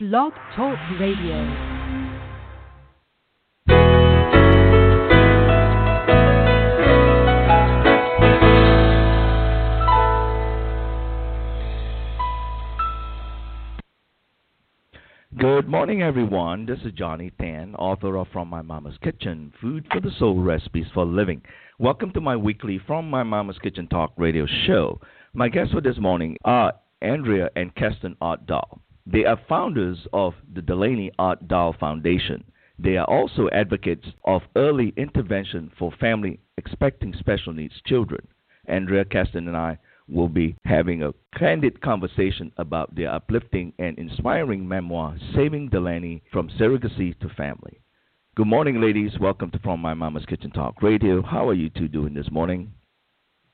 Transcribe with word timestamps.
Blog 0.00 0.32
Talk 0.56 0.76
Radio. 0.98 1.38
Good 15.38 15.68
morning, 15.68 16.02
everyone. 16.02 16.66
This 16.66 16.80
is 16.84 16.90
Johnny 16.94 17.30
Tan, 17.40 17.76
author 17.76 18.16
of 18.16 18.26
From 18.32 18.48
My 18.48 18.62
Mama's 18.62 18.96
Kitchen 19.00 19.52
Food 19.60 19.86
for 19.92 20.00
the 20.00 20.10
Soul 20.18 20.42
Recipes 20.42 20.86
for 20.92 21.04
Living. 21.06 21.40
Welcome 21.78 22.12
to 22.14 22.20
my 22.20 22.34
weekly 22.34 22.80
From 22.84 23.08
My 23.08 23.22
Mama's 23.22 23.58
Kitchen 23.58 23.86
Talk 23.86 24.12
radio 24.16 24.44
show. 24.66 25.00
My 25.34 25.48
guests 25.48 25.72
for 25.72 25.80
this 25.80 25.98
morning 25.98 26.36
are 26.44 26.72
Andrea 27.00 27.48
and 27.54 27.72
Keston 27.76 28.16
Ott. 28.20 28.50
They 29.06 29.24
are 29.26 29.38
founders 29.48 30.06
of 30.12 30.34
the 30.54 30.62
Delaney 30.62 31.12
Ott-Dahl 31.18 31.74
Foundation. 31.78 32.42
They 32.78 32.96
are 32.96 33.04
also 33.04 33.48
advocates 33.52 34.06
of 34.24 34.42
early 34.56 34.94
intervention 34.96 35.70
for 35.78 35.92
family 36.00 36.40
expecting 36.56 37.14
special 37.18 37.52
needs 37.52 37.74
children. 37.86 38.26
Andrea 38.66 39.04
Keston 39.04 39.46
and 39.46 39.56
I 39.56 39.78
will 40.08 40.28
be 40.28 40.56
having 40.64 41.02
a 41.02 41.12
candid 41.38 41.80
conversation 41.82 42.50
about 42.56 42.94
their 42.94 43.12
uplifting 43.12 43.72
and 43.78 43.98
inspiring 43.98 44.66
memoir, 44.66 45.16
Saving 45.34 45.68
Delaney 45.68 46.22
from 46.32 46.48
Surrogacy 46.58 47.18
to 47.20 47.28
Family. 47.30 47.80
Good 48.36 48.46
morning, 48.46 48.80
ladies. 48.80 49.12
Welcome 49.20 49.50
to 49.50 49.58
From 49.58 49.80
My 49.80 49.94
Mama's 49.94 50.24
Kitchen 50.26 50.50
Talk 50.50 50.82
Radio. 50.82 51.22
How 51.22 51.48
are 51.48 51.54
you 51.54 51.70
two 51.70 51.88
doing 51.88 52.14
this 52.14 52.30
morning? 52.30 52.72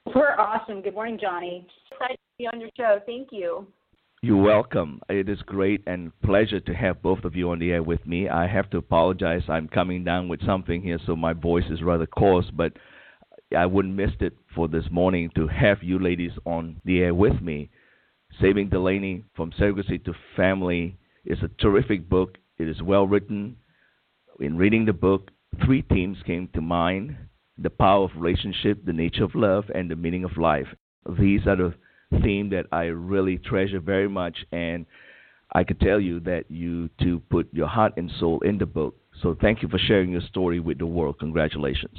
We're 0.06 0.36
awesome. 0.38 0.80
Good 0.80 0.94
morning, 0.94 1.18
Johnny. 1.20 1.66
Excited 1.90 2.14
to 2.14 2.38
be 2.38 2.46
on 2.46 2.60
your 2.60 2.70
show. 2.76 3.00
Thank 3.04 3.28
you. 3.32 3.66
You're 4.22 4.36
welcome. 4.36 5.00
It 5.08 5.30
is 5.30 5.40
great 5.46 5.82
and 5.86 6.12
pleasure 6.20 6.60
to 6.60 6.74
have 6.74 7.00
both 7.00 7.24
of 7.24 7.34
you 7.34 7.48
on 7.52 7.58
the 7.58 7.72
air 7.72 7.82
with 7.82 8.06
me. 8.06 8.28
I 8.28 8.46
have 8.46 8.68
to 8.68 8.76
apologize. 8.76 9.40
I'm 9.48 9.66
coming 9.66 10.04
down 10.04 10.28
with 10.28 10.44
something 10.44 10.82
here, 10.82 10.98
so 11.06 11.16
my 11.16 11.32
voice 11.32 11.64
is 11.70 11.82
rather 11.82 12.04
coarse, 12.04 12.44
but 12.52 12.74
I 13.56 13.64
wouldn't 13.64 13.94
miss 13.94 14.10
it 14.20 14.34
for 14.54 14.68
this 14.68 14.84
morning 14.90 15.30
to 15.36 15.46
have 15.46 15.82
you 15.82 15.98
ladies 15.98 16.32
on 16.44 16.82
the 16.84 17.00
air 17.00 17.14
with 17.14 17.40
me. 17.40 17.70
Saving 18.42 18.68
Delaney 18.68 19.24
from 19.34 19.52
Surrogacy 19.52 20.04
to 20.04 20.12
Family 20.36 20.98
is 21.24 21.38
a 21.42 21.48
terrific 21.58 22.06
book. 22.06 22.36
It 22.58 22.68
is 22.68 22.82
well 22.82 23.06
written. 23.06 23.56
In 24.38 24.58
reading 24.58 24.84
the 24.84 24.92
book, 24.92 25.30
three 25.64 25.80
themes 25.80 26.18
came 26.26 26.46
to 26.52 26.60
mind 26.60 27.16
the 27.56 27.70
power 27.70 28.04
of 28.04 28.10
relationship, 28.16 28.84
the 28.84 28.92
nature 28.92 29.24
of 29.24 29.34
love, 29.34 29.64
and 29.74 29.90
the 29.90 29.96
meaning 29.96 30.24
of 30.24 30.36
life. 30.36 30.68
These 31.18 31.46
are 31.46 31.56
the 31.56 31.74
theme 32.22 32.50
that 32.50 32.66
I 32.72 32.84
really 32.84 33.38
treasure 33.38 33.80
very 33.80 34.08
much, 34.08 34.36
and 34.52 34.86
I 35.52 35.64
could 35.64 35.80
tell 35.80 36.00
you 36.00 36.20
that 36.20 36.44
you 36.48 36.88
two 37.00 37.20
put 37.30 37.48
your 37.52 37.66
heart 37.66 37.94
and 37.96 38.10
soul 38.18 38.40
in 38.40 38.58
the 38.58 38.66
book. 38.66 38.96
So 39.22 39.36
thank 39.40 39.62
you 39.62 39.68
for 39.68 39.78
sharing 39.78 40.10
your 40.10 40.22
story 40.22 40.60
with 40.60 40.78
the 40.78 40.86
world. 40.86 41.18
Congratulations. 41.18 41.98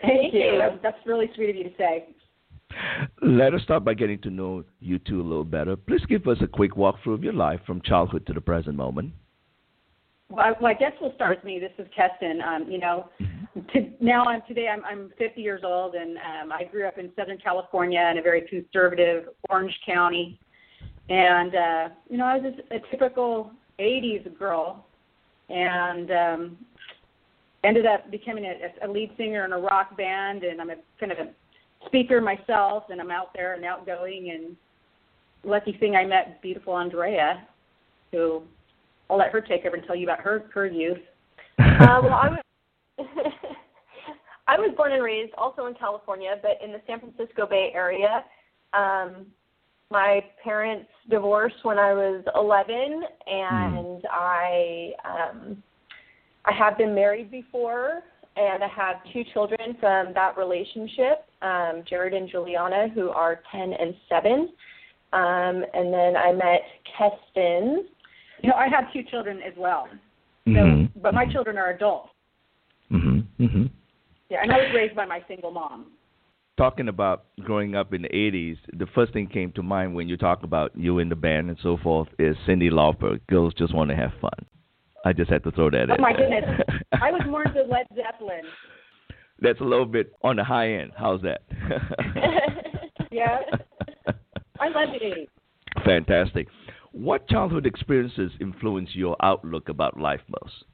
Thank, 0.00 0.34
you. 0.34 0.58
That's, 0.58 0.76
that's 0.82 1.06
really 1.06 1.30
sweet 1.34 1.50
of 1.50 1.56
you 1.56 1.64
to 1.64 1.76
say. 1.78 2.06
Let 3.22 3.54
us 3.54 3.62
start 3.62 3.84
by 3.84 3.94
getting 3.94 4.20
to 4.22 4.30
know 4.30 4.64
you 4.80 4.98
two 4.98 5.20
a 5.20 5.22
little 5.22 5.44
better. 5.44 5.76
Please 5.76 6.04
give 6.08 6.26
us 6.26 6.38
a 6.42 6.46
quick 6.46 6.72
walkthrough 6.72 7.14
of 7.14 7.24
your 7.24 7.32
life 7.32 7.60
from 7.66 7.80
childhood 7.80 8.26
to 8.26 8.34
the 8.34 8.40
present 8.40 8.76
moment. 8.76 9.12
Well, 10.28 10.44
I, 10.44 10.50
well, 10.60 10.72
I 10.72 10.74
guess 10.74 10.92
we'll 11.00 11.14
start 11.14 11.36
with 11.36 11.44
me. 11.44 11.60
This 11.60 11.70
is 11.78 11.86
Keston. 11.96 12.40
Um, 12.42 12.70
you 12.70 12.78
know, 12.78 13.08
to, 13.72 13.90
now 14.00 14.24
I'm 14.24 14.42
today 14.46 14.68
I'm 14.68 14.84
I'm 14.84 15.10
50 15.18 15.40
years 15.40 15.62
old, 15.64 15.94
and 15.94 16.16
um, 16.18 16.52
I 16.52 16.64
grew 16.64 16.86
up 16.86 16.98
in 16.98 17.10
Southern 17.16 17.38
California 17.38 18.06
in 18.10 18.18
a 18.18 18.22
very 18.22 18.42
conservative 18.42 19.28
Orange 19.48 19.74
County, 19.84 20.38
and 21.08 21.54
uh, 21.54 21.88
you 22.10 22.18
know 22.18 22.26
I 22.26 22.38
was 22.38 22.52
a, 22.70 22.76
a 22.76 22.80
typical 22.90 23.50
80s 23.78 24.38
girl, 24.38 24.86
and 25.48 26.10
um, 26.10 26.56
ended 27.64 27.86
up 27.86 28.10
becoming 28.10 28.44
a, 28.44 28.86
a 28.86 28.88
lead 28.88 29.10
singer 29.16 29.44
in 29.44 29.52
a 29.52 29.58
rock 29.58 29.96
band, 29.96 30.44
and 30.44 30.60
I'm 30.60 30.70
a 30.70 30.76
kind 31.00 31.12
of 31.12 31.18
a 31.18 31.30
speaker 31.86 32.20
myself, 32.20 32.84
and 32.90 33.00
I'm 33.00 33.10
out 33.10 33.30
there 33.34 33.54
and 33.54 33.64
outgoing, 33.64 34.30
and 34.34 34.56
lucky 35.44 35.76
thing 35.78 35.96
I 35.96 36.04
met 36.04 36.42
beautiful 36.42 36.74
Andrea, 36.74 37.46
who 38.12 38.42
I'll 39.08 39.16
let 39.18 39.30
her 39.30 39.40
take 39.40 39.64
over 39.64 39.76
and 39.76 39.86
tell 39.86 39.96
you 39.96 40.04
about 40.04 40.20
her 40.20 40.50
her 40.52 40.66
youth. 40.66 40.98
Uh, 41.58 42.00
well, 42.02 42.14
I 42.14 42.28
was 42.28 42.38
I 44.48 44.58
was 44.58 44.72
born 44.76 44.92
and 44.92 45.02
raised 45.02 45.32
also 45.36 45.66
in 45.66 45.74
California, 45.74 46.36
but 46.40 46.58
in 46.64 46.72
the 46.72 46.80
San 46.86 47.00
Francisco 47.00 47.46
Bay 47.46 47.70
Area. 47.74 48.24
Um, 48.72 49.26
my 49.90 50.24
parents 50.42 50.88
divorced 51.08 51.56
when 51.62 51.78
I 51.78 51.92
was 51.92 52.24
11, 52.34 53.02
and 53.26 54.02
mm. 54.02 54.10
I 54.10 54.90
um, 55.04 55.62
I 56.44 56.52
have 56.52 56.78
been 56.78 56.94
married 56.94 57.30
before, 57.30 58.02
and 58.36 58.62
I 58.62 58.68
have 58.68 58.96
two 59.12 59.24
children 59.32 59.76
from 59.80 60.12
that 60.14 60.36
relationship, 60.36 61.26
um, 61.42 61.82
Jared 61.88 62.14
and 62.14 62.28
Juliana, 62.28 62.88
who 62.94 63.10
are 63.10 63.40
10 63.50 63.72
and 63.72 63.94
7. 64.08 64.32
Um, 65.12 65.64
and 65.72 65.92
then 65.92 66.16
I 66.16 66.32
met 66.32 66.62
Keston, 66.96 67.86
you 68.42 68.50
know, 68.50 68.56
I 68.56 68.68
have 68.68 68.92
two 68.92 69.02
children 69.10 69.40
as 69.46 69.54
well. 69.56 69.88
So, 70.44 70.50
mm-hmm. 70.50 71.00
but 71.00 71.14
my 71.14 71.26
children 71.32 71.56
are 71.56 71.70
adults. 71.70 72.10
Mm-hmm. 73.40 73.66
Yeah, 74.28 74.38
and 74.42 74.52
I 74.52 74.56
was 74.56 74.72
raised 74.74 74.96
by 74.96 75.04
my 75.04 75.20
single 75.28 75.50
mom. 75.50 75.92
Talking 76.56 76.88
about 76.88 77.26
growing 77.42 77.74
up 77.74 77.92
in 77.92 78.02
the 78.02 78.08
80s, 78.08 78.56
the 78.72 78.86
first 78.94 79.12
thing 79.12 79.26
came 79.26 79.52
to 79.52 79.62
mind 79.62 79.94
when 79.94 80.08
you 80.08 80.16
talk 80.16 80.42
about 80.42 80.72
you 80.74 80.98
in 81.00 81.08
the 81.10 81.14
band 81.14 81.50
and 81.50 81.58
so 81.62 81.76
forth 81.76 82.08
is 82.18 82.34
Cyndi 82.48 82.70
Lauper. 82.70 83.20
Girls 83.28 83.52
just 83.54 83.74
want 83.74 83.90
to 83.90 83.96
have 83.96 84.12
fun. 84.20 84.46
I 85.04 85.12
just 85.12 85.30
had 85.30 85.44
to 85.44 85.50
throw 85.52 85.70
that 85.70 85.90
oh 85.90 85.94
in. 85.94 86.00
Oh 86.00 86.02
my 86.02 86.12
goodness! 86.12 86.44
I 87.00 87.12
was 87.12 87.22
more 87.28 87.44
into 87.44 87.62
Led 87.62 87.86
Zeppelin. 87.94 88.42
That's 89.40 89.60
a 89.60 89.64
little 89.64 89.86
bit 89.86 90.12
on 90.22 90.36
the 90.36 90.44
high 90.44 90.72
end. 90.72 90.92
How's 90.96 91.20
that? 91.22 91.42
yeah, 93.12 93.38
I 94.58 94.68
love 94.68 94.88
the 94.98 95.04
80s. 95.04 95.28
Fantastic. 95.84 96.48
What 96.92 97.28
childhood 97.28 97.66
experiences 97.66 98.32
influence 98.40 98.88
your 98.94 99.14
outlook 99.22 99.68
about 99.68 100.00
life 100.00 100.22
most? 100.42 100.64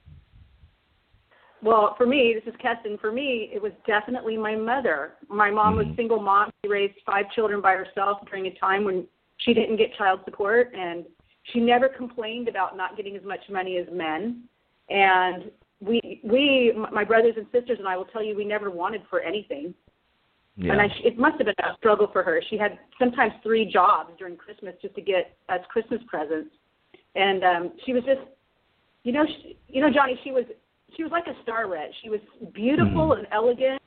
Well, 1.62 1.94
for 1.96 2.06
me, 2.06 2.34
this 2.34 2.52
is 2.52 2.58
Keston. 2.60 2.98
For 2.98 3.12
me, 3.12 3.48
it 3.54 3.62
was 3.62 3.72
definitely 3.86 4.36
my 4.36 4.56
mother. 4.56 5.14
My 5.28 5.50
mom 5.50 5.76
mm-hmm. 5.76 5.88
was 5.88 5.96
single 5.96 6.20
mom. 6.20 6.50
She 6.64 6.68
raised 6.68 6.94
five 7.06 7.26
children 7.34 7.60
by 7.60 7.72
herself 7.74 8.18
during 8.28 8.46
a 8.46 8.54
time 8.54 8.84
when 8.84 9.06
she 9.38 9.54
didn't 9.54 9.76
get 9.76 9.96
child 9.96 10.20
support, 10.24 10.72
and 10.74 11.04
she 11.52 11.60
never 11.60 11.88
complained 11.88 12.48
about 12.48 12.76
not 12.76 12.96
getting 12.96 13.16
as 13.16 13.22
much 13.22 13.40
money 13.48 13.78
as 13.78 13.86
men. 13.92 14.42
And 14.90 15.50
we, 15.80 16.20
we, 16.24 16.72
my 16.92 17.04
brothers 17.04 17.34
and 17.36 17.46
sisters 17.52 17.78
and 17.78 17.86
I 17.86 17.96
will 17.96 18.04
tell 18.06 18.22
you, 18.22 18.36
we 18.36 18.44
never 18.44 18.70
wanted 18.70 19.02
for 19.08 19.20
anything. 19.20 19.72
Yeah. 20.56 20.72
And 20.72 20.80
I, 20.80 20.86
it 21.04 21.16
must 21.16 21.38
have 21.38 21.46
been 21.46 21.54
a 21.60 21.76
struggle 21.78 22.08
for 22.12 22.22
her. 22.22 22.42
She 22.50 22.58
had 22.58 22.78
sometimes 22.98 23.32
three 23.42 23.64
jobs 23.64 24.10
during 24.18 24.36
Christmas 24.36 24.74
just 24.82 24.94
to 24.96 25.00
get 25.00 25.36
us 25.48 25.60
Christmas 25.70 26.00
presents, 26.06 26.50
and 27.14 27.42
um, 27.42 27.72
she 27.86 27.92
was 27.94 28.04
just, 28.04 28.20
you 29.02 29.12
know, 29.12 29.24
she, 29.26 29.56
you 29.68 29.80
know, 29.80 29.90
Johnny. 29.90 30.18
She 30.22 30.30
was 30.30 30.44
she 30.96 31.02
was 31.02 31.12
like 31.12 31.24
a 31.26 31.50
starlet. 31.50 31.88
She 32.02 32.10
was 32.10 32.20
beautiful 32.54 33.10
mm-hmm. 33.10 33.20
and 33.20 33.28
elegant, 33.32 33.80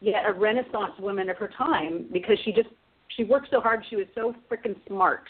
yet 0.00 0.24
a 0.26 0.32
Renaissance 0.32 0.92
woman 0.98 1.28
of 1.28 1.36
her 1.38 1.50
time 1.56 2.06
because 2.12 2.38
she 2.44 2.52
just 2.52 2.68
she 3.16 3.24
worked 3.24 3.48
so 3.50 3.60
hard. 3.60 3.84
She 3.90 3.96
was 3.96 4.06
so 4.14 4.34
freaking 4.50 4.76
smart. 4.86 5.24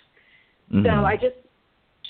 Mm-hmm. 0.72 0.86
So 0.86 1.04
I 1.04 1.16
just 1.16 1.36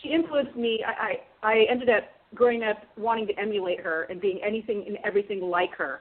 she 0.03 0.11
influenced 0.11 0.57
me. 0.57 0.81
I, 0.87 1.17
I 1.43 1.53
I 1.53 1.67
ended 1.71 1.89
up 1.89 2.05
growing 2.35 2.63
up 2.63 2.79
wanting 2.97 3.27
to 3.27 3.39
emulate 3.39 3.81
her 3.81 4.05
and 4.05 4.21
being 4.21 4.41
anything 4.47 4.85
and 4.87 4.99
everything 5.05 5.41
like 5.41 5.75
her. 5.77 6.01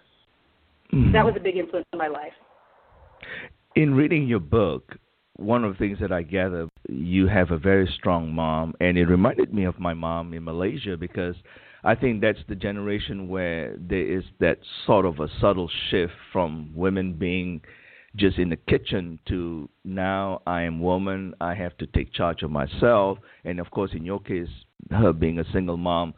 Mm-hmm. 0.94 1.12
That 1.14 1.26
was 1.26 1.36
a 1.38 1.40
big 1.40 1.58
influence 1.58 1.88
in 1.94 2.00
my 2.00 2.08
life. 2.08 2.34
In 3.76 3.94
reading 3.94 4.28
your 4.28 4.40
book, 4.40 4.96
one 5.36 5.64
of 5.64 5.74
the 5.74 5.78
things 5.78 6.00
that 6.02 6.12
I 6.12 6.24
gather, 6.24 6.68
you 6.88 7.28
have 7.28 7.52
a 7.52 7.58
very 7.58 7.92
strong 7.98 8.34
mom, 8.34 8.74
and 8.80 8.98
it 8.98 9.06
reminded 9.06 9.54
me 9.54 9.66
of 9.66 9.80
my 9.80 9.94
mom 9.94 10.34
in 10.34 10.44
Malaysia 10.44 10.98
because 10.98 11.36
I 11.84 11.96
think 11.96 12.22
that's 12.22 12.40
the 12.48 12.56
generation 12.56 13.30
where 13.30 13.76
there 13.78 14.18
is 14.18 14.24
that 14.40 14.60
sort 14.86 15.06
of 15.06 15.20
a 15.20 15.28
subtle 15.40 15.70
shift 15.90 16.14
from 16.34 16.72
women 16.76 17.14
being 17.14 17.62
just 18.16 18.38
in 18.38 18.50
the 18.50 18.58
kitchen 18.58 19.20
to 19.28 19.70
now 19.84 20.42
I 20.46 20.64
am 20.64 20.82
woman, 20.82 21.34
I 21.40 21.54
have 21.54 21.78
to 21.78 21.88
take 21.88 22.14
charge 22.14 22.44
of 22.44 22.52
myself, 22.52 23.20
and 23.46 23.60
of 23.60 23.70
course 23.72 23.92
in 23.94 24.04
your 24.04 24.20
case, 24.20 24.50
her 24.92 25.14
being 25.14 25.40
a 25.40 25.52
single 25.54 25.78
mom, 25.78 26.14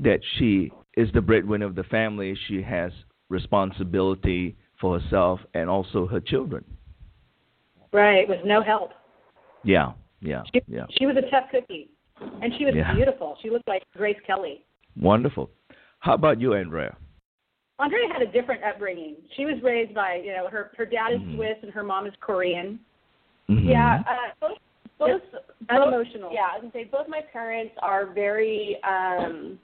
that 0.00 0.20
she 0.38 0.72
is 0.96 1.08
the 1.12 1.20
breadwinner 1.20 1.66
of 1.66 1.74
the 1.74 1.84
family, 1.84 2.36
she 2.48 2.62
has 2.62 2.90
responsibility 3.28 4.56
for 4.80 4.98
herself 4.98 5.40
and 5.54 5.68
also 5.68 6.06
her 6.06 6.20
children. 6.20 6.64
Right, 7.92 8.28
with 8.28 8.44
no 8.44 8.62
help. 8.62 8.90
Yeah, 9.62 9.92
yeah, 10.20 10.42
she, 10.52 10.62
yeah. 10.68 10.86
She 10.98 11.06
was 11.06 11.16
a 11.16 11.30
tough 11.30 11.44
cookie, 11.50 11.90
and 12.20 12.52
she 12.58 12.64
was 12.64 12.74
yeah. 12.74 12.94
beautiful. 12.94 13.36
She 13.42 13.50
looked 13.50 13.68
like 13.68 13.82
Grace 13.96 14.18
Kelly. 14.26 14.64
Wonderful. 15.00 15.50
How 16.00 16.14
about 16.14 16.40
you, 16.40 16.54
Andrea? 16.54 16.96
Andrea 17.78 18.08
had 18.10 18.22
a 18.22 18.32
different 18.32 18.62
upbringing. 18.64 19.16
She 19.36 19.44
was 19.44 19.56
raised 19.62 19.94
by, 19.94 20.20
you 20.24 20.32
know, 20.32 20.48
her 20.48 20.70
her 20.76 20.86
dad 20.86 21.12
is 21.12 21.20
mm-hmm. 21.20 21.36
Swiss 21.36 21.56
and 21.62 21.70
her 21.72 21.82
mom 21.82 22.06
is 22.06 22.14
Korean. 22.20 22.80
Mm-hmm. 23.50 23.68
Yeah, 23.68 24.02
uh, 24.08 24.34
both 24.40 24.58
both, 24.98 25.20
unemotional. 25.68 26.30
Yeah, 26.32 26.48
I 26.52 26.58
was 26.58 26.62
gonna 26.62 26.72
say 26.72 26.84
both 26.90 27.06
my 27.08 27.20
parents 27.32 27.74
are 27.82 28.12
very 28.12 28.78
um 28.82 29.58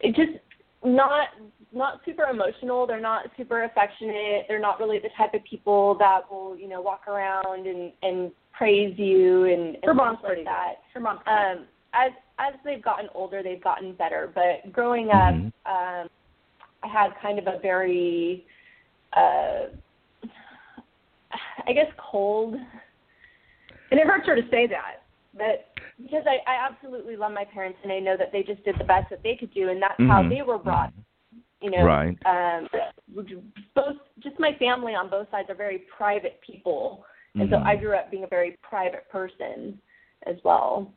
it 0.00 0.16
just 0.16 0.42
not 0.84 1.28
not 1.72 2.00
super 2.04 2.24
emotional. 2.24 2.86
They're 2.86 3.00
not 3.00 3.26
super 3.36 3.62
affectionate. 3.62 4.46
They're 4.48 4.60
not 4.60 4.80
really 4.80 4.98
the 4.98 5.10
type 5.16 5.34
of 5.34 5.44
people 5.48 5.96
that 6.00 6.22
will, 6.28 6.56
you 6.58 6.68
know, 6.68 6.80
walk 6.80 7.06
around 7.06 7.66
and 7.66 7.92
and 8.02 8.32
praise 8.52 8.98
you 8.98 9.44
and, 9.44 9.76
and 9.76 9.84
Her 9.84 9.94
mom's 9.94 10.18
like 10.22 10.32
pretty 10.32 10.44
that. 10.44 10.74
good. 10.92 10.98
Her 10.98 11.00
mom's 11.00 11.20
Um 11.26 11.66
as 11.94 12.12
as 12.40 12.54
they've 12.64 12.82
gotten 12.82 13.08
older, 13.14 13.42
they've 13.42 13.62
gotten 13.62 13.92
better. 13.94 14.32
But 14.34 14.72
growing 14.72 15.10
up, 15.10 15.34
Mhm. 15.34 15.52
um, 15.66 16.10
I 16.82 16.88
had 16.88 17.14
kind 17.20 17.38
of 17.38 17.46
a 17.46 17.58
very, 17.58 18.46
uh, 19.12 19.66
I 21.66 21.72
guess, 21.72 21.92
cold 21.98 22.54
and 23.90 23.98
it 23.98 24.06
hurts 24.06 24.26
her 24.26 24.36
to 24.36 24.48
say 24.50 24.66
that, 24.68 25.02
but 25.34 25.66
because 26.00 26.24
I, 26.26 26.38
I 26.50 26.66
absolutely 26.70 27.16
love 27.16 27.32
my 27.32 27.44
parents 27.44 27.78
and 27.82 27.92
I 27.92 27.98
know 27.98 28.16
that 28.16 28.32
they 28.32 28.42
just 28.42 28.64
did 28.64 28.76
the 28.78 28.84
best 28.84 29.10
that 29.10 29.22
they 29.22 29.36
could 29.36 29.52
do 29.52 29.68
and 29.68 29.82
that's 29.82 30.00
how 30.08 30.22
Mhm. 30.22 30.30
they 30.30 30.42
were 30.42 30.58
brought. 30.58 30.92
You 31.60 31.70
know, 31.70 31.84
Right. 31.84 32.18
um, 32.24 32.68
both 33.74 33.96
just 34.20 34.38
my 34.38 34.54
family 34.54 34.94
on 34.94 35.10
both 35.10 35.30
sides 35.30 35.50
are 35.50 35.54
very 35.54 35.80
private 35.80 36.40
people, 36.40 37.04
and 37.34 37.50
so 37.50 37.56
Mhm. 37.56 37.66
I 37.66 37.76
grew 37.76 37.94
up 37.94 38.10
being 38.10 38.24
a 38.24 38.28
very 38.28 38.56
private 38.62 39.08
person 39.10 39.80
as 40.22 40.42
well. 40.42 40.92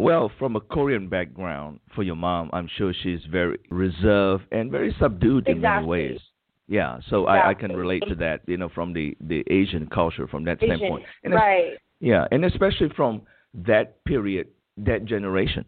Well, 0.00 0.32
from 0.38 0.56
a 0.56 0.60
Korean 0.60 1.08
background, 1.08 1.78
for 1.94 2.02
your 2.02 2.16
mom, 2.16 2.48
I'm 2.54 2.68
sure 2.78 2.94
she's 3.02 3.20
very 3.30 3.58
reserved 3.68 4.44
and 4.50 4.70
very 4.70 4.96
subdued 4.98 5.46
in 5.46 5.60
many 5.60 5.74
Exactly. 5.74 5.88
ways. 5.88 6.20
Yeah, 6.68 7.00
so 7.10 7.26
I, 7.26 7.50
I 7.50 7.54
can 7.54 7.76
relate 7.76 8.04
to 8.08 8.14
that, 8.14 8.40
you 8.46 8.56
know, 8.56 8.70
from 8.70 8.94
the 8.94 9.14
the 9.20 9.44
Asian 9.50 9.86
culture 9.88 10.26
from 10.26 10.44
that 10.44 10.62
Asian, 10.62 10.76
standpoint. 10.76 11.04
And 11.24 11.34
right? 11.34 11.72
Yeah, 12.00 12.26
and 12.32 12.46
especially 12.46 12.88
from 12.96 13.22
that 13.52 14.02
period, 14.04 14.46
that 14.78 15.04
generation, 15.04 15.66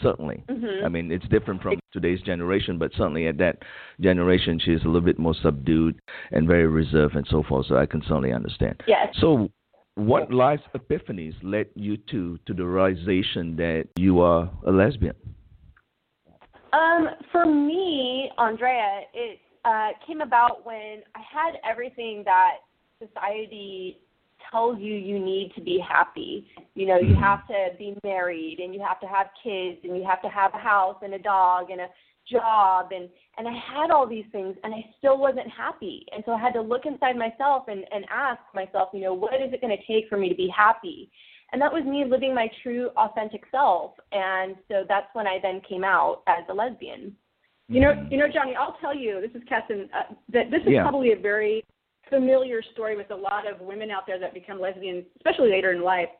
certainly. 0.00 0.44
Mhm. 0.48 0.84
I 0.86 0.88
mean, 0.88 1.12
it's 1.12 1.28
different 1.28 1.60
from 1.60 1.78
today's 1.92 2.22
generation, 2.22 2.78
but 2.78 2.92
certainly 2.92 3.26
at 3.26 3.36
that 3.38 3.56
generation, 4.00 4.58
she's 4.60 4.82
a 4.84 4.86
little 4.86 5.02
bit 5.02 5.18
more 5.18 5.34
subdued 5.34 6.00
and 6.30 6.48
very 6.48 6.68
reserved 6.68 7.16
and 7.16 7.26
so 7.26 7.42
forth. 7.42 7.66
So 7.66 7.76
I 7.76 7.84
can 7.84 8.00
certainly 8.00 8.32
understand. 8.32 8.82
Yes. 8.86 9.14
So, 9.20 9.50
what 9.94 10.32
life 10.32 10.60
epiphanies 10.74 11.34
led 11.42 11.66
you 11.74 11.96
to 12.10 12.38
to 12.46 12.54
the 12.54 12.64
realization 12.64 13.56
that 13.56 13.88
you 13.96 14.20
are 14.20 14.50
a 14.66 14.70
lesbian? 14.70 15.14
Um, 16.72 17.08
for 17.30 17.44
me, 17.44 18.30
Andrea, 18.38 19.02
it 19.12 19.38
uh, 19.64 19.88
came 20.06 20.22
about 20.22 20.64
when 20.64 21.02
I 21.14 21.20
had 21.20 21.54
everything 21.68 22.22
that 22.24 22.58
society 23.02 23.98
tells 24.50 24.78
you 24.78 24.94
you 24.94 25.18
need 25.18 25.52
to 25.54 25.60
be 25.60 25.78
happy. 25.78 26.48
You 26.74 26.86
know, 26.86 26.98
you 26.98 27.14
Mhm. 27.14 27.20
have 27.20 27.46
to 27.46 27.76
be 27.78 27.96
married 28.02 28.58
and 28.60 28.74
you 28.74 28.80
have 28.80 29.00
to 29.00 29.06
have 29.06 29.30
kids 29.42 29.84
and 29.84 29.96
you 29.96 30.04
have 30.04 30.22
to 30.22 30.28
have 30.28 30.54
a 30.54 30.58
house 30.58 30.96
and 31.02 31.14
a 31.14 31.18
dog 31.18 31.70
and 31.70 31.80
a 31.80 31.88
job 32.32 32.92
and 32.92 33.08
and 33.38 33.48
I 33.48 33.52
had 33.52 33.90
all 33.90 34.06
these 34.06 34.26
things 34.32 34.56
and 34.62 34.74
I 34.74 34.84
still 34.98 35.18
wasn't 35.18 35.48
happy. 35.48 36.06
And 36.12 36.22
so 36.26 36.32
I 36.32 36.40
had 36.40 36.52
to 36.54 36.60
look 36.60 36.86
inside 36.86 37.16
myself 37.16 37.64
and 37.68 37.84
and 37.92 38.04
ask 38.10 38.40
myself, 38.54 38.88
you 38.92 39.00
know, 39.00 39.14
what 39.14 39.34
is 39.34 39.52
it 39.52 39.60
going 39.60 39.76
to 39.76 39.92
take 39.92 40.08
for 40.08 40.16
me 40.16 40.28
to 40.28 40.34
be 40.34 40.48
happy? 40.48 41.10
And 41.52 41.60
that 41.60 41.72
was 41.72 41.84
me 41.84 42.04
living 42.04 42.34
my 42.34 42.48
true 42.62 42.90
authentic 42.96 43.42
self. 43.50 43.92
And 44.10 44.56
so 44.68 44.84
that's 44.88 45.08
when 45.12 45.26
I 45.26 45.38
then 45.42 45.60
came 45.68 45.84
out 45.84 46.22
as 46.26 46.44
a 46.48 46.54
lesbian. 46.54 47.14
You 47.68 47.80
know, 47.80 47.92
Mhm. 47.92 48.10
you 48.10 48.18
know, 48.18 48.28
Johnny. 48.28 48.54
I'll 48.56 48.76
tell 48.80 48.94
you. 48.94 49.20
This 49.20 49.34
is 49.34 49.42
Keston. 49.48 49.88
Uh, 49.92 50.14
that 50.30 50.50
this 50.50 50.62
is 50.62 50.70
Yeah. 50.70 50.82
probably 50.82 51.12
a 51.12 51.16
very 51.16 51.64
familiar 52.08 52.62
story 52.62 52.96
with 52.96 53.10
a 53.10 53.16
lot 53.16 53.46
of 53.46 53.60
women 53.60 53.90
out 53.90 54.06
there 54.06 54.18
that 54.18 54.34
become 54.34 54.60
lesbians, 54.60 55.06
especially 55.16 55.50
later 55.50 55.72
in 55.72 55.82
life. 55.82 56.10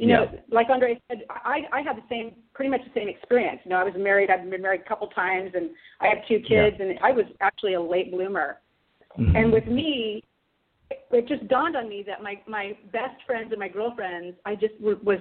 You 0.00 0.06
know, 0.06 0.22
Yeah. 0.32 0.40
like 0.48 0.70
Andre 0.70 0.98
said, 1.08 1.24
I 1.28 1.68
I 1.72 1.82
had 1.82 1.94
the 1.98 2.08
same, 2.08 2.34
pretty 2.54 2.70
much 2.70 2.80
the 2.84 2.90
same 2.98 3.06
experience. 3.06 3.60
You 3.64 3.70
know, 3.70 3.76
I 3.76 3.84
was 3.84 3.92
married. 3.98 4.30
I've 4.30 4.48
been 4.48 4.62
married 4.62 4.80
a 4.80 4.88
couple 4.88 5.06
times, 5.08 5.50
and 5.54 5.68
I 6.00 6.06
have 6.06 6.26
two 6.26 6.40
kids, 6.40 6.76
and 6.80 6.98
I 7.02 7.10
was 7.12 7.26
actually 7.42 7.74
a 7.74 7.80
late 7.80 8.10
bloomer. 8.10 8.60
Mhm. 9.18 9.36
And 9.36 9.52
with 9.52 9.66
me, 9.66 10.24
it 11.10 11.28
just 11.28 11.46
dawned 11.48 11.76
on 11.76 11.86
me 11.86 12.02
that 12.04 12.22
my 12.22 12.40
my 12.46 12.74
best 12.92 13.22
friends 13.26 13.52
and 13.52 13.60
my 13.60 13.68
girlfriends, 13.68 14.38
I 14.46 14.54
just 14.54 14.74
w- 14.78 15.00
was 15.02 15.20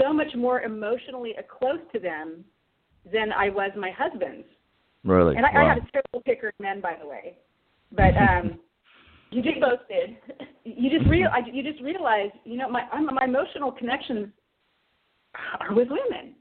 so 0.00 0.14
much 0.14 0.34
more 0.34 0.62
emotionally 0.62 1.36
close 1.48 1.80
to 1.92 1.98
them 1.98 2.42
than 3.12 3.32
I 3.34 3.50
was 3.50 3.70
my 3.76 3.90
husband's. 3.90 4.48
really, 5.04 5.36
And 5.36 5.44
I, 5.44 5.50
I 5.50 5.62
wow. 5.62 5.68
had 5.74 5.78
a 5.78 5.86
terrible 5.92 6.22
picker 6.24 6.48
of 6.48 6.58
men, 6.58 6.80
by 6.80 6.94
the 6.94 7.06
way. 7.06 7.36
But 7.92 8.16
um, 8.28 8.58
you 9.34 9.42
just 9.42 9.60
both 9.60 9.80
did. 9.88 10.16
you 10.64 10.96
just 10.96 11.08
real 11.10 11.28
I, 11.32 11.40
you 11.50 11.62
just 11.62 11.82
realize 11.82 12.30
you 12.44 12.56
know 12.56 12.68
my 12.68 12.82
I'm, 12.92 13.06
my 13.06 13.24
emotional 13.24 13.72
connections 13.72 14.28
are 15.60 15.74
with 15.74 15.88
women, 15.88 16.34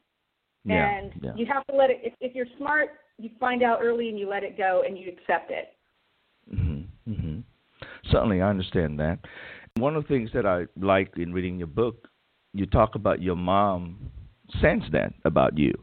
yeah, 0.66 1.00
and 1.00 1.14
yeah. 1.22 1.32
you 1.36 1.46
have 1.46 1.66
to 1.68 1.76
let 1.76 1.90
it. 1.90 2.00
If, 2.04 2.14
if 2.22 2.36
you're 2.36 2.46
smart, 2.58 2.90
you 3.18 3.30
find 3.40 3.64
out 3.64 3.80
early 3.82 4.10
and 4.10 4.20
you 4.20 4.30
let 4.30 4.44
it 4.44 4.58
go 4.58 4.84
and 4.86 4.98
you 4.98 5.12
accept 5.12 5.52
it. 5.52 5.74
hmm 6.50 6.82
hmm 7.06 7.40
Certainly, 8.12 8.42
I 8.42 8.50
understand 8.50 9.00
that. 9.00 9.20
One 9.78 9.96
of 9.96 10.04
the 10.04 10.10
things 10.10 10.30
that 10.34 10.46
I 10.46 10.66
liked 10.80 11.18
in 11.18 11.34
reading 11.34 11.58
your 11.58 11.68
book, 11.68 12.08
you 12.54 12.66
talk 12.68 12.96
about 12.96 13.22
your 13.22 13.36
mom 13.36 14.12
sensed 14.62 14.92
that 14.92 15.14
about 15.26 15.58
you. 15.58 15.74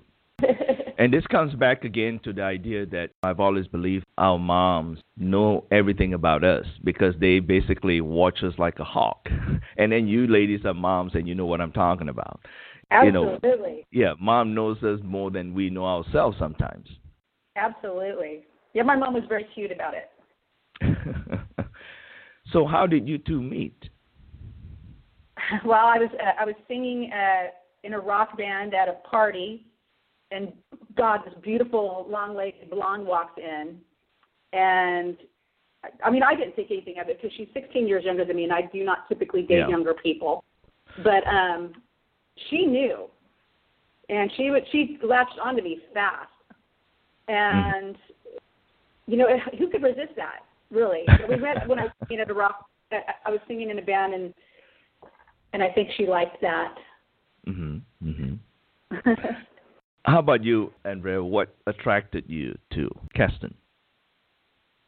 And 1.00 1.10
this 1.14 1.26
comes 1.28 1.54
back 1.54 1.84
again 1.84 2.20
to 2.24 2.32
the 2.34 2.42
idea 2.42 2.84
that 2.84 3.12
I've 3.22 3.40
always 3.40 3.66
believed 3.66 4.04
our 4.18 4.38
moms 4.38 4.98
know 5.16 5.64
everything 5.70 6.12
about 6.12 6.44
us 6.44 6.66
because 6.84 7.14
they 7.18 7.38
basically 7.40 8.02
watch 8.02 8.42
us 8.42 8.52
like 8.58 8.78
a 8.78 8.84
hawk. 8.84 9.26
And 9.78 9.92
then 9.92 10.06
you 10.06 10.26
ladies 10.26 10.60
are 10.66 10.74
moms 10.74 11.14
and 11.14 11.26
you 11.26 11.34
know 11.34 11.46
what 11.46 11.62
I'm 11.62 11.72
talking 11.72 12.10
about. 12.10 12.40
You 13.02 13.12
know, 13.12 13.32
Absolutely, 13.36 13.86
Yeah, 13.92 14.12
mom 14.20 14.54
knows 14.54 14.82
us 14.82 15.00
more 15.02 15.30
than 15.30 15.54
we 15.54 15.70
know 15.70 15.86
ourselves 15.86 16.36
sometimes. 16.38 16.86
absolutely. 17.56 18.42
Yeah, 18.74 18.82
my 18.82 18.96
mom 18.96 19.14
was 19.14 19.22
very 19.26 19.46
cute 19.54 19.72
about 19.72 19.94
it. 19.94 20.10
so 22.52 22.66
how 22.66 22.86
did 22.86 23.08
you 23.08 23.16
two 23.18 23.40
meet? 23.40 23.88
Well, 25.64 25.86
I 25.86 25.98
was 25.98 26.10
uh, 26.12 26.32
I 26.38 26.44
was 26.44 26.54
singing 26.68 27.10
uh, 27.10 27.46
in 27.84 27.94
a 27.94 27.98
rock 27.98 28.36
band 28.36 28.74
at 28.74 28.88
a 28.88 28.94
party, 29.08 29.66
and 30.30 30.52
God, 30.96 31.20
this 31.24 31.34
beautiful 31.42 32.06
long-legged 32.08 32.70
blonde 32.70 33.06
walks 33.06 33.38
in, 33.38 33.80
and 34.52 35.16
I- 36.04 36.10
mean 36.10 36.22
I 36.22 36.34
didn't 36.34 36.54
think 36.56 36.70
anything 36.70 36.98
of 36.98 37.08
it 37.08 37.20
because 37.20 37.34
she's 37.36 37.48
16 37.54 37.86
years 37.86 38.04
younger 38.04 38.24
than 38.24 38.36
me, 38.36 38.44
and 38.44 38.52
I 38.52 38.62
do 38.62 38.84
not 38.84 39.08
typically 39.08 39.42
date 39.42 39.58
Yeah. 39.58 39.68
younger 39.68 39.94
people, 39.94 40.44
but 41.02 41.26
um, 41.26 41.74
she 42.48 42.66
knew, 42.66 43.08
and 44.08 44.30
she 44.36 44.50
would 44.50 44.66
she 44.70 44.98
latched 45.02 45.38
onto 45.38 45.62
me 45.62 45.80
fast, 45.94 46.30
and 47.28 47.96
you 49.06 49.16
know 49.16 49.38
who 49.58 49.68
could 49.68 49.82
resist 49.82 50.14
that 50.16 50.40
really? 50.70 51.04
We 51.28 51.36
met 51.36 51.66
when 51.66 51.78
I 51.78 51.84
was 51.84 51.92
singing 52.06 52.20
at 52.20 52.30
a 52.30 52.34
rock. 52.34 52.66
I- 52.92 53.14
I 53.26 53.30
was 53.30 53.40
singing 53.46 53.70
in 53.70 53.78
a 53.78 53.82
band 53.82 54.14
and 54.14 54.34
and 55.52 55.62
I 55.62 55.70
think 55.70 55.90
she 55.96 56.06
liked 56.06 56.40
that. 56.42 56.76
Mhm. 57.46 57.82
Mhm. 58.04 58.38
How 60.04 60.18
about 60.18 60.42
you, 60.44 60.72
Andrea? 60.84 61.22
What 61.22 61.54
attracted 61.66 62.24
you 62.26 62.56
to 62.74 62.88
Keston? 63.14 63.54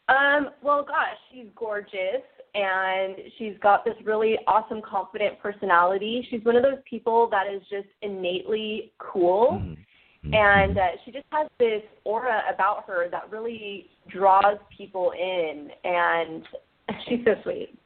Um, 0.08 0.50
well, 0.62 0.82
gosh, 0.82 1.16
she's 1.30 1.46
gorgeous 1.54 2.22
and 2.54 3.16
she's 3.38 3.54
got 3.62 3.84
this 3.84 3.94
really 4.04 4.36
awesome, 4.46 4.80
confident 4.82 5.38
personality. 5.40 6.26
She's 6.30 6.44
one 6.44 6.56
of 6.56 6.62
those 6.62 6.80
people 6.88 7.28
that 7.30 7.46
is 7.46 7.62
just 7.70 7.88
innately 8.02 8.92
cool. 8.98 9.60
Mhm. 9.62 9.76
Mhm. 10.24 10.34
And 10.34 10.78
uh, 10.78 10.88
she 11.04 11.10
just 11.12 11.26
has 11.32 11.48
this 11.58 11.82
aura 12.04 12.42
about 12.52 12.84
her 12.86 13.08
that 13.10 13.30
really 13.30 13.90
draws 14.08 14.58
people 14.76 15.12
in. 15.12 15.70
And 15.84 16.46
She's 17.08 17.20
so 17.24 17.34
sweet. 17.42 17.78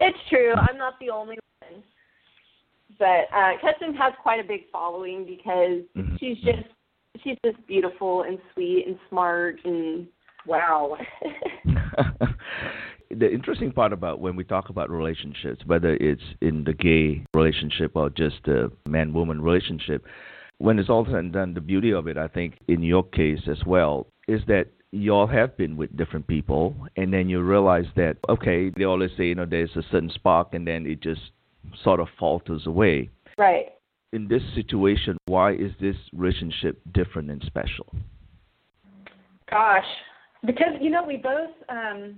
it's 0.00 0.18
true. 0.28 0.52
I'm 0.54 0.76
not 0.78 0.98
the 1.00 1.10
only 1.10 1.36
one. 1.36 1.40
But 2.98 3.26
uh, 3.34 3.52
Keston 3.60 3.94
has 3.94 4.12
quite 4.22 4.40
a 4.40 4.44
big 4.44 4.70
following 4.70 5.24
because 5.26 5.82
Mhm. 5.96 6.18
she's 6.18 6.38
just 6.38 6.68
she's 7.22 7.36
just 7.44 7.64
beautiful 7.66 8.22
and 8.22 8.38
sweet 8.52 8.86
and 8.86 8.98
smart 9.08 9.60
and 9.64 10.06
Wow. 10.46 10.98
the 13.10 13.32
interesting 13.32 13.72
part 13.72 13.92
about 13.92 14.20
when 14.20 14.36
we 14.36 14.44
talk 14.44 14.68
about 14.68 14.90
relationships, 14.90 15.64
whether 15.66 15.94
it's 15.94 16.22
in 16.40 16.64
the 16.64 16.74
gay 16.74 17.24
relationship 17.34 17.92
or 17.94 18.10
just 18.10 18.46
a 18.46 18.70
man 18.86 19.12
woman 19.14 19.40
relationship, 19.40 20.04
when 20.58 20.78
it's 20.78 20.90
all 20.90 21.04
said 21.06 21.14
and 21.14 21.32
done, 21.32 21.54
the 21.54 21.60
beauty 21.60 21.92
of 21.92 22.06
it, 22.06 22.18
I 22.18 22.28
think, 22.28 22.58
in 22.68 22.82
your 22.82 23.02
case 23.02 23.48
as 23.50 23.64
well, 23.66 24.06
is 24.28 24.40
that 24.48 24.66
you 24.92 25.12
all 25.12 25.26
have 25.26 25.56
been 25.56 25.76
with 25.76 25.96
different 25.96 26.26
people, 26.26 26.76
and 26.96 27.12
then 27.12 27.28
you 27.28 27.40
realize 27.40 27.86
that, 27.96 28.16
okay, 28.28 28.70
they 28.70 28.84
always 28.84 29.10
say, 29.16 29.24
you 29.24 29.34
know, 29.34 29.46
there's 29.46 29.74
a 29.76 29.82
certain 29.90 30.10
spark, 30.10 30.54
and 30.54 30.66
then 30.66 30.86
it 30.86 31.00
just 31.00 31.20
sort 31.82 32.00
of 32.00 32.08
falters 32.18 32.66
away. 32.66 33.10
right. 33.38 33.66
In 34.12 34.28
this 34.28 34.42
situation, 34.54 35.18
why 35.26 35.54
is 35.54 35.72
this 35.80 35.96
relationship 36.12 36.80
different 36.92 37.30
and 37.32 37.42
special? 37.46 37.92
Gosh. 39.50 39.84
Because 40.46 40.74
you 40.80 40.90
know 40.90 41.02
we 41.02 41.16
both 41.16 41.50
um 41.68 42.16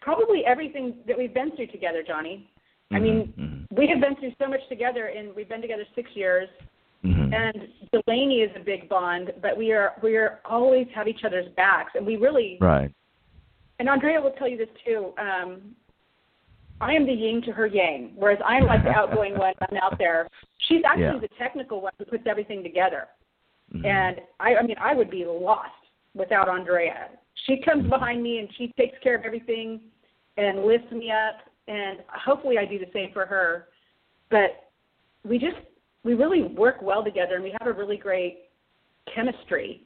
probably 0.00 0.44
everything 0.46 0.96
that 1.06 1.16
we've 1.16 1.32
been 1.34 1.54
through 1.56 1.68
together, 1.68 2.02
Johnny. 2.06 2.48
I 2.92 3.00
mean, 3.00 3.32
Mhm, 3.36 3.76
we 3.76 3.88
have 3.88 4.00
been 4.00 4.14
through 4.16 4.32
so 4.38 4.46
much 4.46 4.60
together, 4.68 5.06
and 5.06 5.34
we've 5.34 5.48
been 5.48 5.62
together 5.62 5.84
six 5.94 6.08
years. 6.14 6.48
Mm-hmm. 7.04 7.34
And 7.34 7.68
Delaney 7.92 8.42
is 8.42 8.50
a 8.54 8.60
big 8.64 8.88
bond, 8.88 9.32
but 9.42 9.56
we 9.56 9.72
are 9.72 9.94
we 10.02 10.16
are 10.16 10.40
always 10.44 10.86
have 10.94 11.08
each 11.08 11.24
other's 11.24 11.48
backs, 11.56 11.92
and 11.94 12.06
we 12.06 12.16
really. 12.16 12.58
Right. 12.60 12.92
And 13.78 13.88
Andrea 13.88 14.20
will 14.20 14.30
tell 14.32 14.48
you 14.48 14.56
this 14.56 14.68
too. 14.84 15.12
Um, 15.18 15.74
I 16.80 16.92
am 16.92 17.06
the 17.06 17.12
yin 17.12 17.40
to 17.42 17.52
her 17.52 17.66
yang, 17.66 18.12
whereas 18.16 18.38
I'm 18.44 18.64
like 18.64 18.82
the 18.84 18.90
outgoing 18.90 19.36
one. 19.38 19.54
I'm 19.70 19.76
out 19.78 19.98
there. 19.98 20.28
She's 20.68 20.82
actually 20.84 21.04
Yeah. 21.04 21.18
the 21.20 21.28
technical 21.38 21.80
one 21.80 21.92
who 21.98 22.04
puts 22.04 22.24
everything 22.26 22.62
together. 22.62 23.08
Mhm. 23.72 23.84
And 23.86 24.20
I, 24.40 24.56
I 24.56 24.62
mean, 24.62 24.76
I 24.80 24.94
would 24.94 25.10
be 25.10 25.24
lost 25.24 25.70
without 26.14 26.48
Andrea. 26.48 27.08
She 27.46 27.58
comes 27.62 27.88
behind 27.88 28.22
me 28.22 28.38
and 28.38 28.48
she 28.56 28.72
takes 28.78 28.98
care 29.02 29.14
of 29.16 29.24
everything 29.24 29.80
and 30.36 30.64
lifts 30.64 30.90
me 30.92 31.10
up. 31.10 31.40
And 31.68 32.00
hopefully, 32.08 32.58
I 32.58 32.64
do 32.64 32.78
the 32.78 32.90
same 32.92 33.10
for 33.12 33.26
her. 33.26 33.68
But 34.30 34.70
we 35.24 35.38
just, 35.38 35.56
we 36.04 36.14
really 36.14 36.42
work 36.42 36.80
well 36.82 37.02
together, 37.02 37.34
and 37.34 37.42
we 37.44 37.54
have 37.58 37.66
a 37.66 37.72
really 37.72 37.96
great 37.96 38.50
chemistry, 39.12 39.82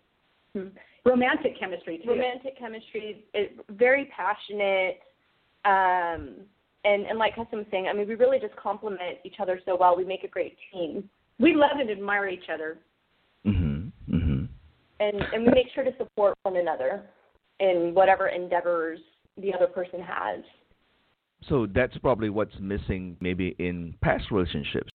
Hmm. 0.55 0.69
romantic 1.05 1.59
chemistry 1.59 1.99
too. 1.99 2.11
romantic 2.11 2.59
chemistry, 2.59 3.25
it, 3.33 3.59
very 3.71 4.07
passionate, 4.07 5.01
um, 5.65 6.37
and 6.85 7.07
and 7.07 7.19
like 7.19 7.35
Keston 7.35 7.59
was 7.59 7.67
saying, 7.71 7.89
I 7.89 7.93
mean, 7.93 8.09
we 8.09 8.15
really 8.15 8.39
just 8.39 8.57
complement 8.57 9.19
each 9.25 9.37
other 9.41 9.61
so 9.65 9.77
well. 9.79 9.97
We 9.97 10.05
make 10.05 10.25
a 10.25 10.29
great 10.29 10.57
team, 10.73 11.09
We 11.39 11.55
love 11.55 11.79
and 11.79 11.91
admire 11.91 12.29
each 12.29 12.49
other. 12.53 12.79
Mhm. 13.47 13.91
Mhm. 14.09 14.49
and 15.01 15.17
and 15.33 15.47
we 15.47 15.53
make 15.53 15.71
sure 15.75 15.85
to 15.85 15.97
support 15.97 16.37
one 16.43 16.57
another 16.57 17.03
in 17.59 17.95
whatever 17.95 18.29
endeavors 18.29 19.01
the 19.37 19.53
other 19.55 19.67
person 19.67 20.01
has. 20.03 20.45
So 21.49 21.67
that's 21.67 21.97
probably 21.99 22.29
what's 22.29 22.59
missing 22.59 23.17
maybe 23.21 23.55
in 23.59 23.95
past 24.03 24.31
relationships. 24.31 24.91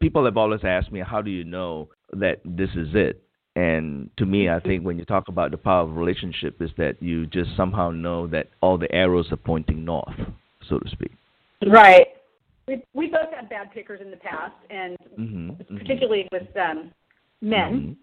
People 0.00 0.24
have 0.24 0.36
always 0.36 0.64
asked 0.64 0.92
me, 0.92 1.00
how 1.00 1.20
do 1.20 1.30
you 1.30 1.44
know 1.44 1.90
that 2.12 2.40
this 2.44 2.70
is 2.74 2.94
it? 2.94 3.22
And 3.56 4.10
to 4.16 4.26
me, 4.26 4.48
I 4.48 4.60
think 4.60 4.84
when 4.84 4.98
you 4.98 5.04
talk 5.04 5.28
about 5.28 5.50
the 5.50 5.56
power 5.56 5.82
of 5.82 5.96
relationship 5.96 6.60
is 6.60 6.70
that 6.76 7.00
you 7.02 7.26
just 7.26 7.54
somehow 7.56 7.90
know 7.90 8.26
that 8.28 8.48
all 8.60 8.78
the 8.78 8.92
arrows 8.92 9.30
are 9.30 9.36
pointing 9.36 9.84
north, 9.84 10.18
so 10.68 10.78
to 10.78 10.88
speak. 10.90 11.12
Right. 11.66 12.06
We 12.66 12.82
we 12.94 13.06
both 13.08 13.32
had 13.34 13.48
bad 13.48 13.72
pickers 13.72 14.00
in 14.00 14.10
the 14.10 14.16
past, 14.16 14.54
and 14.70 14.96
hmm 15.16 15.50
particularly 15.78 16.28
with 16.32 16.48
um, 16.56 16.90
men. 17.40 17.96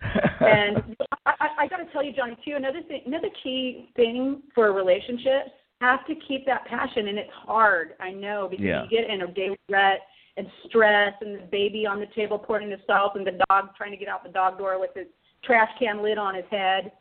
and 0.40 0.96
I, 1.26 1.32
I, 1.40 1.48
I 1.60 1.68
got 1.68 1.78
to 1.78 1.90
tell 1.92 2.02
you, 2.04 2.12
Johnny, 2.12 2.36
too. 2.44 2.54
Another 2.56 2.82
thing, 2.86 3.02
another 3.06 3.28
key 3.42 3.88
thing 3.96 4.42
for 4.54 4.72
relationships 4.72 5.50
have 5.80 6.06
to 6.06 6.14
keep 6.28 6.46
that 6.46 6.66
passion, 6.66 7.08
and 7.08 7.18
it's 7.18 7.32
hard. 7.32 7.94
I 8.00 8.10
know 8.10 8.48
because 8.50 8.64
Yeah. 8.64 8.84
you 8.84 8.90
get 8.90 9.10
in 9.10 9.22
a 9.22 9.26
daily 9.28 9.58
rut 9.70 10.00
and 10.36 10.46
stress, 10.66 11.14
and 11.20 11.36
the 11.36 11.46
baby 11.50 11.86
on 11.86 12.00
the 12.00 12.06
table 12.14 12.38
pouring 12.38 12.68
the 12.68 12.80
salt, 12.86 13.12
and 13.14 13.26
the 13.26 13.38
dog 13.48 13.70
trying 13.76 13.92
to 13.92 13.96
get 13.96 14.08
out 14.08 14.22
the 14.22 14.30
dog 14.30 14.58
door 14.58 14.78
with 14.78 14.90
his 14.94 15.06
trash 15.42 15.70
can 15.78 16.02
lid 16.02 16.18
on 16.18 16.34
his 16.34 16.44
head. 16.50 16.92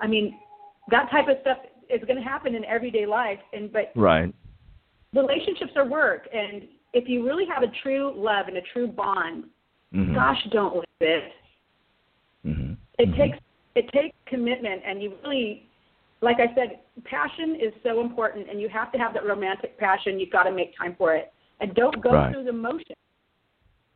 I 0.00 0.06
mean, 0.06 0.38
that 0.90 1.10
type 1.10 1.28
of 1.28 1.36
stuff 1.42 1.58
is 1.88 2.00
going 2.04 2.16
to 2.16 2.22
happen 2.22 2.54
in 2.54 2.64
everyday 2.64 3.06
life, 3.06 3.38
and 3.52 3.72
but 3.72 3.92
right. 3.94 4.34
Relationships 5.14 5.72
are 5.76 5.86
work, 5.86 6.28
and 6.32 6.62
if 6.92 7.08
you 7.08 7.24
really 7.24 7.44
have 7.52 7.62
a 7.62 7.72
true 7.82 8.12
love 8.16 8.48
and 8.48 8.56
a 8.56 8.62
true 8.72 8.86
bond, 8.86 9.44
hmm 9.92 10.14
gosh, 10.14 10.38
don't 10.52 10.74
lose 10.74 10.84
it 11.00 11.32
hmm 12.42 12.72
it 12.98 13.14
takes 13.16 13.38
it 13.74 13.88
takes 13.92 14.14
commitment 14.26 14.82
and 14.86 15.02
you 15.02 15.14
really 15.22 15.66
like 16.20 16.36
i 16.38 16.52
said 16.54 16.80
passion 17.04 17.56
is 17.56 17.72
so 17.82 18.00
important 18.00 18.48
and 18.50 18.60
you 18.60 18.68
have 18.68 18.92
to 18.92 18.98
have 18.98 19.14
that 19.14 19.24
romantic 19.24 19.78
passion 19.78 20.18
you've 20.18 20.30
got 20.30 20.44
to 20.44 20.52
make 20.52 20.76
time 20.76 20.94
for 20.96 21.14
it 21.14 21.32
and 21.60 21.74
don't 21.74 22.02
go 22.02 22.12
Right. 22.12 22.32
through 22.32 22.44
the 22.44 22.52
motion 22.52 22.96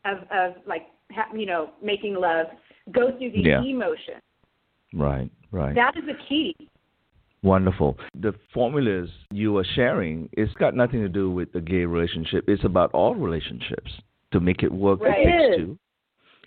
of 0.04 0.18
of 0.30 0.54
like 0.66 0.86
ha, 1.12 1.24
you 1.34 1.46
know 1.46 1.70
making 1.82 2.14
love 2.14 2.46
go 2.92 3.16
through 3.16 3.32
the 3.32 3.40
Yeah. 3.40 3.62
emotion 3.62 4.20
Right. 4.92 5.30
Right. 5.50 5.74
that 5.74 5.96
is 5.96 6.04
the 6.06 6.18
key 6.28 6.54
Wonderful. 7.44 7.98
The 8.18 8.32
formulas 8.54 9.10
you 9.30 9.56
are 9.58 9.64
sharing, 9.76 10.28
it's 10.32 10.52
got 10.54 10.74
nothing 10.74 11.00
to 11.02 11.08
do 11.10 11.30
with 11.30 11.52
the 11.52 11.60
gay 11.60 11.84
relationship. 11.84 12.44
It's 12.48 12.64
about 12.64 12.90
all 12.92 13.14
relationships. 13.14 13.90
To 14.32 14.40
make 14.40 14.62
it 14.64 14.72
work, 14.72 15.00
Right. 15.00 15.18
it 15.18 15.24
takes 15.24 15.34
It 15.36 15.50
is. 15.50 15.56
two. 15.58 15.78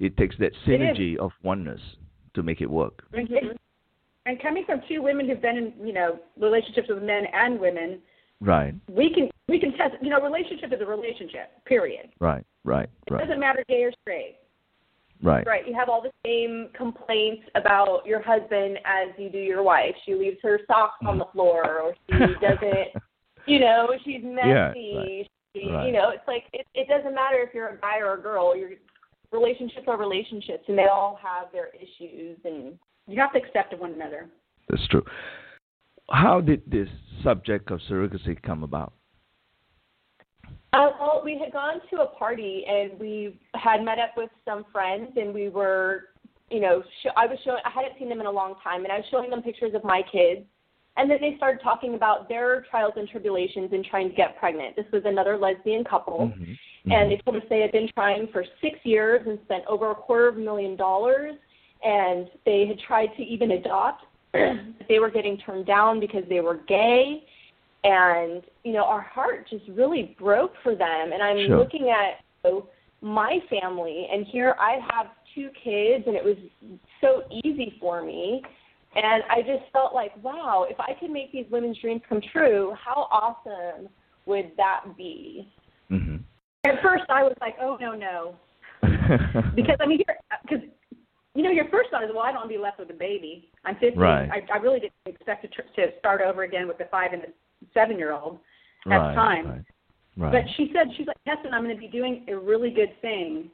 It 0.05 0.17
takes 0.17 0.35
that 0.39 0.51
synergy 0.65 1.15
of 1.17 1.31
oneness 1.43 1.79
to 2.33 2.43
make 2.43 2.61
it 2.61 2.69
work. 2.69 3.03
and, 3.13 3.29
and 4.25 4.41
coming 4.41 4.65
from 4.65 4.81
two 4.89 5.01
women 5.01 5.27
who've 5.29 5.41
been 5.41 5.57
in 5.57 5.73
you 5.87 5.93
know 5.93 6.19
relationships 6.39 6.89
with 6.89 7.01
men 7.03 7.25
and 7.33 7.59
women 7.59 7.99
Right. 8.41 8.73
we 8.89 9.11
can 9.13 9.29
we 9.47 9.59
can 9.59 9.71
test 9.77 9.95
you 10.01 10.09
know 10.09 10.21
relationship 10.21 10.71
is 10.73 10.81
a 10.81 10.85
relationship 10.85 11.63
period 11.65 12.09
Right. 12.19 12.43
Right. 12.65 12.89
Right. 13.09 13.21
it 13.23 13.25
doesn't 13.27 13.39
matter 13.39 13.63
gay 13.69 13.83
or 13.83 13.91
straight 14.01 14.35
Right. 15.21 15.45
Right. 15.45 15.67
You 15.67 15.73
have 15.73 15.89
all 15.89 16.01
the 16.01 16.11
same 16.25 16.69
complaints 16.75 17.43
about 17.55 18.05
your 18.05 18.21
husband 18.21 18.77
as 18.85 19.09
you 19.17 19.29
do 19.29 19.39
your 19.39 19.63
wife. 19.63 19.95
She 20.05 20.13
leaves 20.13 20.37
her 20.43 20.59
socks 20.67 20.97
on 21.05 21.17
the 21.17 21.25
mm-hmm. 21.25 21.37
floor, 21.37 21.79
or 21.79 21.93
she 22.09 22.33
doesn't. 22.41 22.89
You 23.49 23.61
know, 23.61 23.87
she's 24.03 24.19
messy. 24.21 24.49
Yeah, 24.49 24.67
right. 24.67 25.07
She, 25.07 25.27
Right. 25.65 25.87
You 25.87 25.93
know, 25.93 26.09
it's 26.09 26.27
like 26.27 26.43
it, 26.53 26.67
it 26.75 26.87
doesn't 26.87 27.15
matter 27.15 27.37
if 27.39 27.53
you're 27.53 27.69
a 27.69 27.77
guy 27.77 27.99
or 27.99 28.13
a 28.13 28.21
girl. 28.21 28.55
Your 28.55 28.71
relationships 29.31 29.85
are 29.87 29.97
relationships, 29.97 30.63
and 30.67 30.77
they 30.77 30.85
all 30.85 31.17
have 31.21 31.51
their 31.51 31.69
issues. 31.69 32.37
And 32.43 32.77
you 33.07 33.19
have 33.19 33.33
to 33.33 33.39
accept 33.39 33.77
one 33.79 33.93
another 33.93 34.27
That's 34.69 34.85
true. 34.87 35.03
How 36.09 36.41
did 36.41 36.61
this 36.67 36.87
subject 37.23 37.71
of 37.71 37.79
surrogacy 37.89 38.41
come 38.41 38.63
about? 38.63 38.93
Uh, 40.77 40.91
well, 40.99 41.21
we 41.25 41.39
had 41.39 41.51
gone 41.51 41.81
to 41.89 42.01
a 42.01 42.05
party 42.05 42.63
and 42.69 42.99
we 42.99 43.39
had 43.55 43.83
met 43.83 43.97
up 43.97 44.11
with 44.15 44.29
some 44.45 44.63
friends 44.71 45.09
and 45.15 45.33
we 45.33 45.49
were, 45.49 46.09
you 46.51 46.59
know, 46.59 46.83
sh- 47.01 47.07
I 47.17 47.25
was 47.25 47.39
showing, 47.43 47.61
I 47.65 47.71
hadn't 47.71 47.97
seen 47.97 48.09
them 48.09 48.19
in 48.19 48.27
a 48.27 48.31
long 48.31 48.53
time 48.63 48.83
and 48.83 48.93
I 48.93 48.97
was 48.97 49.05
showing 49.09 49.31
them 49.31 49.41
pictures 49.41 49.73
of 49.73 49.83
my 49.83 50.03
kids. 50.11 50.41
And 50.95 51.09
then 51.09 51.17
they 51.19 51.35
started 51.37 51.63
talking 51.63 51.95
about 51.95 52.29
their 52.29 52.63
trials 52.69 52.93
and 52.95 53.09
tribulations 53.09 53.73
in 53.73 53.83
trying 53.83 54.09
to 54.09 54.15
get 54.15 54.37
pregnant. 54.37 54.75
This 54.75 54.85
was 54.93 55.01
another 55.05 55.35
lesbian 55.35 55.83
couple. 55.83 56.31
Mhm. 56.35 56.57
And 56.91 57.11
they 57.11 57.17
told 57.17 57.37
us 57.37 57.43
they 57.49 57.61
had 57.61 57.71
been 57.71 57.89
trying 57.95 58.27
for 58.27 58.45
six 58.61 58.77
years 58.83 59.25
and 59.25 59.39
spent 59.45 59.65
over 59.65 59.89
a 59.89 59.95
quarter 59.95 60.27
of 60.27 60.37
a 60.37 60.39
million 60.39 60.75
dollars. 60.75 61.35
And 61.83 62.29
they 62.45 62.67
had 62.67 62.79
tried 62.79 63.15
to 63.17 63.23
even 63.23 63.51
adopt. 63.51 64.05
But 64.31 64.87
they 64.87 64.99
were 64.99 65.09
getting 65.09 65.37
turned 65.37 65.65
down 65.65 65.99
because 65.99 66.23
they 66.29 66.41
were 66.41 66.57
gay. 66.67 67.23
And, 67.87 68.43
you 68.65 68.73
know, 68.73 68.83
our 68.83 68.99
heart 69.01 69.47
just 69.49 69.63
really 69.69 70.15
broke 70.19 70.51
for 70.61 70.75
them. 70.75 71.13
And 71.13 71.23
I'm 71.23 71.47
Sure. 71.47 71.57
looking 71.57 71.89
at 71.89 72.19
you 72.43 72.51
know, 72.51 72.69
my 73.01 73.39
family, 73.49 74.07
and 74.11 74.25
here 74.25 74.55
I 74.59 74.79
have 74.91 75.07
two 75.33 75.49
kids, 75.51 76.05
and 76.05 76.15
it 76.15 76.23
was 76.23 76.35
so 76.99 77.23
easy 77.45 77.77
for 77.79 78.01
me. 78.01 78.43
And 78.95 79.23
I 79.29 79.41
just 79.41 79.71
felt 79.71 79.93
like, 79.93 80.11
wow, 80.21 80.65
if 80.69 80.77
I 80.79 80.95
could 80.99 81.11
make 81.11 81.31
these 81.31 81.45
women's 81.49 81.77
dreams 81.79 82.01
come 82.09 82.19
true, 82.33 82.73
how 82.77 83.07
awesome 83.09 83.87
would 84.25 84.51
that 84.57 84.97
be? 84.97 85.47
Mhm. 85.89 86.23
At 86.65 86.81
first, 86.81 87.05
I 87.09 87.23
was 87.23 87.35
like, 87.39 87.55
"Oh 87.61 87.77
no, 87.79 87.93
no," 87.93 88.35
because 89.55 89.77
I 89.79 89.85
mean, 89.85 90.01
because 90.41 90.65
you 91.35 91.43
know, 91.43 91.51
your 91.51 91.69
first 91.69 91.91
thought 91.91 92.03
is, 92.03 92.09
"Well, 92.11 92.23
I 92.23 92.31
don't 92.31 92.41
want 92.41 92.49
to 92.49 92.57
be 92.57 92.61
left 92.61 92.79
with 92.79 92.89
a 92.89 92.93
baby. 92.93 93.49
I'm 93.63 93.75
50. 93.75 93.97
Right. 93.97 94.29
I, 94.29 94.41
I 94.51 94.57
really 94.57 94.79
didn't 94.79 94.93
expect 95.05 95.43
to, 95.43 95.47
tr- 95.47 95.69
to 95.75 95.97
start 95.99 96.21
over 96.21 96.43
again 96.43 96.67
with 96.67 96.77
the 96.79 96.85
five 96.85 97.13
and 97.13 97.21
the 97.21 97.27
seven-year-old 97.73 98.39
at 98.85 98.89
right, 98.89 99.09
the 99.09 99.15
time." 99.15 99.47
Right. 99.47 99.61
Right. 100.17 100.31
But 100.31 100.51
she 100.55 100.71
said, 100.73 100.87
"She's 100.97 101.05
like, 101.05 101.17
Keston, 101.25 101.53
I'm 101.53 101.63
going 101.63 101.75
to 101.75 101.79
be 101.79 101.87
doing 101.87 102.25
a 102.27 102.35
really 102.35 102.71
good 102.71 102.99
thing." 103.01 103.51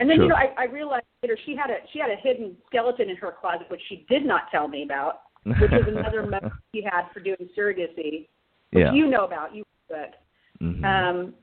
And 0.00 0.10
then 0.10 0.16
Sure. 0.16 0.24
you 0.24 0.28
know, 0.30 0.36
I, 0.36 0.52
I 0.58 0.64
realized 0.64 1.06
later 1.22 1.38
she 1.46 1.56
had 1.56 1.70
a 1.70 1.76
she 1.92 1.98
had 1.98 2.10
a 2.10 2.16
hidden 2.16 2.56
skeleton 2.66 3.08
in 3.08 3.16
her 3.16 3.32
closet, 3.40 3.70
which 3.70 3.80
she 3.88 4.04
did 4.08 4.24
not 4.24 4.50
tell 4.50 4.68
me 4.68 4.82
about, 4.82 5.22
which 5.44 5.70
was 5.70 5.84
another 5.86 6.26
motive 6.30 6.52
she 6.74 6.82
had 6.82 7.04
for 7.12 7.20
doing 7.20 7.48
surrogacy, 7.56 8.28
which 8.72 8.82
yeah. 8.84 8.92
you 8.92 9.06
know 9.06 9.24
about. 9.24 9.54
You 9.54 9.64
but 9.88 10.20
Mhm. 10.60 10.84
um, 10.84 11.34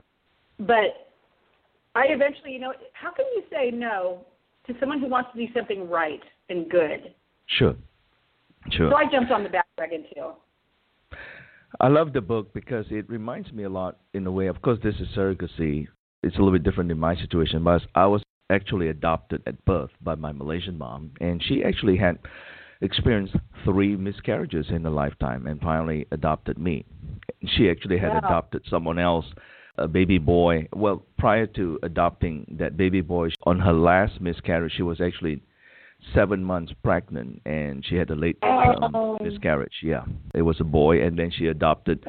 but 0.60 1.12
I 1.96 2.06
eventually, 2.10 2.54
you 2.54 2.60
know, 2.60 2.74
how 2.94 3.12
can 3.12 3.26
you 3.36 3.44
say 3.52 3.72
no 3.72 4.26
to 4.68 4.74
someone 4.80 5.00
who 5.00 5.08
wants 5.08 5.32
to 5.34 5.46
do 5.46 5.52
something 5.54 5.90
right 5.90 6.22
and 6.50 6.70
good? 6.70 7.14
sure. 7.48 7.76
Sure. 8.70 8.92
So 8.92 8.96
I 8.96 9.10
jumped 9.12 9.32
on 9.32 9.44
the 9.44 9.50
bandwagon 9.50 10.06
too. 10.14 10.34
I 11.80 11.88
love 11.88 12.14
the 12.14 12.22
book 12.22 12.54
because 12.54 12.86
it 12.90 13.10
reminds 13.10 13.52
me 13.52 13.64
a 13.64 13.70
lot 13.70 13.98
in 14.14 14.28
a 14.28 14.32
way. 14.32 14.48
Of 14.48 14.62
course, 14.62 14.80
this 14.84 14.96
is 15.00 15.08
surrogacy. 15.16 15.88
It's 16.24 16.36
a 16.36 16.40
little 16.40 16.52
bit 16.52 16.64
different 16.64 16.92
in 16.92 17.00
my 17.00 17.16
situation, 17.16 17.64
but 17.64 17.82
I 17.96 18.06
was 18.06 18.22
actually 18.50 18.90
adopted 18.90 19.42
at 19.48 19.64
birth 19.66 19.92
by 20.02 20.16
my 20.16 20.32
Malaysian 20.32 20.78
mom, 20.78 21.12
and 21.22 21.42
she 21.42 21.64
actually 21.64 21.98
had 21.98 22.20
experienced 22.82 23.36
three 23.64 23.96
miscarriages 23.96 24.68
in 24.70 24.84
her 24.84 24.90
lifetime, 24.90 25.48
and 25.48 25.62
finally 25.62 26.06
adopted 26.12 26.58
me. 26.58 26.84
She 27.46 27.70
actually 27.70 27.98
had 27.98 28.12
Wow. 28.14 28.20
adopted 28.20 28.64
someone 28.70 29.00
else, 29.00 29.26
a 29.78 29.88
baby 29.88 30.18
boy. 30.18 30.68
Well, 30.74 31.06
prior 31.18 31.48
to 31.48 31.80
adopting 31.84 32.46
that 32.60 32.76
baby 32.76 33.02
boy, 33.02 33.30
on 33.44 33.60
her 33.60 33.74
last 33.74 34.20
miscarriage, 34.20 34.74
she 34.74 34.84
was 34.84 35.00
actually 35.00 35.42
seven 36.14 36.44
months 36.44 36.74
pregnant, 36.84 37.42
and 37.46 37.86
she 37.86 37.96
had 37.96 38.10
a 38.10 38.16
late 38.16 38.38
um, 38.44 38.96
Oh. 38.96 39.18
miscarriage. 39.22 39.76
Yeah, 39.84 40.04
it 40.34 40.42
was 40.42 40.60
a 40.60 40.64
boy, 40.66 41.02
and 41.06 41.18
then 41.18 41.32
she 41.32 41.48
adopted 41.48 42.06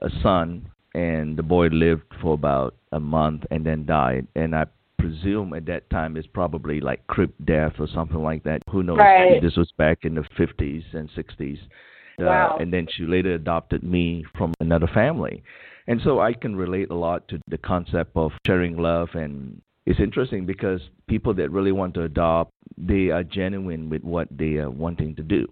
a 0.00 0.10
son 0.22 0.70
and 0.94 1.36
the 1.36 1.42
boy 1.42 1.68
lived 1.68 2.02
for 2.20 2.34
about 2.34 2.74
a 2.92 3.00
month 3.00 3.44
and 3.50 3.64
then 3.64 3.86
died. 3.86 4.26
And 4.36 4.54
I 4.54 4.66
presume 4.98 5.54
at 5.54 5.66
that 5.66 5.88
time 5.90 6.16
it's 6.16 6.26
probably 6.26 6.80
like 6.80 7.06
crib 7.06 7.32
death 7.44 7.72
or 7.78 7.88
something 7.92 8.22
like 8.22 8.44
that. 8.44 8.62
Who 8.70 8.82
knows? 8.82 8.98
Right. 8.98 9.40
This 9.42 9.56
was 9.56 9.72
back 9.78 10.00
in 10.02 10.14
the 10.14 10.24
50s 10.38 10.84
and 10.92 11.08
60s. 11.10 11.58
Wow. 12.18 12.56
Uh, 12.56 12.62
and 12.62 12.72
then 12.72 12.86
she 12.90 13.04
later 13.04 13.34
adopted 13.34 13.82
me 13.82 14.24
from 14.36 14.52
another 14.60 14.88
family. 14.92 15.42
And 15.88 16.00
so 16.04 16.20
I 16.20 16.34
can 16.34 16.54
relate 16.54 16.90
a 16.90 16.94
lot 16.94 17.26
to 17.28 17.40
the 17.48 17.58
concept 17.58 18.12
of 18.14 18.32
sharing 18.46 18.76
love. 18.76 19.08
And 19.14 19.62
it's 19.86 20.00
interesting 20.00 20.46
because 20.46 20.80
people 21.08 21.34
that 21.34 21.50
really 21.50 21.72
want 21.72 21.94
to 21.94 22.02
adopt, 22.02 22.52
they 22.78 23.10
are 23.10 23.24
genuine 23.24 23.88
with 23.88 24.02
what 24.02 24.28
they 24.30 24.56
are 24.56 24.70
wanting 24.70 25.14
to 25.16 25.22
do, 25.22 25.46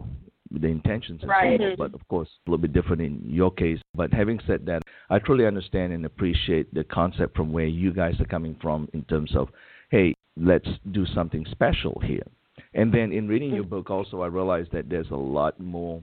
the 0.51 0.69
intentions. 0.69 1.23
And 1.23 1.31
Right. 1.31 1.59
forth. 1.59 1.79
But 1.79 1.95
of 1.95 2.07
course, 2.09 2.29
a 2.47 2.51
little 2.51 2.63
bit 2.63 2.73
different 2.73 3.03
in 3.03 3.23
your 3.29 3.51
case. 3.51 3.81
But 3.95 4.13
having 4.13 4.39
said 4.47 4.67
that, 4.67 4.83
I 5.09 5.19
truly 5.19 5.47
understand 5.47 5.93
and 5.93 6.07
appreciate 6.07 6.73
the 6.73 6.85
concept 6.85 7.37
from 7.37 7.53
where 7.53 7.67
you 7.67 7.93
guys 7.93 8.21
are 8.21 8.27
coming 8.27 8.55
from 8.57 8.89
in 8.93 9.03
terms 9.05 9.35
of, 9.35 9.49
hey, 9.91 10.15
let's 10.37 10.69
do 10.93 11.05
something 11.07 11.45
special 11.47 12.01
here. 12.05 12.27
And 12.75 12.93
then 12.93 13.13
in 13.13 13.27
reading 13.27 13.53
your 13.53 13.65
book, 13.65 13.91
also, 13.91 14.23
I 14.23 14.29
realized 14.29 14.71
that 14.73 14.89
there's 14.89 15.11
a 15.11 15.17
lot 15.17 15.59
more 15.59 16.03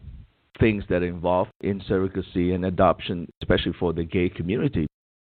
things 0.60 0.84
that 0.90 1.02
are 1.04 1.08
involved 1.08 1.52
in 1.62 1.80
surrogacy 1.82 2.54
and 2.54 2.66
adoption, 2.66 3.32
especially 3.42 3.74
for 3.80 3.94
the 3.94 4.04
gay 4.04 4.28
community. 4.28 4.88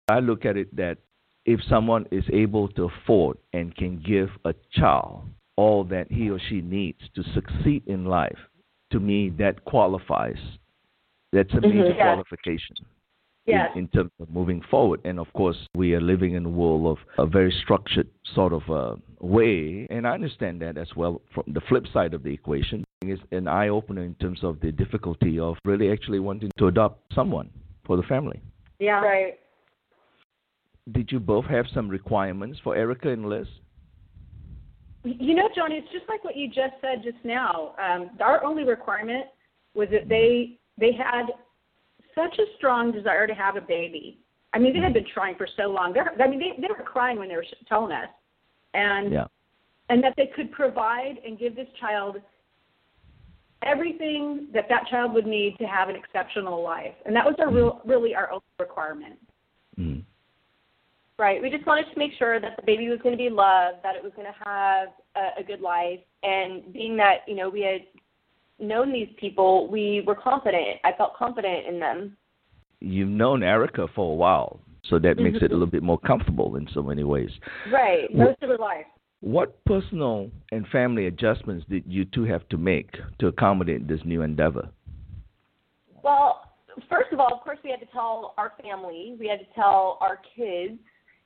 I 0.10 0.20
look 0.20 0.44
at 0.46 0.58
it 0.58 0.76
that 0.76 0.98
if 1.46 1.60
someone 1.70 2.06
is 2.12 2.24
able 2.32 2.68
to 2.70 2.84
afford 2.86 3.38
and 3.54 3.76
can 3.76 4.02
give 4.02 4.30
a 4.46 4.54
child 4.72 5.24
all 5.56 5.84
that 5.84 6.12
he 6.12 6.30
or 6.30 6.40
she 6.50 6.62
needs 6.62 7.00
to 7.16 7.24
succeed 7.34 7.84
in 7.88 8.06
life, 8.06 8.38
to 8.92 9.00
me, 9.00 9.30
that 9.38 9.66
qualifies. 9.66 10.40
That's 11.32 11.54
a 11.54 11.62
major 11.62 11.90
Yeah. 11.90 12.14
qualification 12.14 12.78
Yes. 13.46 13.72
in, 13.76 13.82
in 13.82 13.88
terms 13.90 14.12
of 14.20 14.30
moving 14.30 14.62
forward. 14.62 15.02
And 15.06 15.20
of 15.20 15.32
course, 15.34 15.58
we 15.76 15.94
are 15.94 16.02
living 16.02 16.34
in 16.34 16.46
a 16.46 16.50
world 16.50 16.86
of 16.86 16.98
a 17.18 17.28
very 17.28 17.52
structured 17.52 18.08
sort 18.34 18.54
of 18.54 18.70
uh, 18.70 18.96
way, 19.20 19.88
and 19.90 20.08
I 20.08 20.12
understand 20.12 20.62
that 20.62 20.78
as 20.78 20.96
well. 20.96 21.22
From 21.34 21.44
the 21.48 21.62
flip 21.62 21.86
side 21.94 22.14
of 22.14 22.24
the 22.24 22.34
equation, 22.34 22.84
is 23.02 23.20
an 23.32 23.48
eye 23.48 23.70
opener 23.70 24.04
in 24.04 24.16
terms 24.16 24.44
of 24.44 24.60
the 24.60 24.72
difficulty 24.72 25.40
of 25.40 25.58
really 25.64 25.92
actually 25.92 26.20
wanting 26.20 26.52
to 26.58 26.68
adopt 26.68 27.14
someone 27.14 27.50
for 27.86 27.96
the 27.96 28.04
family. 28.04 28.40
Yeah. 28.80 29.02
Right. 29.02 29.40
Did 30.92 31.12
you 31.12 31.20
both 31.20 31.46
have 31.46 31.66
some 31.74 31.88
requirements 31.88 32.60
for 32.64 32.76
Erica 32.76 33.10
and 33.10 33.30
Liz? 33.30 33.48
You 35.04 35.36
know, 35.36 35.48
Johnny, 35.56 35.76
it's 35.76 35.92
just 35.92 36.06
like 36.10 36.24
what 36.24 36.36
you 36.36 36.48
just 36.48 36.74
said 36.82 37.04
just 37.04 37.24
now. 37.24 37.74
Um, 37.82 38.12
our 38.20 38.44
only 38.44 38.64
requirement 38.64 39.26
was 39.74 39.88
that 39.92 40.10
they 40.10 40.60
they 40.78 40.92
had 40.92 41.28
such 42.16 42.38
a 42.40 42.44
strong 42.58 42.92
desire 42.92 43.28
to 43.28 43.34
have 43.34 43.56
a 43.56 43.62
baby. 43.62 44.20
I 44.54 44.60
mean, 44.60 44.74
they 44.74 44.80
had 44.80 44.94
been 44.94 45.06
trying 45.14 45.36
for 45.36 45.48
so 45.56 45.68
long. 45.68 45.94
They're, 45.94 46.12
I 46.22 46.28
mean, 46.28 46.40
they 46.40 46.60
they 46.60 46.68
were 46.68 46.84
crying 46.84 47.18
when 47.18 47.30
they 47.30 47.36
were 47.36 47.46
telling 47.68 47.92
us, 47.92 48.10
and 48.74 49.14
Yeah. 49.14 49.28
and 49.90 50.04
that 50.04 50.16
they 50.18 50.28
could 50.28 50.52
provide 50.52 51.20
and 51.26 51.38
give 51.38 51.56
this 51.56 51.68
child 51.80 52.18
everything 53.64 54.48
that 54.54 54.68
that 54.70 54.88
child 54.88 55.14
would 55.14 55.28
need 55.28 55.58
to 55.60 55.66
have 55.66 55.90
an 55.90 55.96
exceptional 55.96 56.64
life. 56.64 56.96
And 57.06 57.16
that 57.16 57.26
was 57.26 57.36
our 57.40 57.52
real, 57.52 57.82
really 57.86 58.16
our 58.16 58.32
only 58.32 58.44
requirement. 58.60 59.20
Mm. 59.78 60.04
Right. 61.20 61.42
We 61.42 61.50
just 61.50 61.68
wanted 61.68 61.92
to 61.92 62.00
make 62.00 62.12
sure 62.18 62.40
that 62.40 62.56
the 62.56 62.64
baby 62.66 62.88
was 62.88 63.00
going 63.04 63.12
to 63.12 63.18
be 63.18 63.30
loved, 63.30 63.80
that 63.84 63.98
it 63.98 64.02
was 64.02 64.14
going 64.16 64.28
to 64.28 64.50
have 64.50 64.88
a, 65.18 65.42
a 65.42 65.44
good 65.44 65.60
life, 65.60 66.00
and 66.24 66.72
being 66.72 66.96
that 66.96 67.18
you 67.28 67.36
know 67.36 67.50
we 67.50 67.62
had 67.62 67.82
known 68.66 68.94
these 68.94 69.10
people, 69.18 69.68
we 69.70 70.02
were 70.08 70.16
confident. 70.16 70.80
I 70.86 70.94
felt 70.94 71.16
confident 71.18 71.68
in 71.68 71.78
them. 71.78 72.16
You've 72.80 73.10
known 73.10 73.44
Erica 73.44 73.88
for 73.94 74.14
a 74.14 74.16
while, 74.16 74.62
so 74.86 74.98
that 75.00 75.18
makes 75.18 75.38
it 75.38 75.42
a 75.42 75.46
mm-hmm. 75.46 75.54
little 75.54 75.68
bit 75.68 75.84
more 75.84 76.00
comfortable 76.00 76.56
in 76.56 76.68
so 76.74 76.82
many 76.82 77.04
ways. 77.04 77.30
Right. 77.70 78.14
Most 78.16 78.42
of 78.42 78.48
their 78.48 78.58
life. 78.58 78.86
What 79.20 79.62
personal 79.66 80.32
and 80.54 80.66
family 80.68 81.08
adjustments 81.08 81.66
did 81.70 81.84
you 81.86 82.06
two 82.06 82.24
have 82.24 82.48
to 82.50 82.58
make 82.58 82.96
to 83.20 83.28
accommodate 83.28 83.90
this 83.90 84.00
new 84.06 84.22
endeavor? 84.22 84.70
Well, 86.02 86.50
first 86.90 87.12
of 87.12 87.20
all, 87.20 87.34
of 87.34 87.42
course, 87.42 87.60
we 87.62 87.72
had 87.72 87.82
to 87.82 87.92
tell 87.92 88.34
our 88.38 88.54
family, 88.64 89.18
we 89.20 89.28
had 89.28 89.40
to 89.40 89.54
tell 89.54 89.98
our 90.00 90.22
kids, 90.38 90.80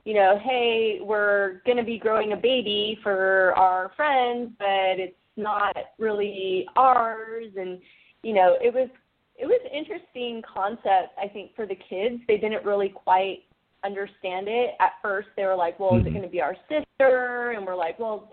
you 0.05 0.13
know, 0.13 0.37
hey, 0.43 0.99
we're 1.01 1.61
going 1.65 1.77
to 1.77 1.83
be 1.83 1.97
growing 1.97 2.33
a 2.33 2.37
baby 2.37 2.99
for 3.01 3.53
our 3.55 3.91
friends, 3.95 4.51
but 4.59 4.99
it's 4.99 5.15
not 5.37 5.75
really 5.97 6.67
ours. 6.75 7.47
And, 7.57 7.79
you 8.21 8.33
know, 8.33 8.57
it 8.61 8.73
was 8.73 8.89
it 9.35 9.47
was 9.47 9.59
an 9.65 9.75
interesting 9.75 10.43
concept, 10.43 11.17
I 11.21 11.27
think, 11.27 11.55
for 11.55 11.65
the 11.65 11.75
kids. 11.89 12.21
They 12.27 12.37
didn't 12.37 12.63
really 12.63 12.89
quite 12.89 13.39
understand 13.83 14.47
it 14.47 14.75
at 14.79 14.91
first. 15.01 15.29
They 15.35 15.45
were 15.45 15.55
like, 15.55 15.79
"Well, 15.79 15.95
is 15.95 16.05
it 16.05 16.09
Mhm. 16.09 16.13
going 16.13 16.23
to 16.23 16.29
be 16.29 16.39
our 16.41 16.55
sister?" 16.69 17.51
And 17.51 17.65
we're 17.65 17.75
like, 17.75 17.97
"Well, 17.97 18.31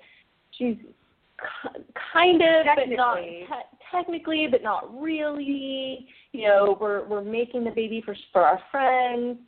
she's 0.50 0.76
ki- 0.76 1.84
kind 2.12 2.42
of, 2.42 2.66
but 2.66 2.88
not 2.90 3.16
te- 3.16 3.46
technically, 3.90 4.46
but 4.46 4.62
not 4.62 5.00
really. 5.00 6.06
You 6.32 6.42
know, 6.42 6.76
we're 6.78 7.04
we're 7.06 7.22
making 7.22 7.64
the 7.64 7.70
baby 7.70 8.02
for 8.02 8.14
for 8.32 8.42
our 8.42 8.58
friends." 8.70 9.38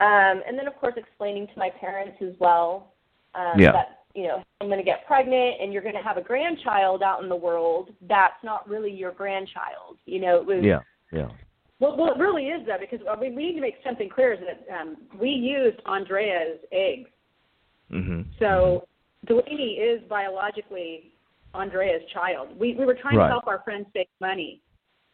Um, 0.00 0.42
and 0.46 0.58
then, 0.58 0.66
of 0.66 0.74
course, 0.76 0.94
explaining 0.96 1.46
to 1.48 1.52
my 1.58 1.70
parents 1.70 2.16
as 2.22 2.34
well 2.38 2.94
um, 3.34 3.60
Yeah. 3.60 3.72
that 3.72 3.98
you 4.14 4.24
know 4.26 4.42
I'm 4.60 4.66
going 4.66 4.78
to 4.78 4.84
get 4.84 5.06
pregnant 5.06 5.60
and 5.60 5.72
you're 5.72 5.82
going 5.82 5.94
to 5.94 6.02
have 6.02 6.16
a 6.16 6.22
grandchild 6.22 7.02
out 7.02 7.22
in 7.22 7.28
the 7.28 7.36
world. 7.36 7.90
That's 8.08 8.42
not 8.42 8.68
really 8.68 8.90
your 8.90 9.12
grandchild. 9.12 9.98
You 10.06 10.20
know, 10.20 10.36
it 10.40 10.46
was 10.46 10.64
Yeah, 10.64 10.80
yeah. 11.12 11.28
Well, 11.78 11.96
well, 11.96 12.12
it 12.12 12.18
really 12.18 12.48
is 12.48 12.66
though, 12.66 12.76
because 12.80 13.00
I 13.10 13.18
mean, 13.20 13.34
we 13.34 13.46
need 13.48 13.54
to 13.54 13.60
make 13.60 13.76
something 13.84 14.08
clear 14.08 14.32
is 14.32 14.40
that 14.40 14.80
um, 14.80 14.96
we 15.18 15.28
used 15.30 15.78
Andrea's 15.86 16.58
eggs. 16.72 17.10
Mhm. 17.90 18.24
So 18.38 18.86
Delaney 19.26 19.74
is 19.78 20.02
biologically 20.08 21.12
Andrea's 21.54 22.02
child. 22.12 22.58
We 22.58 22.74
we 22.74 22.84
were 22.86 22.94
trying 22.94 23.16
Right. 23.16 23.26
to 23.26 23.32
help 23.32 23.46
our 23.46 23.60
friends 23.60 23.86
save 23.92 24.08
money, 24.20 24.60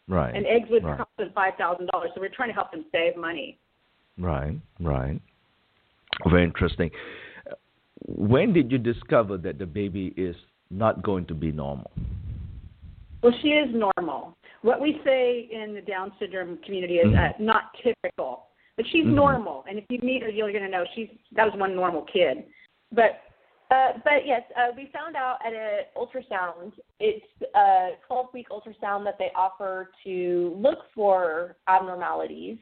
Right. 0.09 0.35
and 0.35 0.47
eggs 0.47 0.69
would 0.71 0.85
right. 0.85 0.97
cost 0.99 1.11
them 1.19 1.31
five 1.35 1.55
thousand 1.57 1.87
dollars. 1.93 2.11
So 2.15 2.21
we're 2.21 2.29
trying 2.29 2.49
to 2.51 2.55
help 2.55 2.71
them 2.71 2.85
save 2.93 3.17
money. 3.17 3.59
Right, 4.19 4.57
right. 4.81 5.21
Very 6.29 6.45
interesting. 6.45 6.91
When 8.07 8.53
did 8.53 8.71
you 8.71 8.79
discover 8.79 9.37
that 9.39 9.59
the 9.59 9.67
baby 9.67 10.15
is 10.17 10.37
not 10.71 11.03
going 11.03 11.27
to 11.27 11.35
be 11.35 11.53
normal? 11.53 11.91
Well, 13.23 13.33
she 13.43 13.49
is 13.49 13.75
normal. 13.75 14.37
What 14.63 14.81
we 14.81 15.01
say 15.05 15.49
in 15.51 15.75
the 15.75 15.81
Down 15.81 16.13
syndrome 16.19 16.59
community 16.65 16.95
is 16.99 17.07
Mhm. 17.07 17.19
uh, 17.19 17.33
not 17.39 17.75
typical, 17.83 18.47
but 18.77 18.87
she's 18.87 19.05
Mhm. 19.05 19.15
normal. 19.15 19.65
And 19.69 19.79
if 19.79 19.85
you 19.91 19.99
meet 19.99 20.23
her, 20.23 20.29
you're 20.29 20.53
going 20.53 20.65
to 20.65 20.71
know 20.71 20.85
she's 20.95 21.09
that 21.33 21.45
was 21.45 21.55
one 21.59 21.75
normal 21.75 22.03
kid. 22.03 22.45
But 22.93 23.23
Uh, 23.69 23.95
but 24.05 24.25
yes, 24.25 24.43
uh, 24.57 24.71
we 24.77 24.89
found 24.93 25.17
out 25.17 25.39
at 25.45 25.53
an 25.53 25.87
ultrasound. 25.97 26.73
It's 27.01 27.27
a 27.55 27.91
12 28.07 28.27
week 28.33 28.49
ultrasound 28.51 29.05
that 29.05 29.19
they 29.19 29.31
offer 29.35 29.91
to 30.05 30.57
look 30.57 30.79
for 30.95 31.57
abnormalities. 31.67 32.59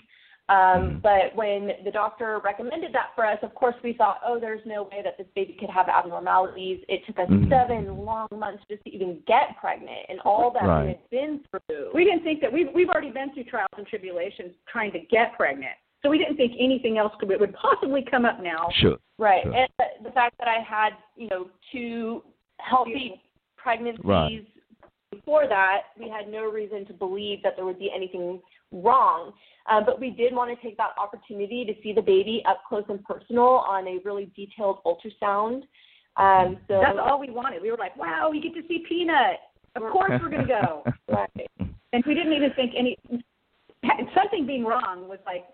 Um, 0.50 0.56
Mhm. 0.56 1.02
But 1.02 1.34
when 1.34 1.72
the 1.84 1.90
doctor 1.90 2.38
recommended 2.44 2.92
that 2.92 3.14
for 3.14 3.24
us, 3.24 3.38
of 3.42 3.54
course, 3.54 3.74
we 3.82 3.94
thought, 3.94 4.20
oh, 4.24 4.38
there's 4.38 4.64
no 4.66 4.82
way 4.84 5.00
that 5.02 5.16
this 5.16 5.26
baby 5.34 5.54
could 5.54 5.70
have 5.70 5.88
abnormalities. 5.88 6.84
It 6.88 7.04
took 7.06 7.18
us 7.18 7.28
Mhm. 7.30 7.48
seven 7.48 8.04
long 8.04 8.28
months 8.30 8.62
just 8.68 8.84
to 8.84 8.90
even 8.90 9.20
get 9.26 9.56
pregnant, 9.56 10.04
and 10.10 10.20
all 10.20 10.50
that 10.50 10.62
Right. 10.62 10.82
we 10.82 10.88
had 10.88 11.10
been 11.10 11.44
through. 11.50 11.90
we 11.94 12.04
didn't 12.04 12.24
think 12.24 12.40
that 12.42 12.52
we've 12.52 12.70
we've 12.74 12.90
already 12.90 13.10
been 13.10 13.30
through 13.32 13.44
trials 13.44 13.70
and 13.78 13.86
tribulations 13.86 14.54
trying 14.66 14.92
to 14.92 14.98
get 14.98 15.32
pregnant. 15.34 15.76
So 16.02 16.10
we 16.10 16.18
didn't 16.18 16.36
think 16.36 16.54
anything 16.58 16.98
else 16.98 17.14
could 17.14 17.28
would 17.28 17.54
possibly 17.54 18.02
come 18.02 18.26
up 18.26 18.38
now. 18.40 18.68
Sure. 18.72 18.98
Right. 19.18 19.42
Sure. 19.44 19.54
And 19.54 19.68
the, 19.78 19.86
the 20.02 20.12
fact 20.12 20.36
that 20.38 20.48
I 20.48 20.60
had, 20.60 20.94
you 21.16 21.28
know, 21.28 21.48
two 21.72 22.22
healthy 22.58 23.22
pregnancies 23.56 24.04
Right. 24.04 24.46
before 25.10 25.46
that, 25.46 25.84
we 25.96 26.08
had 26.10 26.28
no 26.28 26.44
reason 26.44 26.84
to 26.86 26.92
believe 26.92 27.42
that 27.42 27.56
there 27.56 27.64
would 27.64 27.78
be 27.78 27.90
anything 27.90 28.42
wrong. 28.72 29.32
Um, 29.70 29.84
but 29.86 29.98
we 30.00 30.10
did 30.10 30.34
want 30.34 30.56
to 30.56 30.66
take 30.66 30.76
that 30.76 30.90
opportunity 30.98 31.64
to 31.64 31.72
see 31.82 31.92
the 31.92 32.02
baby 32.02 32.42
up 32.48 32.60
close 32.68 32.84
and 32.88 33.02
personal 33.04 33.44
on 33.44 33.86
a 33.88 33.98
really 34.04 34.30
detailed 34.36 34.78
ultrasound. 34.84 35.62
Um, 36.16 36.58
so 36.68 36.80
That's 36.82 36.98
all 37.00 37.18
we 37.18 37.30
wanted. 37.30 37.62
We 37.62 37.70
were 37.70 37.76
like, 37.78 37.96
wow, 37.96 38.28
we 38.30 38.40
get 38.40 38.54
to 38.54 38.66
see 38.68 38.84
Peanut. 38.88 39.38
Of 39.74 39.82
course 39.90 40.12
we're 40.22 40.28
going 40.28 40.46
to 40.46 40.48
go. 40.48 40.84
right. 41.08 41.50
And 41.92 42.04
we 42.06 42.14
didn't 42.14 42.32
even 42.32 42.50
think 42.54 42.72
any 42.78 42.96
something 44.14 44.46
being 44.46 44.64
wrong 44.64 45.08
was 45.08 45.18
like 45.26 45.44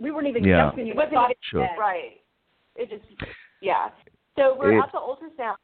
we 0.00 0.10
weren't 0.10 0.26
even 0.26 0.44
Yeah. 0.44 0.70
guessing. 0.70 0.88
It 0.88 0.96
Wasn't 0.96 1.12
was 1.14 1.24
even- 1.30 1.36
Sure. 1.42 1.68
Right. 1.78 2.20
It 2.76 2.88
just, 2.88 3.04
yeah. 3.60 3.88
So 4.38 4.56
we're 4.58 4.78
It- 4.78 4.82
at 4.82 4.92
the 4.92 4.98
ultrasound, 4.98 5.56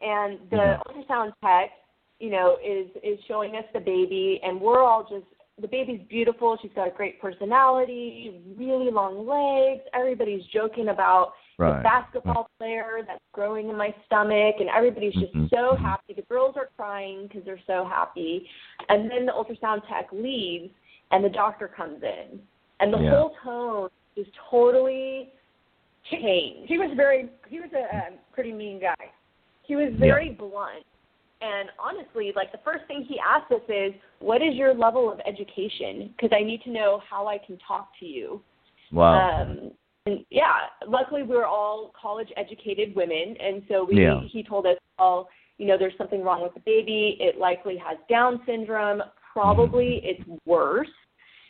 and 0.00 0.38
the 0.50 0.56
Mhm. 0.56 0.82
ultrasound 0.86 1.32
tech, 1.44 1.72
you 2.18 2.30
know, 2.30 2.56
is 2.62 2.88
is 3.02 3.22
showing 3.24 3.56
us 3.56 3.64
the 3.74 3.80
baby, 3.80 4.40
and 4.42 4.60
we're 4.60 4.80
all 4.82 5.04
just 5.04 5.26
the 5.62 5.68
baby's 5.68 6.00
beautiful. 6.10 6.58
She's 6.60 6.72
got 6.74 6.88
a 6.88 6.90
great 6.90 7.20
personality, 7.20 8.42
really 8.58 8.90
long 8.90 9.26
legs. 9.26 9.82
Everybody's 9.94 10.44
joking 10.52 10.88
about 10.88 11.32
the 11.78 11.82
basketball 11.84 12.50
player 12.58 12.98
that's 13.06 13.20
growing 13.32 13.68
in 13.68 13.76
my 13.76 13.94
stomach, 14.06 14.56
and 14.58 14.68
everybody's 14.68 15.14
just 15.14 15.32
Mhm. 15.32 15.48
so 15.48 15.76
Mhm. 15.76 15.78
happy. 15.78 16.12
The 16.14 16.22
girls 16.22 16.56
are 16.56 16.70
crying 16.76 17.28
because 17.28 17.44
they're 17.44 17.60
so 17.66 17.84
happy, 17.84 18.50
and 18.88 19.08
then 19.08 19.24
the 19.24 19.32
ultrasound 19.32 19.86
tech 19.86 20.12
leaves, 20.12 20.74
and 21.12 21.24
the 21.24 21.30
doctor 21.30 21.68
comes 21.68 22.02
in, 22.02 22.44
and 22.80 22.92
the 22.92 22.98
Yeah. 22.98 23.10
whole 23.10 23.30
tone 23.44 23.90
is 24.16 24.26
totally 24.50 25.32
changed. 26.04 26.68
He 26.68 26.78
was 26.78 26.90
very 26.92 27.28
he 27.48 27.60
was 27.60 27.72
a 27.72 28.06
um, 28.08 28.18
pretty 28.32 28.52
mean 28.52 28.80
guy. 28.80 29.12
He 29.62 29.76
was 29.76 29.94
very 29.94 30.26
yeah. 30.26 30.32
blunt. 30.32 30.84
And 31.42 31.70
honestly, 31.78 32.32
like 32.36 32.52
the 32.52 32.60
first 32.64 32.86
thing 32.86 33.04
he 33.08 33.18
asked 33.18 33.50
us 33.50 33.62
is, 33.68 33.92
"What 34.20 34.42
is 34.42 34.54
your 34.54 34.74
level 34.74 35.10
of 35.10 35.20
education? 35.26 36.14
Because 36.16 36.30
I 36.36 36.42
need 36.44 36.62
to 36.62 36.70
know 36.70 37.02
how 37.08 37.26
I 37.26 37.38
can 37.38 37.58
talk 37.58 37.90
to 37.98 38.06
you." 38.06 38.40
Wow. 38.92 39.42
Um, 39.42 39.72
and 40.06 40.24
yeah, 40.30 40.54
luckily 40.86 41.22
we 41.22 41.34
were 41.36 41.46
all 41.46 41.92
college 42.00 42.28
educated 42.36 42.94
women, 42.94 43.36
and 43.40 43.62
so 43.68 43.84
we 43.84 44.02
yeah. 44.02 44.20
he 44.30 44.42
told 44.42 44.66
us, 44.66 44.76
"Oh, 44.98 45.28
you 45.58 45.66
know, 45.66 45.76
there's 45.78 45.96
something 45.98 46.22
wrong 46.22 46.42
with 46.42 46.54
the 46.54 46.60
baby. 46.60 47.16
It 47.20 47.38
likely 47.38 47.76
has 47.76 47.98
Down 48.08 48.40
syndrome. 48.46 49.02
Probably 49.32 50.00
mm. 50.04 50.04
it's 50.04 50.40
worse. 50.44 50.88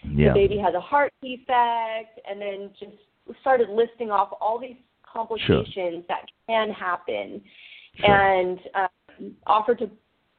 Yeah. 0.04 0.28
The 0.28 0.34
baby 0.34 0.58
has 0.58 0.74
a 0.74 0.80
heart 0.80 1.12
defect, 1.22 2.20
and 2.28 2.40
then 2.40 2.70
just 2.78 2.92
started 3.40 3.68
listing 3.68 4.10
off 4.10 4.30
all 4.40 4.58
these 4.58 4.76
complications 5.10 5.72
sure. 5.74 6.02
that 6.08 6.24
can 6.48 6.70
happen, 6.70 7.40
sure. 7.96 8.10
and 8.10 8.58
um, 8.74 8.88
offered 9.46 9.78
to 9.78 9.90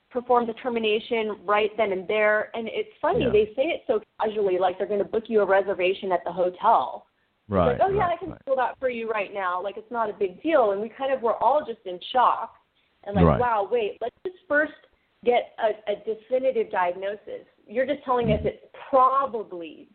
perform 0.09 0.45
the 0.45 0.53
termination 0.53 1.37
right 1.45 1.71
then 1.77 1.91
and 1.91 2.07
there. 2.07 2.49
And 2.53 2.67
it's 2.71 2.89
funny 3.01 3.25
yeah. 3.25 3.31
they 3.31 3.45
say 3.55 3.63
it 3.63 3.81
so 3.87 3.99
casually, 4.21 4.57
like 4.59 4.77
they're 4.77 4.87
going 4.87 4.99
to 4.99 5.05
book 5.05 5.25
you 5.27 5.41
a 5.41 5.45
reservation 5.45 6.11
at 6.11 6.19
the 6.25 6.31
hotel. 6.31 7.07
Right. 7.49 7.73
Like, 7.73 7.81
oh 7.83 7.89
yeah, 7.89 8.01
right, 8.01 8.13
I 8.13 8.17
can 8.17 8.29
right. 8.29 8.41
fill 8.45 8.55
that 8.55 8.79
for 8.79 8.89
you 8.89 9.09
right 9.09 9.33
now. 9.33 9.61
Like 9.61 9.77
it's 9.77 9.91
not 9.91 10.09
a 10.09 10.13
big 10.13 10.41
deal. 10.41 10.71
And 10.71 10.81
we 10.81 10.89
kind 10.89 11.11
of 11.11 11.21
were 11.21 11.35
all 11.35 11.65
just 11.65 11.85
in 11.85 11.99
shock 12.11 12.53
and 13.05 13.15
like, 13.15 13.25
right. 13.25 13.39
wow, 13.39 13.67
wait, 13.69 13.97
let's 14.01 14.15
just 14.25 14.37
first 14.47 14.71
get 15.25 15.55
a, 15.59 15.91
a 15.91 15.95
definitive 16.05 16.71
diagnosis. 16.71 17.45
You're 17.67 17.85
just 17.85 18.03
telling 18.05 18.31
us 18.31 18.39
mm-hmm. 18.39 18.47
it's 18.47 18.65
probably 18.89 19.89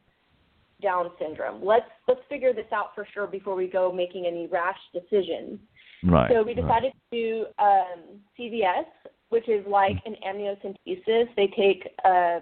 Down 0.82 1.10
syndrome. 1.18 1.64
Let's 1.64 1.90
let's 2.06 2.20
figure 2.28 2.52
this 2.52 2.70
out 2.72 2.94
for 2.94 3.06
sure 3.12 3.26
before 3.26 3.56
we 3.56 3.66
go 3.66 3.90
making 3.90 4.26
any 4.26 4.46
rash 4.46 4.78
decisions. 4.92 5.58
Right. 6.04 6.30
So 6.32 6.42
we 6.42 6.54
decided 6.54 6.92
right. 6.92 7.10
to 7.10 7.16
do 7.16 7.46
um, 7.58 8.20
CVS, 8.38 8.86
which 9.30 9.48
is 9.48 9.64
like 9.66 9.96
an 10.06 10.16
amniocentesis. 10.26 11.26
They 11.36 11.48
take 11.56 11.88
a, 12.04 12.40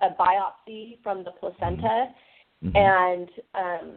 a 0.00 0.08
biopsy 0.18 0.98
from 1.02 1.24
the 1.24 1.32
placenta, 1.32 2.08
mm-hmm. 2.64 2.76
and 2.76 3.28
um, 3.54 3.90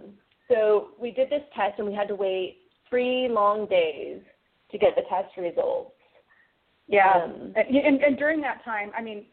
so 0.49 0.89
we 0.99 1.11
did 1.11 1.29
this 1.29 1.43
test, 1.55 1.79
and 1.79 1.87
we 1.87 1.93
had 1.93 2.07
to 2.09 2.15
wait 2.15 2.57
three 2.89 3.27
long 3.29 3.67
days 3.67 4.21
to 4.71 4.77
get 4.77 4.95
the 4.95 5.03
test 5.03 5.35
results. 5.37 5.91
Yeah, 6.87 7.23
Um, 7.23 7.53
and, 7.55 8.01
and 8.01 8.17
during 8.17 8.41
that 8.41 8.63
time, 8.63 8.91
I 8.95 9.01
mean, 9.01 9.25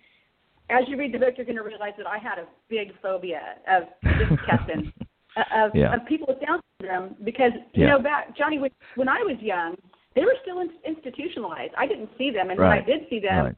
as 0.71 0.85
you 0.89 0.97
read 0.97 1.13
the 1.13 1.19
book, 1.19 1.35
you're 1.37 1.45
going 1.45 1.57
to 1.57 1.63
realize 1.63 1.93
that 1.99 2.07
I 2.07 2.19
had 2.19 2.39
a 2.39 2.47
big 2.71 2.93
phobia 3.03 3.57
of 3.69 3.85
this 4.03 4.39
Keston, 4.49 4.93
Uh, 5.37 5.65
of, 5.65 5.75
Yeah. 5.75 5.95
of 5.95 6.05
people 6.07 6.27
with 6.29 6.41
Down 6.45 6.61
syndrome 6.81 7.17
because 7.25 7.53
you 7.73 7.85
Yeah. 7.85 7.91
know 7.91 7.99
back 8.01 8.37
Johnny 8.37 8.59
when, 8.59 8.71
when 8.97 9.09
I 9.09 9.23
was 9.23 9.41
young, 9.41 9.77
they 10.15 10.25
were 10.25 10.37
still 10.43 10.61
in, 10.61 10.71
institutionalized. 10.85 11.73
I 11.77 11.87
didn't 11.87 12.11
see 12.19 12.31
them, 12.31 12.51
and 12.51 12.59
Right. 12.61 12.69
when 12.69 12.79
I 12.79 12.99
did 12.99 13.09
see 13.09 13.19
them, 13.19 13.45
Right. 13.47 13.57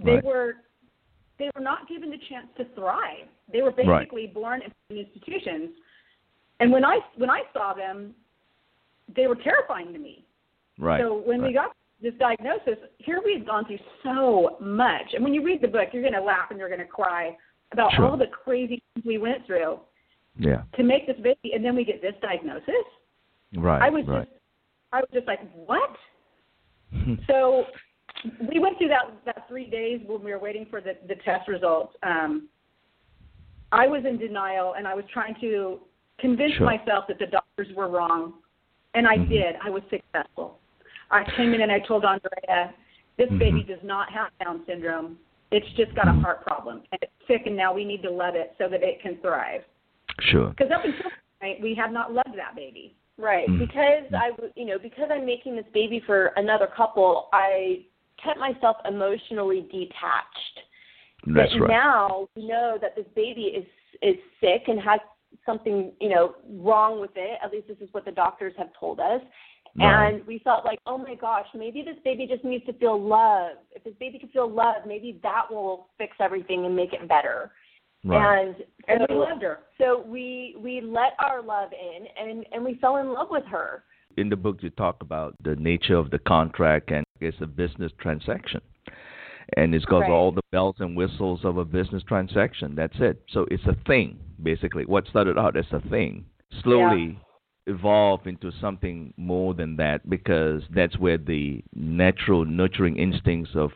they 0.00 0.14
Right. 0.16 0.24
were 0.24 0.56
they 1.38 1.50
were 1.54 1.60
not 1.62 1.88
given 1.88 2.10
the 2.10 2.18
chance 2.18 2.46
to 2.56 2.64
thrive. 2.76 3.26
They 3.52 3.62
were 3.62 3.70
basically 3.72 4.26
born 4.28 4.62
in 4.62 4.96
institutions, 4.96 5.70
and 6.60 6.72
when 6.72 6.84
I 6.84 6.98
when 7.16 7.30
I 7.30 7.42
saw 7.52 7.72
them, 7.72 8.14
they 9.08 9.26
were 9.28 9.36
terrifying 9.36 9.92
to 9.92 9.98
me. 9.98 10.24
Right. 10.78 11.00
So 11.00 11.14
when 11.14 11.40
we 11.42 11.52
got 11.52 11.76
this 12.00 12.14
diagnosis, 12.14 12.78
here 12.98 13.20
we 13.24 13.34
had 13.34 13.46
gone 13.46 13.64
through 13.66 13.78
so 14.02 14.56
much. 14.60 15.14
And 15.14 15.22
when 15.22 15.32
you 15.32 15.42
read 15.44 15.60
the 15.60 15.68
book, 15.68 15.92
you're 15.92 16.02
going 16.02 16.14
to 16.14 16.20
laugh 16.20 16.50
and 16.50 16.58
you're 16.58 16.68
going 16.68 16.80
to 16.80 16.86
cry 16.86 17.36
about 17.70 17.92
Sure. 17.92 18.06
all 18.06 18.16
the 18.16 18.26
crazy 18.26 18.82
things 18.94 19.06
we 19.06 19.18
went 19.18 19.46
through 19.46 19.78
Yeah. 20.38 20.62
to 20.76 20.82
make 20.82 21.06
this 21.06 21.16
baby, 21.22 21.52
and 21.54 21.64
then 21.64 21.76
we 21.76 21.84
get 21.84 22.00
this 22.00 22.14
diagnosis. 22.22 22.86
Right. 23.54 23.82
I 23.82 23.90
was 23.90 24.06
right. 24.06 24.28
just, 24.28 24.40
I 24.92 25.00
was 25.00 25.08
just 25.12 25.26
like, 25.26 25.40
what? 25.54 25.90
So 27.26 27.64
we 28.52 28.60
went 28.60 28.78
through 28.78 28.88
that 28.88 29.10
that 29.24 29.48
three 29.48 29.68
days 29.68 30.00
when 30.06 30.22
we 30.22 30.30
were 30.30 30.38
waiting 30.38 30.66
for 30.70 30.80
the 30.80 30.96
the 31.08 31.16
test 31.24 31.48
results. 31.48 31.96
Um, 32.02 32.48
I 33.72 33.86
was 33.86 34.04
in 34.04 34.18
denial, 34.18 34.74
and 34.76 34.86
I 34.86 34.94
was 34.94 35.04
trying 35.12 35.34
to 35.40 35.80
convince 36.18 36.52
Sure. 36.54 36.66
myself 36.66 37.06
that 37.08 37.18
the 37.18 37.26
doctors 37.26 37.74
were 37.74 37.88
wrong, 37.88 38.34
and 38.94 39.08
I 39.08 39.16
Mhm. 39.16 39.28
did. 39.28 39.56
I 39.62 39.70
was 39.70 39.82
successful. 39.90 40.60
I 41.10 41.24
came 41.36 41.54
in 41.54 41.62
and 41.62 41.72
I 41.72 41.80
told 41.80 42.04
Andrea, 42.04 42.74
this 43.16 43.30
Mhm. 43.30 43.38
baby 43.38 43.62
does 43.64 43.82
not 43.82 44.10
have 44.10 44.30
Down 44.38 44.64
syndrome. 44.66 45.18
It's 45.50 45.68
just 45.72 45.94
got 45.94 46.06
a 46.08 46.12
Mhm. 46.12 46.22
heart 46.22 46.42
problem, 46.42 46.82
and 46.92 47.02
it's 47.02 47.12
sick, 47.26 47.46
and 47.46 47.56
now 47.56 47.72
we 47.72 47.84
need 47.84 48.02
to 48.02 48.10
love 48.10 48.34
it 48.34 48.54
so 48.58 48.68
that 48.68 48.82
it 48.82 49.00
can 49.00 49.16
thrive. 49.18 49.64
Sure. 50.20 50.50
Because 50.50 50.70
up 50.72 50.84
until 50.84 51.02
that 51.04 51.40
point, 51.40 51.60
we 51.60 51.74
have 51.74 51.92
not 51.92 52.12
loved 52.12 52.36
that 52.36 52.54
baby. 52.56 52.96
Right. 53.18 53.48
Mm. 53.48 53.58
Because 53.58 54.04
I, 54.18 54.30
w- 54.30 54.52
you 54.56 54.66
know, 54.66 54.78
because 54.78 55.08
I'm 55.10 55.26
making 55.26 55.56
this 55.56 55.66
baby 55.74 56.02
for 56.06 56.32
another 56.36 56.68
couple, 56.74 57.28
I 57.32 57.84
kept 58.22 58.38
myself 58.38 58.76
emotionally 58.88 59.62
detached. 59.70 60.60
That's 61.26 61.52
but 61.52 61.60
right. 61.60 61.68
now 61.68 62.28
we 62.34 62.48
know 62.48 62.78
that 62.80 62.96
this 62.96 63.06
baby 63.14 63.42
is 63.42 63.66
is 64.00 64.16
sick 64.40 64.62
and 64.66 64.80
has 64.80 64.98
something, 65.46 65.92
you 66.00 66.08
know, 66.08 66.34
wrong 66.48 67.00
with 67.00 67.12
it. 67.14 67.38
At 67.44 67.52
least 67.52 67.68
this 67.68 67.76
is 67.80 67.88
what 67.92 68.04
the 68.04 68.10
doctors 68.10 68.54
have 68.58 68.70
told 68.78 68.98
us. 68.98 69.20
Right. 69.78 70.08
And 70.14 70.26
we 70.26 70.40
felt 70.40 70.64
like, 70.64 70.78
oh 70.86 70.98
my 70.98 71.14
gosh, 71.14 71.46
maybe 71.54 71.82
this 71.82 71.96
baby 72.04 72.26
just 72.26 72.44
needs 72.44 72.66
to 72.66 72.72
feel 72.74 73.00
love. 73.00 73.52
If 73.70 73.84
this 73.84 73.94
baby 74.00 74.18
can 74.18 74.28
feel 74.30 74.50
love, 74.50 74.82
maybe 74.86 75.18
that 75.22 75.50
will 75.50 75.88
fix 75.96 76.16
everything 76.20 76.66
and 76.66 76.76
make 76.76 76.92
it 76.92 77.08
better. 77.08 77.52
Right. 78.04 78.54
And 78.88 79.00
And 79.02 79.06
we 79.08 79.14
loved 79.14 79.42
her. 79.42 79.60
so 79.78 80.02
we 80.06 80.56
we 80.58 80.80
let 80.80 81.12
our 81.20 81.40
love 81.42 81.70
in 81.72 82.06
and 82.20 82.44
and 82.52 82.64
we 82.64 82.74
fell 82.74 82.96
in 82.96 83.12
love 83.12 83.28
with 83.30 83.44
her. 83.46 83.84
in 84.16 84.28
the 84.28 84.36
book 84.36 84.58
you 84.62 84.70
talk 84.70 84.96
about 85.00 85.34
the 85.42 85.54
nature 85.56 85.96
of 85.96 86.10
the 86.10 86.18
contract 86.18 86.90
and 86.90 87.04
it's 87.20 87.40
a 87.40 87.46
business 87.46 87.92
transaction 87.98 88.60
and 89.56 89.74
it's 89.74 89.84
got 89.86 90.00
Right. 90.00 90.10
all 90.10 90.32
the 90.32 90.42
bells 90.50 90.76
and 90.80 90.96
whistles 90.96 91.40
of 91.44 91.56
a 91.58 91.64
business 91.64 92.02
transaction 92.02 92.74
that's 92.74 92.98
it 93.00 93.22
so 93.32 93.46
it's 93.50 93.64
a 93.66 93.76
thing 93.86 94.18
basically 94.42 94.84
what 94.84 95.06
started 95.06 95.38
out 95.38 95.56
as 95.56 95.66
a 95.72 95.80
thing 95.88 96.24
slowly 96.62 97.18
evolved 97.68 98.26
into 98.26 98.50
something 98.60 99.14
more 99.16 99.54
than 99.54 99.76
that 99.76 99.98
because 100.10 100.62
that's 100.74 100.98
where 100.98 101.16
the 101.18 101.62
natural 101.74 102.44
nurturing 102.44 102.96
instincts 102.96 103.52
of 103.54 103.70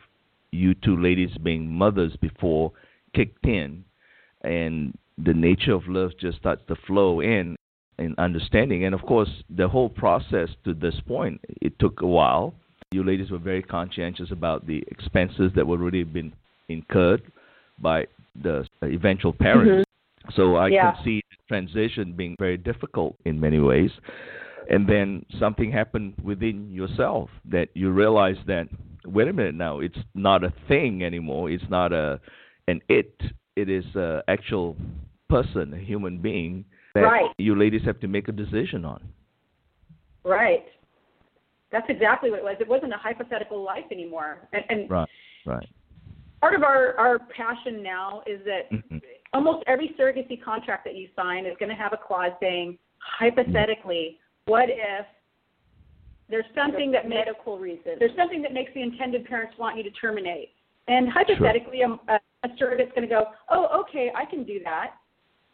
you 0.50 0.74
two 0.74 0.96
ladies 1.00 1.30
being 1.42 1.70
mothers 1.72 2.14
before 2.20 2.72
kicked 3.14 3.46
in 3.46 3.84
and 4.46 4.96
the 5.18 5.35
nature 5.35 5.72
of 5.72 5.87
love 5.88 6.12
just 6.20 6.38
starts 6.38 6.62
to 6.68 6.76
flow 6.87 7.20
in 7.20 7.56
in 7.98 8.14
understanding. 8.18 8.85
And 8.85 8.94
of 8.94 9.02
course, 9.02 9.30
the 9.48 9.68
whole 9.68 9.88
process 9.88 10.50
to 10.64 10.74
this 10.74 10.94
point, 11.06 11.40
it 11.62 11.78
took 11.78 12.02
a 12.02 12.06
while. 12.06 12.54
You 12.92 13.02
ladies 13.02 13.30
were 13.30 13.38
very 13.38 13.62
conscientious 13.62 14.30
about 14.30 14.66
the 14.66 14.85
expenses 14.88 15.50
that 15.56 15.66
were 15.66 15.78
already 15.78 16.04
been 16.04 16.32
incurred 16.68 17.22
by 17.78 18.06
the 18.42 18.66
eventual 18.82 19.32
mm-hmm. 19.32 19.44
parents. 19.44 19.90
So 20.35 20.56
I 20.56 20.68
Yeah. 20.68 20.92
can 20.92 21.04
see 21.04 21.22
the 21.30 21.37
transition 21.48 22.12
being 22.12 22.37
very 22.38 22.56
difficult 22.56 23.16
in 23.24 23.40
many 23.40 23.61
ways. 23.61 23.92
And 24.68 24.87
then 24.87 25.24
something 25.38 25.70
happened 25.70 26.14
within 26.22 26.72
yourself 26.72 27.30
that 27.46 27.68
you 27.74 27.90
realize 27.90 28.37
that 28.46 28.68
wait 29.06 29.28
a 29.28 29.32
minute 29.32 29.54
now, 29.54 29.78
it's 29.78 29.98
not 30.14 30.42
a 30.42 30.52
thing 30.68 31.04
anymore. 31.04 31.50
It's 31.50 31.68
not 31.70 31.92
a 31.92 32.20
an 32.68 32.80
it. 32.88 33.14
It 33.56 33.70
is 33.70 33.84
a 33.96 34.22
actual 34.28 34.76
person, 35.28 35.72
a 35.72 35.78
human 35.78 36.18
being 36.18 36.64
that 36.94 37.00
Right. 37.02 37.30
you 37.38 37.56
ladies 37.56 37.82
have 37.84 37.98
to 38.00 38.08
make 38.08 38.28
a 38.28 38.32
decision 38.32 38.84
on. 38.84 39.02
Right. 40.24 40.66
That's 41.70 41.88
exactly 41.88 42.30
what 42.30 42.38
it 42.40 42.44
was. 42.44 42.56
It 42.60 42.68
wasn't 42.68 42.92
a 42.92 42.96
hypothetical 42.98 43.62
life 43.62 43.84
anymore. 43.90 44.48
And, 44.52 44.64
and 44.68 44.90
Right. 44.90 45.08
Right. 45.46 45.68
part 46.40 46.54
of 46.54 46.62
our, 46.62 46.96
our 46.98 47.18
passion 47.18 47.82
now 47.82 48.22
is 48.26 48.44
that 48.44 48.70
Mhm. 48.70 49.00
almost 49.32 49.64
every 49.66 49.88
surrogacy 49.98 50.40
contract 50.40 50.84
that 50.84 50.94
you 50.94 51.08
sign 51.16 51.46
is 51.46 51.56
going 51.58 51.70
to 51.70 51.74
have 51.74 51.92
a 51.92 51.96
clause 51.96 52.32
saying, 52.40 52.78
hypothetically, 52.98 54.18
what 54.46 54.68
if 54.68 55.06
there's 56.28 56.46
something 56.54 56.90
that 56.90 57.08
makes 57.08 57.26
medical 57.26 57.58
reasons. 57.58 57.98
there's 58.00 58.14
something 58.16 58.42
that 58.42 58.52
makes 58.52 58.72
the 58.74 58.82
intended 58.82 59.24
parents 59.24 59.56
want 59.58 59.76
you 59.76 59.82
to 59.84 59.90
terminate, 59.92 60.55
and 60.88 61.09
hypothetically, 61.09 61.83
a, 61.83 61.88
a, 61.88 62.20
a 62.44 62.49
surrogate's 62.59 62.92
going 62.94 63.09
to 63.09 63.12
go, 63.12 63.25
oh, 63.51 63.83
okay, 63.83 64.11
I 64.14 64.25
can 64.25 64.44
do 64.44 64.61
that, 64.64 64.94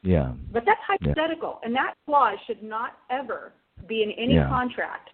Yeah. 0.03 0.33
but 0.53 0.65
that's 0.67 0.81
hypothetical, 0.87 1.61
and 1.65 1.75
that 1.75 1.95
clause 2.07 2.39
should 2.47 2.63
not 2.63 2.99
ever 3.11 3.53
be 3.89 4.03
in 4.03 4.11
any 4.13 4.35
Yeah. 4.35 4.49
contract 4.49 5.11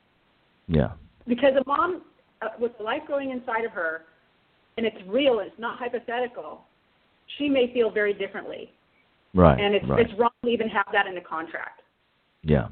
Yeah. 0.67 0.93
because 1.27 1.55
a 1.57 1.63
mom 1.67 2.03
uh, 2.43 2.49
with 2.59 2.73
life 2.81 3.03
growing 3.07 3.31
inside 3.31 3.65
of 3.65 3.73
her, 3.73 4.05
and 4.77 4.87
it's 4.87 4.97
real, 5.07 5.41
it's 5.41 5.59
not 5.59 5.79
hypothetical, 5.79 6.65
she 7.37 7.49
may 7.49 7.73
feel 7.73 7.91
very 7.91 8.15
differently, 8.15 8.73
Right. 9.35 9.61
and 9.61 9.75
it's 9.75 9.87
right. 9.87 10.01
it's 10.01 10.19
wrong 10.19 10.31
to 10.45 10.51
even 10.51 10.69
have 10.69 10.87
that 10.93 11.07
in 11.07 11.15
the 11.15 11.21
contract. 11.21 11.83
Yeah. 12.43 12.69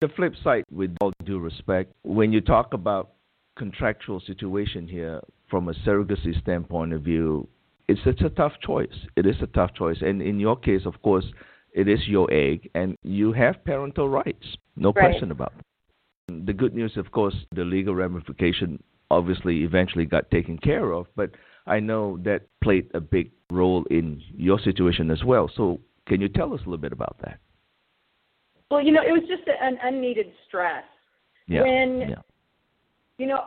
The 0.00 0.08
flip 0.08 0.34
side, 0.42 0.64
with 0.70 0.96
all 1.00 1.12
due 1.24 1.38
respect, 1.38 1.92
when 2.02 2.32
you 2.32 2.40
talk 2.40 2.74
about 2.74 3.10
contractual 3.54 4.18
situation 4.20 4.88
here 4.88 5.20
from 5.52 5.68
a 5.68 5.74
surrogacy 5.86 6.32
standpoint 6.40 6.94
of 6.94 7.02
view, 7.02 7.46
it's 7.86 8.00
it's 8.06 8.22
a 8.22 8.30
tough 8.30 8.54
choice. 8.66 8.96
It 9.16 9.26
is 9.26 9.36
a 9.42 9.46
tough 9.48 9.74
choice, 9.74 9.98
and 10.00 10.22
in 10.22 10.40
your 10.40 10.56
case, 10.56 10.86
of 10.86 11.00
course, 11.02 11.26
it 11.74 11.88
is 11.88 12.00
your 12.08 12.26
egg, 12.32 12.70
and 12.74 12.96
you 13.02 13.32
have 13.32 13.62
parental 13.62 14.08
rights. 14.08 14.46
No 14.76 14.92
Right. 14.92 15.10
question 15.10 15.30
about 15.30 15.52
it. 15.58 16.46
The 16.46 16.54
good 16.54 16.74
news, 16.74 16.96
of 16.96 17.12
course, 17.12 17.36
the 17.54 17.64
legal 17.64 17.94
ramification 17.94 18.82
obviously 19.10 19.62
eventually 19.62 20.06
got 20.06 20.30
taken 20.30 20.56
care 20.56 20.92
of, 20.92 21.06
but 21.16 21.30
I 21.66 21.80
know 21.80 22.16
that 22.28 22.40
played 22.62 22.86
a 22.94 23.00
big 23.00 23.30
role 23.50 23.84
in 23.90 24.22
your 24.34 24.58
situation 24.58 25.10
as 25.10 25.22
well. 25.22 25.50
So, 25.56 25.80
can 26.06 26.22
you 26.22 26.30
tell 26.30 26.54
us 26.54 26.60
a 26.62 26.64
little 26.64 26.84
bit 26.88 26.92
about 26.92 27.16
that? 27.24 27.38
Well, 28.70 28.80
you 28.80 28.92
know, 28.92 29.02
it 29.02 29.12
was 29.12 29.26
just 29.28 29.46
an 29.46 29.76
unneeded 29.82 30.32
stress. 30.46 30.84
Yeah. 31.46 31.62
When 31.62 31.90
yeah. 32.00 32.22
You 33.22 33.28
know, 33.28 33.44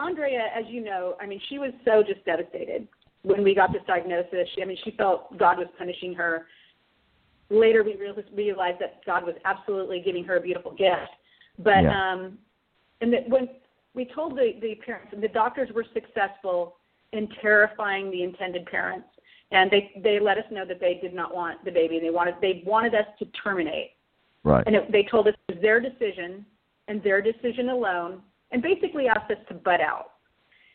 Andrea, 0.00 0.48
as 0.52 0.64
you 0.66 0.82
know, 0.82 1.14
I 1.20 1.26
mean, 1.26 1.40
she 1.48 1.60
was 1.60 1.70
so 1.84 2.02
just 2.02 2.24
devastated 2.24 2.88
when 3.22 3.44
we 3.44 3.54
got 3.54 3.72
this 3.72 3.82
diagnosis. 3.86 4.48
She, 4.52 4.62
I 4.62 4.64
mean, 4.64 4.76
she 4.82 4.90
felt 4.90 5.38
God 5.38 5.58
was 5.58 5.68
punishing 5.78 6.12
her. 6.14 6.48
Later, 7.48 7.84
we 7.84 7.94
real- 7.94 8.16
realized 8.34 8.80
that 8.80 9.06
God 9.06 9.24
was 9.24 9.36
absolutely 9.44 10.02
giving 10.04 10.24
her 10.24 10.38
a 10.38 10.40
beautiful 10.40 10.72
gift. 10.72 11.12
But 11.60 11.84
Yeah. 11.84 12.12
um, 12.12 12.36
and 13.00 13.12
that 13.12 13.28
when 13.28 13.48
we 13.94 14.06
told 14.06 14.36
the 14.36 14.58
the 14.60 14.74
parents, 14.84 15.14
the 15.16 15.28
doctors 15.28 15.70
were 15.72 15.86
successful 15.94 16.78
in 17.12 17.28
terrifying 17.40 18.10
the 18.10 18.24
intended 18.24 18.66
parents, 18.66 19.06
and 19.52 19.70
they 19.70 19.92
they 20.02 20.18
let 20.18 20.36
us 20.36 20.50
know 20.50 20.64
that 20.64 20.80
they 20.80 20.94
did 20.94 21.14
not 21.14 21.32
want 21.32 21.64
the 21.64 21.70
baby. 21.70 22.00
They 22.00 22.10
wanted 22.10 22.34
they 22.40 22.64
wanted 22.66 22.96
us 22.96 23.06
to 23.20 23.26
terminate. 23.44 23.92
Right. 24.42 24.64
And 24.66 24.74
it, 24.74 24.90
they 24.90 25.04
told 25.04 25.28
us 25.28 25.34
it 25.46 25.54
was 25.54 25.62
their 25.62 25.78
decision 25.78 26.44
and 26.88 27.00
their 27.04 27.22
decision 27.22 27.68
alone, 27.68 28.20
and 28.52 28.62
basically 28.62 29.08
asked 29.08 29.30
us 29.30 29.38
to 29.48 29.54
butt 29.54 29.80
out. 29.80 30.12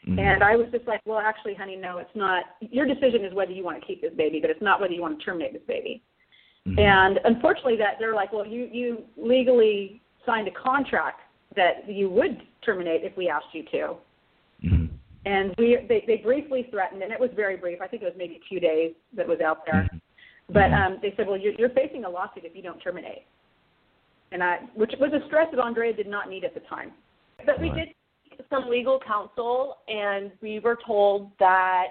Mhm. 0.06 0.20
And 0.20 0.44
I 0.44 0.56
was 0.56 0.68
just 0.72 0.88
like, 0.88 1.02
well, 1.06 1.20
actually, 1.20 1.54
honey, 1.54 1.76
no, 1.76 1.98
it's 2.00 2.16
not. 2.16 2.46
Your 2.60 2.86
decision 2.86 3.24
is 3.24 3.34
whether 3.34 3.52
you 3.52 3.64
want 3.64 3.80
to 3.80 3.86
keep 3.86 4.02
this 4.02 4.14
baby, 4.14 4.40
but 4.40 4.50
it's 4.50 4.62
not 4.62 4.80
whether 4.82 4.94
you 4.94 5.02
want 5.02 5.20
to 5.20 5.26
terminate 5.26 5.54
this 5.54 5.64
baby. 5.68 6.02
Mhm. 6.68 6.80
And 6.80 7.20
unfortunately, 7.24 7.78
that 7.78 7.98
they're 8.00 8.16
like, 8.16 8.34
well, 8.34 8.46
you 8.46 8.70
you 8.72 9.06
legally 9.16 10.02
signed 10.26 10.48
a 10.48 10.52
contract 10.52 11.22
that 11.56 11.90
you 11.90 12.10
would 12.10 12.42
terminate 12.62 13.04
if 13.04 13.16
we 13.16 13.30
asked 13.30 13.54
you 13.54 13.64
to. 13.64 13.98
Mhm. 14.64 14.90
And 15.26 15.56
we 15.58 15.78
they, 15.88 16.02
they 16.08 16.18
briefly 16.18 16.64
threatened, 16.64 17.02
and 17.04 17.12
it 17.12 17.20
was 17.20 17.32
very 17.34 17.58
brief. 17.58 17.82
I 17.82 17.88
think 17.88 18.02
it 18.02 18.06
was 18.06 18.16
maybe 18.18 18.40
two 18.50 18.60
days 18.60 18.94
that 19.14 19.28
was 19.28 19.40
out 19.42 19.66
there. 19.66 19.90
Mhm. 19.92 20.02
But 20.50 20.72
Mhm. 20.72 20.86
um, 20.86 21.00
they 21.02 21.14
said, 21.16 21.28
well, 21.28 21.38
you're, 21.38 21.54
you're 21.54 21.70
facing 21.70 22.06
a 22.06 22.10
lawsuit 22.10 22.46
if 22.46 22.56
you 22.56 22.62
don't 22.62 22.80
terminate. 22.80 23.24
And 24.32 24.42
I, 24.42 24.60
which 24.76 24.94
was 25.00 25.12
a 25.14 25.26
stress 25.28 25.50
that 25.52 25.60
Andrea 25.60 25.92
did 25.94 26.08
not 26.08 26.30
need 26.30 26.46
at 26.46 26.54
the 26.54 26.62
time. 26.62 26.94
But 27.46 27.60
we 27.62 27.70
did 27.70 27.90
some 28.50 28.70
legal 28.70 29.00
counsel, 29.06 29.78
and 29.88 30.32
we 30.42 30.60
were 30.60 30.78
told 30.86 31.32
that, 31.40 31.88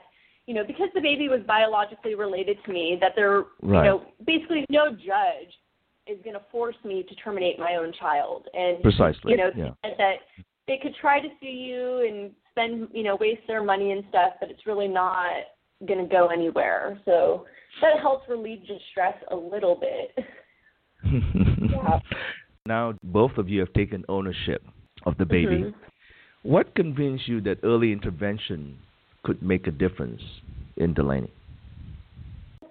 you 0.47 0.55
know, 0.55 0.65
because 0.67 0.89
the 0.95 1.01
baby 1.01 1.29
was 1.29 1.41
biologically 1.47 2.15
related 2.15 2.59
to 2.65 2.73
me, 2.73 2.97
that 3.01 3.13
there, 3.17 3.45
Right. 3.63 3.85
you 3.85 3.91
know, 3.91 4.07
basically 4.27 4.65
no 4.71 4.91
judge 4.93 5.53
is 6.07 6.19
going 6.23 6.35
to 6.35 6.43
force 6.53 6.77
me 6.85 7.03
to 7.03 7.15
terminate 7.17 7.59
my 7.59 7.75
own 7.75 7.93
child. 7.93 8.49
And 8.55 8.81
Precisely. 8.83 9.33
you 9.33 9.37
know, 9.39 9.51
yeah. 9.57 9.71
that 9.83 10.17
they 10.69 10.79
could 10.79 10.95
try 11.01 11.21
to 11.21 11.29
sue 11.41 11.47
you 11.47 12.07
and 12.07 12.33
spend, 12.51 12.89
you 12.93 13.03
know, 13.03 13.17
waste 13.21 13.43
their 13.49 13.63
money 13.63 13.93
and 13.93 14.05
stuff, 14.09 14.35
but 14.41 14.51
it's 14.51 14.67
really 14.67 14.89
not 14.89 15.31
going 15.87 16.01
to 16.01 16.07
go 16.11 16.29
anywhere. 16.29 17.01
So 17.05 17.45
that 17.83 17.99
helps 18.01 18.29
relieve 18.29 18.61
the 18.67 18.79
stress 18.91 19.17
a 19.31 19.37
little 19.37 19.75
bit. 19.77 20.25
Yeah. 21.71 22.01
Now, 22.65 22.95
both 23.05 23.37
of 23.39 23.49
you 23.49 23.61
have 23.61 23.73
taken 23.75 24.05
ownership 24.09 24.65
of 25.07 25.17
the 25.17 25.25
baby. 25.25 25.59
Mhm. 25.59 25.75
What 26.43 26.75
convinced 26.75 27.27
you 27.27 27.41
that 27.43 27.59
early 27.63 27.93
intervention 27.93 28.79
could 29.23 29.43
make 29.43 29.67
a 29.67 29.71
difference 29.71 30.23
in 30.77 30.93
Delaney? 30.93 31.31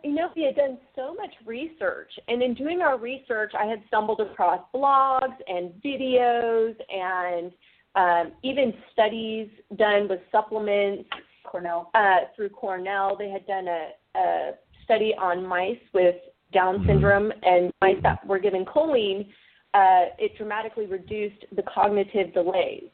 You 0.03 0.13
know, 0.13 0.29
we 0.35 0.43
had 0.43 0.55
done 0.55 0.77
so 0.95 1.15
much 1.15 1.33
research, 1.45 2.11
and 2.27 2.43
in 2.43 2.53
doing 2.53 2.81
our 2.81 2.97
research, 2.97 3.53
I 3.55 3.65
had 3.65 3.81
stumbled 3.87 4.21
across 4.21 4.61
blogs 4.73 5.35
and 5.47 5.73
videos 5.83 6.75
and 6.93 7.51
um, 7.95 8.33
even 8.43 8.73
studies 8.91 9.49
done 9.77 10.07
with 10.07 10.19
supplements. 10.31 11.09
Cornell. 11.45 11.89
Uh, 11.93 12.21
through 12.35 12.49
Cornell, 12.49 13.15
they 13.15 13.29
had 13.29 13.45
done 13.47 13.67
a, 13.67 13.89
a 14.15 14.51
study 14.83 15.13
on 15.15 15.45
mice 15.45 15.79
with 15.93 16.15
Down 16.51 16.79
Mhm. 16.79 16.85
syndrome 16.87 17.31
and 17.43 17.71
mice 17.81 18.01
that 18.03 18.25
were 18.25 18.39
given 18.39 18.65
choline. 18.65 19.27
Uh, 19.75 20.03
it 20.17 20.31
dramatically 20.37 20.85
reduced 20.85 21.41
the 21.57 21.63
cognitive 21.63 22.33
delays. 22.33 22.89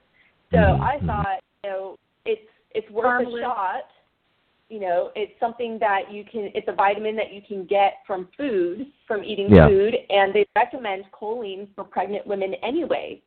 So 0.51 0.57
Mhm, 0.57 0.81
I 0.81 0.99
thought, 1.05 1.39
you 1.63 1.69
know, 1.69 1.95
it's 2.25 2.49
it's 2.77 2.89
worth 2.89 3.05
Harmless. 3.05 3.41
a 3.41 3.45
shot. 3.45 3.87
You 4.69 4.79
know, 4.79 5.11
it's 5.15 5.37
something 5.39 5.77
that 5.79 6.11
you 6.11 6.23
can. 6.31 6.45
It's 6.55 6.67
a 6.67 6.77
vitamin 6.85 7.15
that 7.17 7.31
you 7.35 7.41
can 7.49 7.65
get 7.65 7.91
from 8.07 8.29
food, 8.37 8.87
from 9.07 9.23
eating 9.23 9.53
Yeah. 9.53 9.67
food, 9.67 9.93
and 10.09 10.33
they 10.33 10.45
recommend 10.55 11.01
choline 11.11 11.67
for 11.75 11.83
pregnant 11.83 12.25
women 12.25 12.55
anyway. 12.55 13.21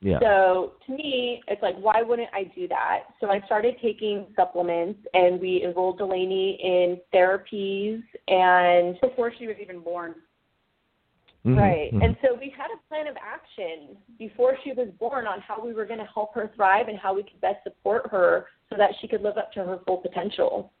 Yeah. 0.00 0.18
So 0.20 0.74
to 0.86 0.92
me, 0.92 1.42
it's 1.48 1.62
like, 1.62 1.76
why 1.76 2.02
wouldn't 2.02 2.32
I 2.32 2.44
do 2.44 2.66
that? 2.68 3.04
So 3.20 3.30
I 3.30 3.40
started 3.42 3.78
taking 3.80 4.26
supplements, 4.34 5.00
and 5.14 5.40
we 5.40 5.62
enrolled 5.62 5.98
Delaney 5.98 6.48
in 6.72 7.00
therapies, 7.14 8.02
and 8.28 8.98
Before 9.00 9.30
she 9.38 9.46
was 9.46 9.56
even 9.60 9.80
born. 9.80 10.16
Mhm, 11.46 11.56
right. 11.56 11.92
mhm. 11.92 12.04
And 12.04 12.16
so 12.22 12.34
we 12.34 12.50
had 12.50 12.68
a 12.74 12.88
plan 12.88 13.06
of 13.06 13.16
action 13.16 13.96
before 14.18 14.56
she 14.64 14.72
was 14.72 14.88
born 14.98 15.26
on 15.26 15.40
how 15.40 15.64
we 15.64 15.72
were 15.72 15.86
going 15.86 16.00
to 16.00 16.08
help 16.12 16.34
her 16.34 16.50
thrive 16.56 16.88
and 16.88 16.98
how 16.98 17.14
we 17.14 17.22
could 17.22 17.40
best 17.40 17.62
support 17.62 18.10
her 18.10 18.46
so 18.68 18.76
that 18.76 18.90
she 19.00 19.06
could 19.06 19.22
live 19.22 19.36
up 19.38 19.52
to 19.52 19.60
her 19.60 19.78
full 19.86 19.98
potential. 19.98 20.72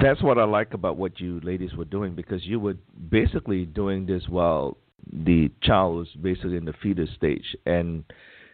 That's 0.00 0.22
what 0.22 0.38
I 0.38 0.44
like 0.44 0.72
about 0.72 0.96
what 0.96 1.20
you 1.20 1.40
ladies 1.40 1.74
were 1.74 1.84
doing 1.84 2.14
because 2.14 2.44
you 2.46 2.58
were 2.58 2.76
basically 3.10 3.66
doing 3.66 4.06
this 4.06 4.22
while 4.28 4.78
the 5.12 5.50
child 5.62 5.96
was 5.96 6.08
basically 6.22 6.56
in 6.56 6.64
the 6.64 6.72
fetus 6.82 7.10
stage, 7.16 7.54
and 7.66 8.04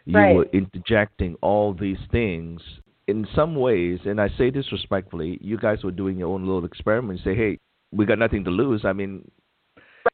you 0.06 0.18
Right. 0.18 0.34
were 0.34 0.48
interjecting 0.52 1.36
all 1.40 1.72
these 1.72 2.00
things 2.10 2.60
in 3.06 3.26
some 3.34 3.54
ways. 3.54 4.00
And 4.06 4.20
I 4.20 4.28
say 4.30 4.50
this 4.50 4.72
respectfully, 4.72 5.38
you 5.40 5.56
guys 5.56 5.84
were 5.84 5.92
doing 5.92 6.18
your 6.18 6.34
own 6.34 6.44
little 6.44 6.64
experiment. 6.64 7.20
Say, 7.20 7.36
hey, 7.36 7.58
we 7.92 8.06
got 8.06 8.18
nothing 8.18 8.44
to 8.44 8.50
lose. 8.50 8.84
I 8.84 8.92
mean, 8.92 9.30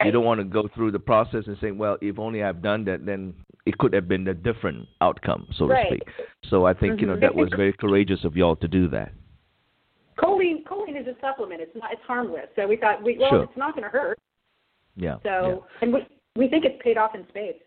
Right. 0.00 0.06
you 0.06 0.12
don't 0.12 0.24
want 0.24 0.40
to 0.40 0.44
go 0.44 0.68
through 0.74 0.90
the 0.90 0.98
process 0.98 1.44
and 1.46 1.56
say, 1.60 1.70
well, 1.70 1.96
if 2.00 2.18
only 2.18 2.42
I've 2.42 2.60
done 2.60 2.84
that, 2.86 3.06
then 3.06 3.34
it 3.66 3.78
could 3.78 3.92
have 3.92 4.08
been 4.08 4.26
a 4.28 4.34
different 4.34 4.86
outcome, 5.00 5.46
so 5.56 5.66
Right. 5.66 5.88
to 5.88 5.96
speak. 5.96 6.08
So 6.48 6.66
I 6.66 6.74
think 6.74 7.00
you 7.00 7.06
know 7.06 7.16
Mhm. 7.16 7.20
that 7.20 7.34
was 7.34 7.48
very 7.50 7.72
courageous 7.72 8.24
of 8.24 8.36
y'all 8.36 8.56
to 8.56 8.68
do 8.68 8.88
that. 8.88 9.12
Choline, 10.18 10.64
choline 10.64 10.96
is 11.00 11.06
a 11.06 11.14
supplement. 11.20 11.60
It's 11.60 11.74
not. 11.76 11.92
It's 11.92 12.02
harmless. 12.02 12.48
So 12.56 12.66
we 12.66 12.76
thought, 12.76 13.02
we, 13.02 13.18
well, 13.18 13.30
Sure. 13.30 13.42
it's 13.44 13.56
not 13.56 13.74
going 13.74 13.84
to 13.84 13.90
hurt. 13.90 14.18
Yeah. 14.96 15.18
So, 15.22 15.66
and 15.82 15.92
we 15.92 16.06
we 16.36 16.48
think 16.48 16.64
it's 16.64 16.80
paid 16.82 16.98
off 16.98 17.14
in 17.14 17.26
spades. 17.28 17.58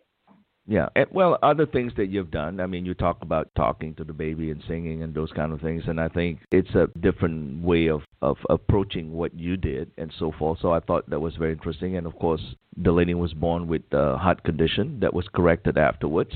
Yeah, 0.69 0.87
and, 0.95 1.07
well, 1.11 1.39
other 1.41 1.65
things 1.65 1.93
that 1.97 2.09
you've 2.09 2.29
done. 2.29 2.59
I 2.59 2.67
mean, 2.67 2.85
you 2.85 2.93
talk 2.93 3.23
about 3.23 3.49
talking 3.55 3.95
to 3.95 4.03
the 4.03 4.13
baby 4.13 4.51
and 4.51 4.63
singing 4.67 5.01
and 5.01 5.15
those 5.15 5.31
kind 5.31 5.51
of 5.51 5.61
things, 5.61 5.81
and 5.87 5.99
I 5.99 6.09
think 6.09 6.41
it's 6.51 6.75
a 6.75 6.87
different 6.99 7.63
way 7.63 7.89
of 7.89 8.01
of 8.21 8.37
approaching 8.51 9.13
what 9.13 9.33
you 9.33 9.57
did 9.57 9.89
and 9.97 10.13
so 10.19 10.31
forth. 10.37 10.59
So 10.61 10.71
I 10.71 10.79
thought 10.79 11.09
that 11.09 11.19
was 11.19 11.35
very 11.37 11.53
interesting. 11.53 11.97
And 11.97 12.05
of 12.05 12.13
course, 12.19 12.41
Delaney 12.79 13.15
was 13.15 13.33
born 13.33 13.67
with 13.67 13.81
a 13.93 14.15
heart 14.17 14.43
condition 14.43 14.99
that 14.99 15.11
was 15.11 15.25
corrected 15.33 15.75
afterwards. 15.75 16.33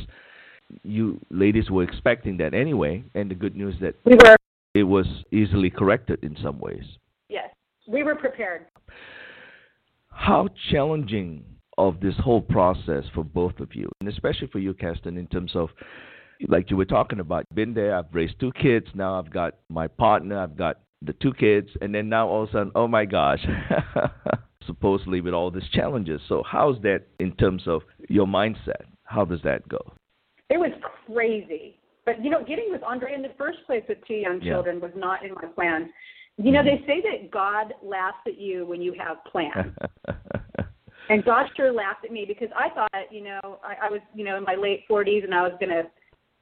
You 0.83 1.19
ladies 1.29 1.69
were 1.69 1.83
expecting 1.83 2.37
that 2.37 2.55
anyway, 2.55 3.03
and 3.13 3.29
the 3.29 3.35
good 3.35 3.55
news 3.55 3.75
that 3.81 3.93
We 4.03 4.15
were. 4.15 4.35
it 4.73 4.83
was 4.83 5.05
easily 5.31 5.69
corrected 5.69 6.23
in 6.23 6.35
some 6.41 6.57
ways. 6.57 6.85
Yes, 7.29 7.49
we 7.87 8.01
were 8.01 8.15
prepared. 8.15 8.65
How 10.09 10.47
challenging 10.71 11.43
of 11.77 11.99
this 11.99 12.15
whole 12.17 12.41
process 12.41 13.03
for 13.13 13.23
both 13.23 13.59
of 13.59 13.73
you, 13.73 13.89
and 13.99 14.09
especially 14.09 14.47
for 14.47 14.59
you, 14.59 14.73
Keston, 14.73 15.17
in 15.17 15.27
terms 15.27 15.51
of 15.55 15.69
like 16.47 16.69
you 16.69 16.77
were 16.77 16.85
talking 16.85 17.19
about, 17.19 17.45
been 17.53 17.73
there, 17.73 17.95
I've 17.95 18.13
raised 18.13 18.39
two 18.39 18.51
kids, 18.53 18.87
now 18.93 19.17
I've 19.17 19.31
got 19.31 19.55
my 19.69 19.87
partner, 19.87 20.39
I've 20.39 20.57
got 20.57 20.79
the 21.01 21.13
two 21.13 21.33
kids, 21.33 21.69
and 21.81 21.93
then 21.93 22.09
now 22.09 22.27
all 22.27 22.43
of 22.43 22.49
a 22.49 22.51
sudden, 22.51 22.71
oh 22.75 22.87
my 22.87 23.05
gosh, 23.05 23.45
supposedly 24.67 25.21
with 25.21 25.33
all 25.33 25.51
these 25.51 25.67
challenges. 25.71 26.21
So 26.27 26.43
how's 26.49 26.81
that 26.81 27.03
in 27.19 27.35
terms 27.35 27.63
of 27.67 27.81
your 28.09 28.25
mindset? 28.25 28.83
How 29.03 29.25
does 29.25 29.41
that 29.43 29.67
go? 29.67 29.93
It 30.49 30.57
was 30.57 30.71
crazy. 31.05 31.79
But 32.05 32.23
you 32.23 32.29
know, 32.29 32.43
getting 32.43 32.67
with 32.69 32.83
Andre 32.83 33.13
in 33.13 33.21
the 33.21 33.31
first 33.37 33.59
place 33.65 33.83
with 33.87 33.99
two 34.07 34.15
young 34.15 34.41
Yeah. 34.41 34.53
children 34.53 34.79
was 34.79 34.91
not 34.95 35.23
in 35.23 35.33
my 35.33 35.45
plans. 35.55 35.89
You 36.37 36.51
know, 36.51 36.63
they 36.63 36.71
mm-hmm. 36.71 36.85
say 36.85 37.01
that 37.01 37.31
God 37.31 37.73
laughs 37.83 38.17
at 38.27 38.39
you 38.39 38.65
when 38.65 38.81
you 38.81 38.93
have 38.93 39.23
plans. 39.25 39.73
And 41.09 41.23
sure 41.55 41.71
laughed 41.71 42.05
at 42.05 42.11
me 42.11 42.25
because 42.27 42.49
I 42.55 42.69
thought, 42.69 43.11
you 43.11 43.23
know, 43.23 43.59
I, 43.63 43.87
I 43.87 43.89
was, 43.89 43.99
you 44.15 44.23
know, 44.23 44.37
in 44.37 44.43
my 44.43 44.55
late 44.55 44.85
40s 44.89 45.23
and 45.23 45.33
I 45.33 45.41
was 45.41 45.51
going 45.59 45.69
to 45.71 45.83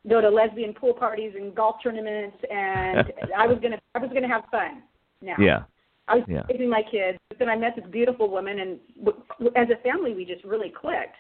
go 0.10 0.22
to 0.22 0.30
lesbian 0.30 0.74
pool 0.74 0.94
parties 0.94 1.34
and 1.36 1.54
golf 1.54 1.78
tournaments 1.84 2.38
and 2.50 3.12
I 3.38 3.48
was 3.48 3.58
going 3.60 3.72
to 3.74 3.80
I 3.96 4.00
was 4.00 4.10
going 4.10 4.24
to 4.24 4.28
have 4.28 4.44
fun. 4.52 4.84
Now. 5.22 5.36
yeah, 5.40 5.64
I 6.08 6.16
was 6.16 6.24
Yeah. 6.28 6.44
raising 6.50 6.70
my 6.70 6.82
kids, 6.90 7.18
but 7.30 7.38
then 7.38 7.50
I 7.50 7.56
met 7.56 7.76
this 7.76 7.86
beautiful 7.92 8.30
woman 8.30 8.60
and 8.60 8.80
w- 9.04 9.24
w- 9.40 9.52
as 9.56 9.68
a 9.70 9.82
family 9.84 10.14
we 10.14 10.26
just 10.26 10.44
really 10.44 10.70
clicked. 10.70 11.16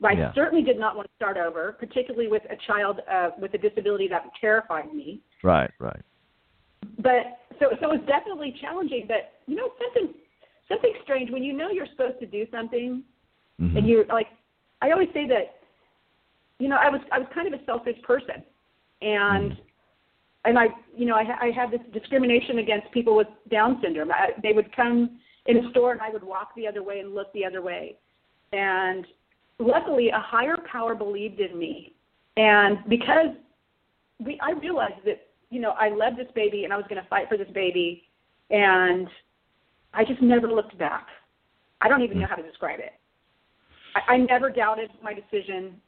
But 0.00 0.08
I 0.08 0.14
Yeah. 0.14 0.32
certainly 0.34 0.64
did 0.64 0.78
not 0.78 0.96
want 0.96 1.06
to 1.06 1.14
start 1.16 1.36
over, 1.36 1.72
particularly 1.78 2.28
with 2.28 2.42
a 2.50 2.56
child 2.66 3.00
uh, 3.10 3.30
with 3.38 3.54
a 3.54 3.58
disability 3.58 4.08
that 4.08 4.24
terrified 4.40 4.92
me. 4.92 5.20
right, 5.42 5.70
right. 5.78 6.00
But 6.98 7.38
so 7.60 7.70
so 7.80 7.92
it 7.92 7.98
was 8.00 8.06
definitely 8.06 8.56
challenging. 8.60 9.06
But 9.06 9.34
you 9.46 9.54
know 9.56 9.68
something 9.78 10.14
something 10.68 10.92
strange 11.02 11.30
when 11.30 11.42
you 11.42 11.52
know 11.52 11.70
you're 11.70 11.86
supposed 11.86 12.18
to 12.20 12.26
do 12.26 12.46
something 12.50 13.02
Mhm. 13.60 13.76
and 13.76 13.86
you're 13.86 14.04
like 14.06 14.28
I 14.82 14.90
always 14.90 15.08
say 15.12 15.26
that 15.28 15.60
you 16.58 16.68
know 16.68 16.76
I 16.76 16.88
was 16.88 17.00
I 17.12 17.18
was 17.18 17.28
kind 17.34 17.52
of 17.52 17.58
a 17.58 17.64
selfish 17.64 18.00
person 18.02 18.42
and 19.02 19.52
Mhm. 19.52 19.60
and 20.46 20.58
I 20.58 20.68
you 20.96 21.06
know 21.06 21.14
I 21.16 21.46
I 21.46 21.50
had 21.50 21.70
this 21.70 21.80
discrimination 21.92 22.58
against 22.58 22.90
people 22.92 23.14
with 23.14 23.28
Down 23.48 23.80
syndrome. 23.82 24.10
I, 24.12 24.32
they 24.42 24.52
would 24.52 24.74
come 24.74 25.20
in 25.46 25.58
a 25.58 25.70
store 25.70 25.92
and 25.92 26.00
I 26.00 26.10
would 26.10 26.24
walk 26.24 26.54
the 26.54 26.66
other 26.66 26.82
way 26.82 27.00
and 27.00 27.14
look 27.14 27.32
the 27.32 27.44
other 27.44 27.62
way, 27.62 27.96
and 28.52 29.06
luckily 29.58 30.08
a 30.08 30.18
higher 30.18 30.56
power 30.70 30.94
believed 30.94 31.40
in 31.40 31.58
me, 31.58 31.94
and 32.36 32.78
because 32.88 33.30
we 34.18 34.38
I 34.40 34.52
realized 34.52 35.04
that 35.04 35.28
you 35.50 35.60
know 35.60 35.72
I 35.72 35.90
loved 35.90 36.16
this 36.16 36.30
baby 36.34 36.64
and 36.64 36.72
I 36.72 36.76
was 36.76 36.86
going 36.88 37.02
to 37.02 37.08
fight 37.08 37.28
for 37.28 37.36
this 37.36 37.50
baby, 37.50 38.04
and 38.50 39.08
I 39.94 40.04
just 40.04 40.20
never 40.22 40.48
looked 40.48 40.76
back. 40.78 41.06
I 41.80 41.88
don't 41.88 42.02
even 42.02 42.18
know 42.18 42.26
how 42.26 42.36
to 42.36 42.42
describe 42.42 42.80
it. 42.80 42.92
I, 43.94 44.14
I 44.14 44.16
never 44.18 44.50
doubted 44.50 44.90
my 45.02 45.14
decision, 45.14 45.80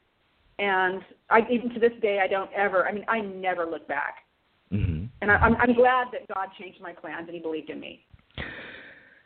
and 0.59 1.01
I 1.29 1.41
even 1.51 1.69
to 1.73 1.79
this 1.79 1.93
day 2.01 2.19
I 2.23 2.27
don't 2.27 2.51
ever. 2.53 2.87
I 2.87 2.91
mean, 2.91 3.05
I 3.07 3.21
never 3.21 3.65
look 3.65 3.87
back, 3.87 4.15
Mhm. 4.71 5.09
and 5.21 5.31
I, 5.31 5.35
I'm 5.35 5.55
I'm 5.57 5.73
glad 5.73 6.07
that 6.11 6.27
God 6.33 6.49
changed 6.59 6.81
my 6.81 6.93
plans 6.93 7.27
and 7.27 7.35
He 7.35 7.39
believed 7.39 7.69
in 7.69 7.79
me. 7.79 8.05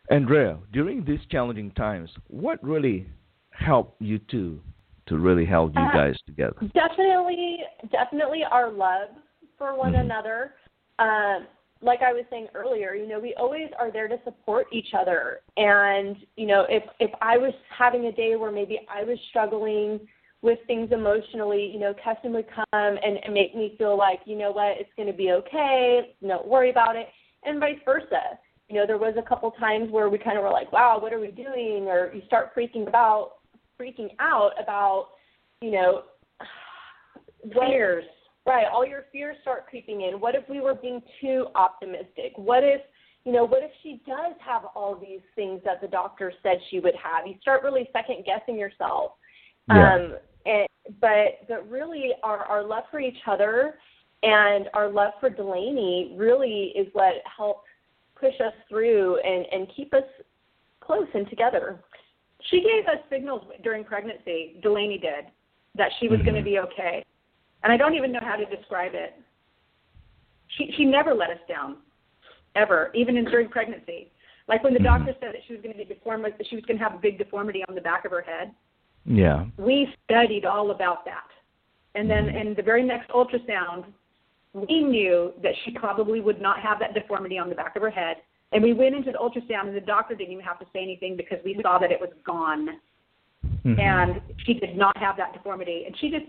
Andrea, 0.10 0.58
during 0.74 1.06
these 1.06 1.26
challenging 1.30 1.72
times, 1.72 2.10
what 2.28 2.62
really 2.64 3.08
helped 3.52 4.02
you 4.02 4.20
two 4.20 4.62
to 5.06 5.18
really 5.18 5.46
held 5.46 5.76
you 5.76 5.82
Uh, 5.82 5.92
guys 5.94 6.16
together? 6.26 6.56
Definitely, 6.74 7.60
definitely 7.92 8.44
our 8.44 8.70
love 8.70 9.10
for 9.58 9.76
one 9.76 9.94
Mhm. 9.94 10.02
another. 10.02 10.56
Um, 11.00 11.48
like 11.82 12.02
I 12.02 12.14
was 12.14 12.24
saying 12.30 12.48
earlier, 12.54 12.94
you 12.94 13.08
know, 13.08 13.20
we 13.20 13.34
always 13.36 13.70
are 13.80 13.92
there 13.92 14.08
to 14.08 14.18
support 14.24 14.68
each 14.72 14.94
other. 15.00 15.40
And 15.58 16.16
you 16.36 16.46
know, 16.46 16.66
if 16.70 16.84
if 17.00 17.12
I 17.22 17.38
was 17.38 17.54
having 17.78 18.06
a 18.06 18.12
day 18.12 18.36
where 18.36 18.52
maybe 18.52 18.82
I 18.90 19.04
was 19.04 19.18
struggling 19.30 20.00
with 20.42 20.60
things 20.68 20.92
emotionally, 20.92 21.70
you 21.72 21.80
know, 21.80 21.94
Keston 22.04 22.34
would 22.34 22.48
come 22.54 22.66
and, 22.74 23.20
and 23.24 23.34
make 23.34 23.56
me 23.56 23.76
feel 23.78 23.96
like, 23.96 24.22
you 24.26 24.36
know 24.36 24.52
what, 24.52 24.78
it's 24.80 24.90
going 24.98 25.08
to 25.08 25.14
be 25.14 25.32
okay. 25.32 26.16
Don't 26.26 26.48
worry 26.48 26.72
about 26.72 26.96
it, 26.96 27.08
and 27.44 27.60
vice 27.60 27.78
versa. 27.86 28.40
You 28.68 28.78
know, 28.78 28.88
there 28.88 28.98
was 28.98 29.16
a 29.18 29.28
couple 29.28 29.52
times 29.52 29.92
where 29.92 30.10
we 30.10 30.18
kind 30.18 30.38
of 30.38 30.44
were 30.44 30.50
like, 30.50 30.72
wow, 30.72 30.98
what 31.00 31.14
are 31.14 31.20
we 31.20 31.28
doing? 31.28 31.88
Or 31.88 32.12
you 32.14 32.22
start 32.26 32.56
freaking 32.56 32.88
about, 32.88 33.34
freaking 33.80 34.10
out 34.20 34.52
about, 34.62 35.10
you 35.62 35.72
know, 35.72 36.04
Fears. 37.54 38.06
Right, 38.46 38.66
all 38.72 38.86
your 38.86 39.06
fears 39.12 39.38
start 39.42 39.68
creeping 39.68 40.02
in. 40.02 40.20
What 40.20 40.34
if 40.34 40.44
we 40.50 40.62
were 40.62 40.74
being 40.74 41.02
too 41.20 41.48
optimistic? 41.54 42.34
What 42.36 42.64
if, 42.64 42.82
you 43.24 43.32
know, 43.32 43.46
what 43.46 43.62
if 43.62 43.70
she 43.84 44.02
does 44.08 44.34
have 44.40 44.64
all 44.74 44.96
these 44.96 45.22
things 45.36 45.62
that 45.64 45.80
the 45.80 45.88
doctor 45.88 46.34
said 46.42 46.58
she 46.72 46.80
would 46.80 46.96
have? 46.96 47.28
You 47.28 47.36
start 47.40 47.62
really 47.64 47.88
second 47.94 48.26
guessing 48.26 48.58
yourself. 48.58 49.12
Yeah. 49.70 49.96
Um 49.96 50.16
and 50.48 50.68
but 51.00 51.48
but 51.48 51.70
really 51.70 52.14
our 52.24 52.40
our 52.40 52.64
love 52.64 52.86
for 52.90 53.00
each 53.00 53.20
other 53.28 53.76
and 54.24 54.70
our 54.74 54.90
love 54.90 55.14
for 55.20 55.30
Delaney 55.30 56.16
really 56.18 56.74
is 56.76 56.88
what 56.94 57.14
helped 57.38 57.68
push 58.16 58.34
us 58.44 58.54
through 58.68 59.20
and 59.20 59.46
and 59.52 59.68
keep 59.76 59.94
us 59.94 60.04
close 60.80 61.08
and 61.14 61.30
together. 61.30 61.80
She 62.50 62.62
gave 62.62 62.88
us 62.88 63.04
signals 63.08 63.44
during 63.64 63.84
pregnancy. 63.84 64.60
Delaney 64.64 64.98
did 64.98 65.26
that 65.76 65.92
she 66.00 66.08
was 66.08 66.20
Mhm. 66.22 66.26
going 66.26 66.38
to 66.38 66.42
be 66.44 66.58
okay, 66.60 67.04
and 67.64 67.72
I 67.72 67.78
don't 67.78 67.96
even 67.96 68.12
know 68.12 68.20
how 68.22 68.36
to 68.36 68.46
describe 68.46 68.94
it. 68.94 69.14
She 70.58 70.74
she 70.76 70.86
never 70.86 71.14
let 71.14 71.30
us 71.30 71.40
down, 71.48 71.78
ever, 72.56 72.92
even 72.94 73.18
in 73.18 73.26
during 73.26 73.50
pregnancy. 73.50 74.12
Like 74.48 74.64
when 74.64 74.74
the 74.74 74.80
Mhm. 74.80 74.84
doctor 74.84 75.16
said 75.20 75.34
that 75.34 75.44
she 75.48 75.54
was 75.54 75.62
going 75.62 75.74
to 75.74 75.78
be 75.78 75.86
deformed, 75.86 76.26
that 76.26 76.48
she 76.48 76.56
was 76.56 76.66
going 76.66 76.78
to 76.78 76.84
have 76.84 76.94
a 76.94 76.98
big 76.98 77.18
deformity 77.18 77.64
on 77.70 77.76
the 77.76 77.82
back 77.82 78.06
of 78.06 78.12
her 78.12 78.22
head. 78.22 78.54
Yeah. 79.06 79.46
we 79.58 79.92
studied 80.06 80.46
all 80.46 80.70
about 80.70 81.06
that. 81.06 81.28
And 81.96 82.08
then 82.08 82.28
Mhm. 82.28 82.36
in 82.36 82.54
the 82.54 82.62
very 82.62 82.84
next 82.84 83.10
ultrasound, 83.10 83.86
we 84.54 84.84
knew 84.84 85.34
that 85.42 85.56
she 85.64 85.72
probably 85.72 86.22
would 86.22 86.40
not 86.40 86.60
have 86.60 86.78
that 86.80 86.94
deformity 86.94 87.40
on 87.40 87.50
the 87.50 87.56
back 87.56 87.76
of 87.76 87.82
her 87.82 87.90
head. 87.90 88.22
And 88.52 88.62
we 88.62 88.74
went 88.74 88.96
into 88.96 89.12
the 89.12 89.18
ultrasound, 89.18 89.68
and 89.68 89.76
the 89.76 89.82
doctor 89.82 90.14
didn't 90.14 90.34
even 90.34 90.46
have 90.46 90.60
to 90.60 90.66
say 90.74 90.84
anything 90.84 91.16
because 91.16 91.40
we 91.44 91.60
saw 91.62 91.80
that 91.80 91.92
it 91.92 92.00
was 92.00 92.12
gone. 92.24 92.80
Mhm. 93.66 93.80
And 93.80 94.22
she 94.46 94.54
did 94.54 94.78
not 94.78 94.96
have 94.98 95.18
that 95.18 95.34
deformity. 95.34 95.86
And 95.86 95.98
she 95.98 96.12
just, 96.12 96.26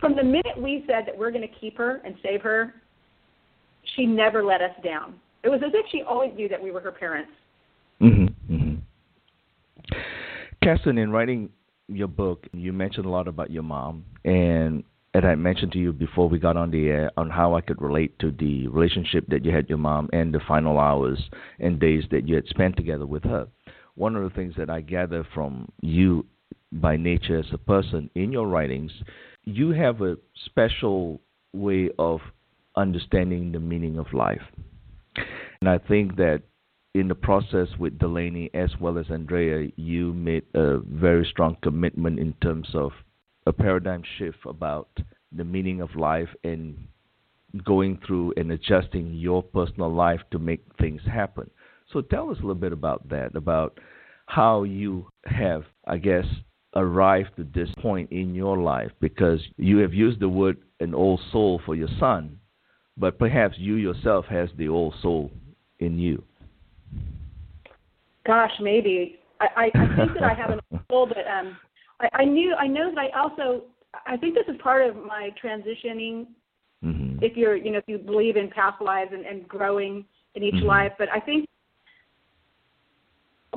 from 0.00 0.14
the 0.16 0.22
minute 0.22 0.60
we 0.60 0.84
said 0.86 1.04
that 1.06 1.16
we're 1.16 1.30
going 1.30 1.46
to 1.46 1.54
keep 1.60 1.76
her 1.76 2.00
and 2.04 2.14
save 2.22 2.42
her, 2.42 2.74
she 3.96 4.06
never 4.06 4.44
let 4.44 4.60
us 4.60 4.72
down. 4.84 5.14
It 5.42 5.48
was 5.48 5.60
as 5.64 5.72
if 5.74 5.86
she 5.90 6.02
always 6.02 6.32
knew 6.34 6.48
that 6.48 6.62
we 6.62 6.70
were 6.70 6.80
her 6.80 6.92
parents. 6.92 7.32
Mhm. 8.00 8.34
Mhm. 8.50 8.78
Keston, 10.62 10.98
in 10.98 11.10
writing 11.10 11.50
your 11.88 12.08
book, 12.08 12.46
you 12.52 12.72
mentioned 12.72 13.06
a 13.06 13.08
lot 13.08 13.28
about 13.28 13.50
your 13.50 13.62
mom, 13.62 14.04
and 14.24 14.84
and 15.14 15.24
I 15.24 15.34
mentioned 15.34 15.72
to 15.72 15.78
you 15.78 15.92
before 15.92 16.28
we 16.28 16.38
got 16.38 16.56
on 16.56 16.70
the 16.70 16.88
air 16.88 17.10
on 17.16 17.30
how 17.30 17.54
I 17.54 17.62
could 17.62 17.80
relate 17.80 18.18
to 18.18 18.30
the 18.30 18.68
relationship 18.68 19.26
that 19.28 19.44
you 19.44 19.50
had 19.52 19.68
your 19.68 19.78
mom 19.78 20.10
and 20.12 20.34
the 20.34 20.40
final 20.40 20.78
hours 20.78 21.18
and 21.58 21.80
days 21.80 22.04
that 22.10 22.28
you 22.28 22.34
had 22.34 22.46
spent 22.46 22.76
together 22.76 23.06
with 23.06 23.24
her. 23.24 23.48
One 23.94 24.14
of 24.14 24.22
the 24.22 24.30
things 24.30 24.54
that 24.56 24.68
I 24.68 24.82
gather 24.82 25.24
from 25.34 25.68
you 25.80 26.26
by 26.72 26.96
nature 26.96 27.38
as 27.38 27.46
a 27.52 27.58
person 27.58 28.10
in 28.14 28.32
your 28.32 28.46
writings, 28.46 28.92
you 29.44 29.70
have 29.70 30.02
a 30.02 30.16
special 30.44 31.20
way 31.52 31.90
of 31.98 32.20
understanding 32.76 33.52
the 33.52 33.60
meaning 33.60 33.98
of 33.98 34.12
life. 34.12 34.42
And 35.60 35.68
I 35.68 35.78
think 35.78 36.16
that 36.16 36.42
in 36.94 37.08
the 37.08 37.14
process 37.14 37.68
with 37.78 37.98
Delaney 37.98 38.50
as 38.54 38.70
well 38.80 38.98
as 38.98 39.06
Andrea, 39.10 39.70
you 39.76 40.12
made 40.12 40.44
a 40.54 40.78
very 40.78 41.26
strong 41.30 41.56
commitment 41.62 42.18
in 42.18 42.34
terms 42.42 42.68
of 42.74 42.92
a 43.46 43.52
paradigm 43.52 44.02
shift 44.18 44.38
about 44.46 44.88
the 45.32 45.44
meaning 45.44 45.80
of 45.80 45.94
life 45.96 46.28
and 46.44 46.76
going 47.64 47.98
through 48.06 48.34
and 48.36 48.52
adjusting 48.52 49.14
your 49.14 49.42
personal 49.42 49.92
life 49.92 50.20
to 50.30 50.38
make 50.38 50.62
things 50.78 51.00
happen. 51.10 51.50
So 51.92 52.02
tell 52.02 52.30
us 52.30 52.36
a 52.38 52.42
little 52.42 52.54
bit 52.54 52.72
about 52.72 53.08
that, 53.08 53.34
about 53.34 53.78
how 54.26 54.64
you 54.64 55.08
have, 55.24 55.64
I 55.86 55.96
guess, 55.96 56.26
arrived 56.76 57.30
to 57.36 57.44
this 57.54 57.68
point 57.80 58.10
in 58.12 58.34
your 58.34 58.58
life 58.58 58.90
because 59.00 59.40
you 59.56 59.78
have 59.78 59.94
used 59.94 60.20
the 60.20 60.28
word 60.28 60.58
an 60.80 60.94
old 60.94 61.20
soul 61.32 61.60
for 61.64 61.74
your 61.74 61.88
son, 61.98 62.38
but 62.96 63.18
perhaps 63.18 63.56
you 63.58 63.74
yourself 63.74 64.26
has 64.26 64.48
the 64.56 64.68
old 64.68 64.94
soul 65.02 65.30
in 65.80 65.98
you. 65.98 66.22
Gosh, 68.26 68.52
maybe. 68.60 69.18
I, 69.40 69.46
I, 69.56 69.82
I 69.82 69.96
think 69.96 70.14
that 70.14 70.22
I 70.22 70.34
have 70.34 70.50
an 70.50 70.60
old 70.70 70.82
soul, 70.90 71.06
but 71.06 71.26
um, 71.26 71.56
I, 72.00 72.08
I 72.22 72.24
knew 72.24 72.54
I 72.54 72.66
know 72.66 72.90
that 72.94 72.98
I 72.98 73.18
also 73.18 73.64
I 74.06 74.16
think 74.16 74.34
this 74.34 74.44
is 74.52 74.60
part 74.60 74.86
of 74.86 74.96
my 74.96 75.30
transitioning. 75.42 76.26
Mm-hmm. 76.84 77.18
If 77.22 77.36
you're 77.36 77.56
you 77.56 77.72
know 77.72 77.78
if 77.78 77.84
you 77.86 77.98
believe 77.98 78.36
in 78.36 78.50
past 78.50 78.82
lives 78.82 79.12
and, 79.12 79.24
and 79.24 79.48
growing 79.48 80.04
in 80.34 80.42
each 80.42 80.54
Mhm. 80.54 80.66
life, 80.66 80.92
but 80.98 81.08
I 81.10 81.20
think 81.20 81.47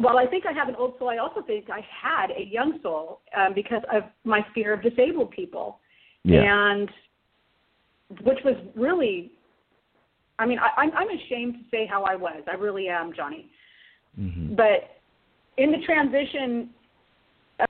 while 0.01 0.17
I 0.17 0.25
think 0.25 0.45
I 0.45 0.53
have 0.53 0.69
an 0.69 0.75
old 0.75 0.95
soul, 0.99 1.09
I 1.09 1.17
also 1.17 1.41
think 1.41 1.69
I 1.69 1.81
had 2.01 2.31
a 2.31 2.43
young 2.43 2.79
soul 2.81 3.21
um, 3.37 3.53
because 3.53 3.81
of 3.93 4.03
my 4.23 4.45
fear 4.53 4.73
of 4.73 4.81
disabled 4.81 5.31
people, 5.31 5.79
Yeah. 6.23 6.71
and 6.71 6.89
which 8.23 8.39
was 8.43 8.55
really. 8.75 9.31
I 10.39 10.45
mean, 10.45 10.59
I, 10.59 10.81
I'm 10.81 10.91
I'm 10.95 11.07
ashamed 11.09 11.53
to 11.55 11.59
say 11.69 11.85
how 11.85 12.03
I 12.03 12.15
was. 12.15 12.41
I 12.47 12.55
really 12.55 12.87
am, 12.87 13.13
Johnny. 13.13 13.49
Mm-hmm. 14.19 14.55
But 14.55 15.01
in 15.57 15.71
the 15.71 15.77
transition 15.85 16.69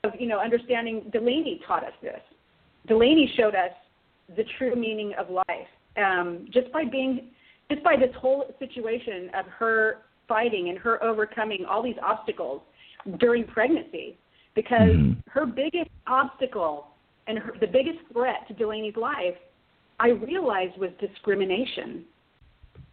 of 0.04 0.14
you 0.20 0.28
know 0.28 0.40
understanding, 0.40 1.10
Delaney 1.12 1.62
taught 1.68 1.84
us 1.84 1.94
this. 2.02 2.22
Delaney 2.88 3.32
showed 3.38 3.56
us 3.56 3.72
the 4.36 4.44
true 4.58 4.76
meaning 4.76 5.14
of 5.20 5.30
life 5.30 5.68
um, 5.98 6.48
just 6.52 6.72
by 6.72 6.84
being, 6.86 7.30
just 7.70 7.84
by 7.84 7.96
this 7.96 8.14
whole 8.18 8.46
situation 8.60 9.30
of 9.38 9.46
her 9.48 9.98
fighting 10.32 10.70
and 10.70 10.78
her 10.78 11.04
overcoming 11.04 11.66
all 11.70 11.84
these 11.84 11.98
obstacles 12.02 12.62
during 13.18 13.44
pregnancy. 13.44 14.18
Because 14.56 14.96
Mhm. 14.96 15.18
her 15.28 15.46
biggest 15.46 15.92
obstacle 16.08 16.88
and 17.28 17.38
her, 17.38 17.52
the 17.60 17.68
biggest 17.68 18.00
threat 18.14 18.48
to 18.48 18.54
Delaney's 18.54 18.96
life, 18.96 19.38
I 20.00 20.10
realized 20.10 20.78
was 20.78 20.92
discrimination. 21.00 22.06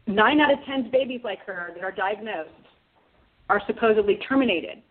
Nine 0.08 0.40
out 0.40 0.52
of 0.52 0.58
ten 0.64 0.90
babies 0.90 1.22
like 1.22 1.40
her 1.46 1.70
that 1.74 1.84
are 1.84 1.92
diagnosed 1.92 2.50
are 3.48 3.60
supposedly 3.66 4.16
terminated. 4.16 4.82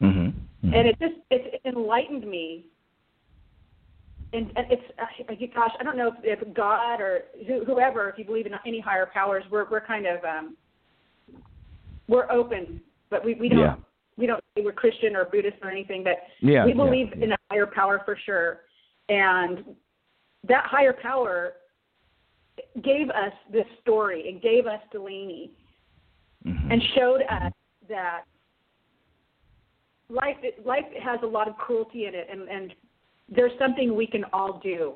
Mm-hmm. 0.00 0.74
And 0.74 0.88
it 0.88 0.98
just 0.98 1.18
it 1.30 1.60
enlightened 1.64 2.26
me. 2.26 2.64
And, 4.32 4.50
and 4.56 4.66
it's 4.72 4.88
uh, 4.98 5.34
gosh, 5.54 5.74
I 5.78 5.84
don't 5.84 5.96
know 5.96 6.08
if, 6.08 6.40
if 6.40 6.54
God 6.54 7.00
or 7.00 7.12
who, 7.46 7.64
whoever, 7.64 8.08
if 8.08 8.18
you 8.18 8.24
believe 8.24 8.46
in 8.46 8.54
any 8.66 8.80
higher 8.80 9.06
powers, 9.06 9.44
we're 9.50 9.66
we're 9.70 9.86
kind 9.94 10.06
of 10.06 10.24
um, 10.24 10.56
we're 12.08 12.30
open, 12.30 12.80
but 13.10 13.24
we 13.24 13.34
we 13.34 13.48
don't 13.48 13.60
Yeah. 13.60 13.76
we 14.16 14.26
don't 14.26 14.42
say 14.54 14.62
we're 14.62 14.72
Christian 14.72 15.16
or 15.16 15.24
Buddhist 15.24 15.56
or 15.62 15.70
anything, 15.70 16.04
but 16.04 16.18
Yeah, 16.40 16.64
we 16.64 16.72
believe 16.72 17.08
yeah. 17.16 17.24
in 17.24 17.32
a 17.32 17.36
higher 17.50 17.66
power 17.66 18.00
for 18.04 18.16
sure. 18.16 18.60
And 19.08 19.76
that 20.44 20.64
higher 20.66 20.92
power 20.92 21.54
gave 22.82 23.10
us 23.10 23.32
this 23.50 23.66
story 23.80 24.28
and 24.28 24.40
gave 24.40 24.66
us 24.66 24.80
Delaney 24.92 25.50
Mhm. 26.44 26.72
and 26.72 26.82
showed 26.94 27.22
us 27.22 27.52
that 27.88 28.24
life 30.08 30.36
life 30.64 30.86
has 31.02 31.20
a 31.22 31.26
lot 31.26 31.48
of 31.48 31.56
cruelty 31.56 32.06
in 32.06 32.14
it, 32.14 32.28
and 32.30 32.48
and 32.48 32.74
there's 33.28 33.56
something 33.58 33.94
we 33.94 34.06
can 34.06 34.24
all 34.32 34.54
do. 34.62 34.94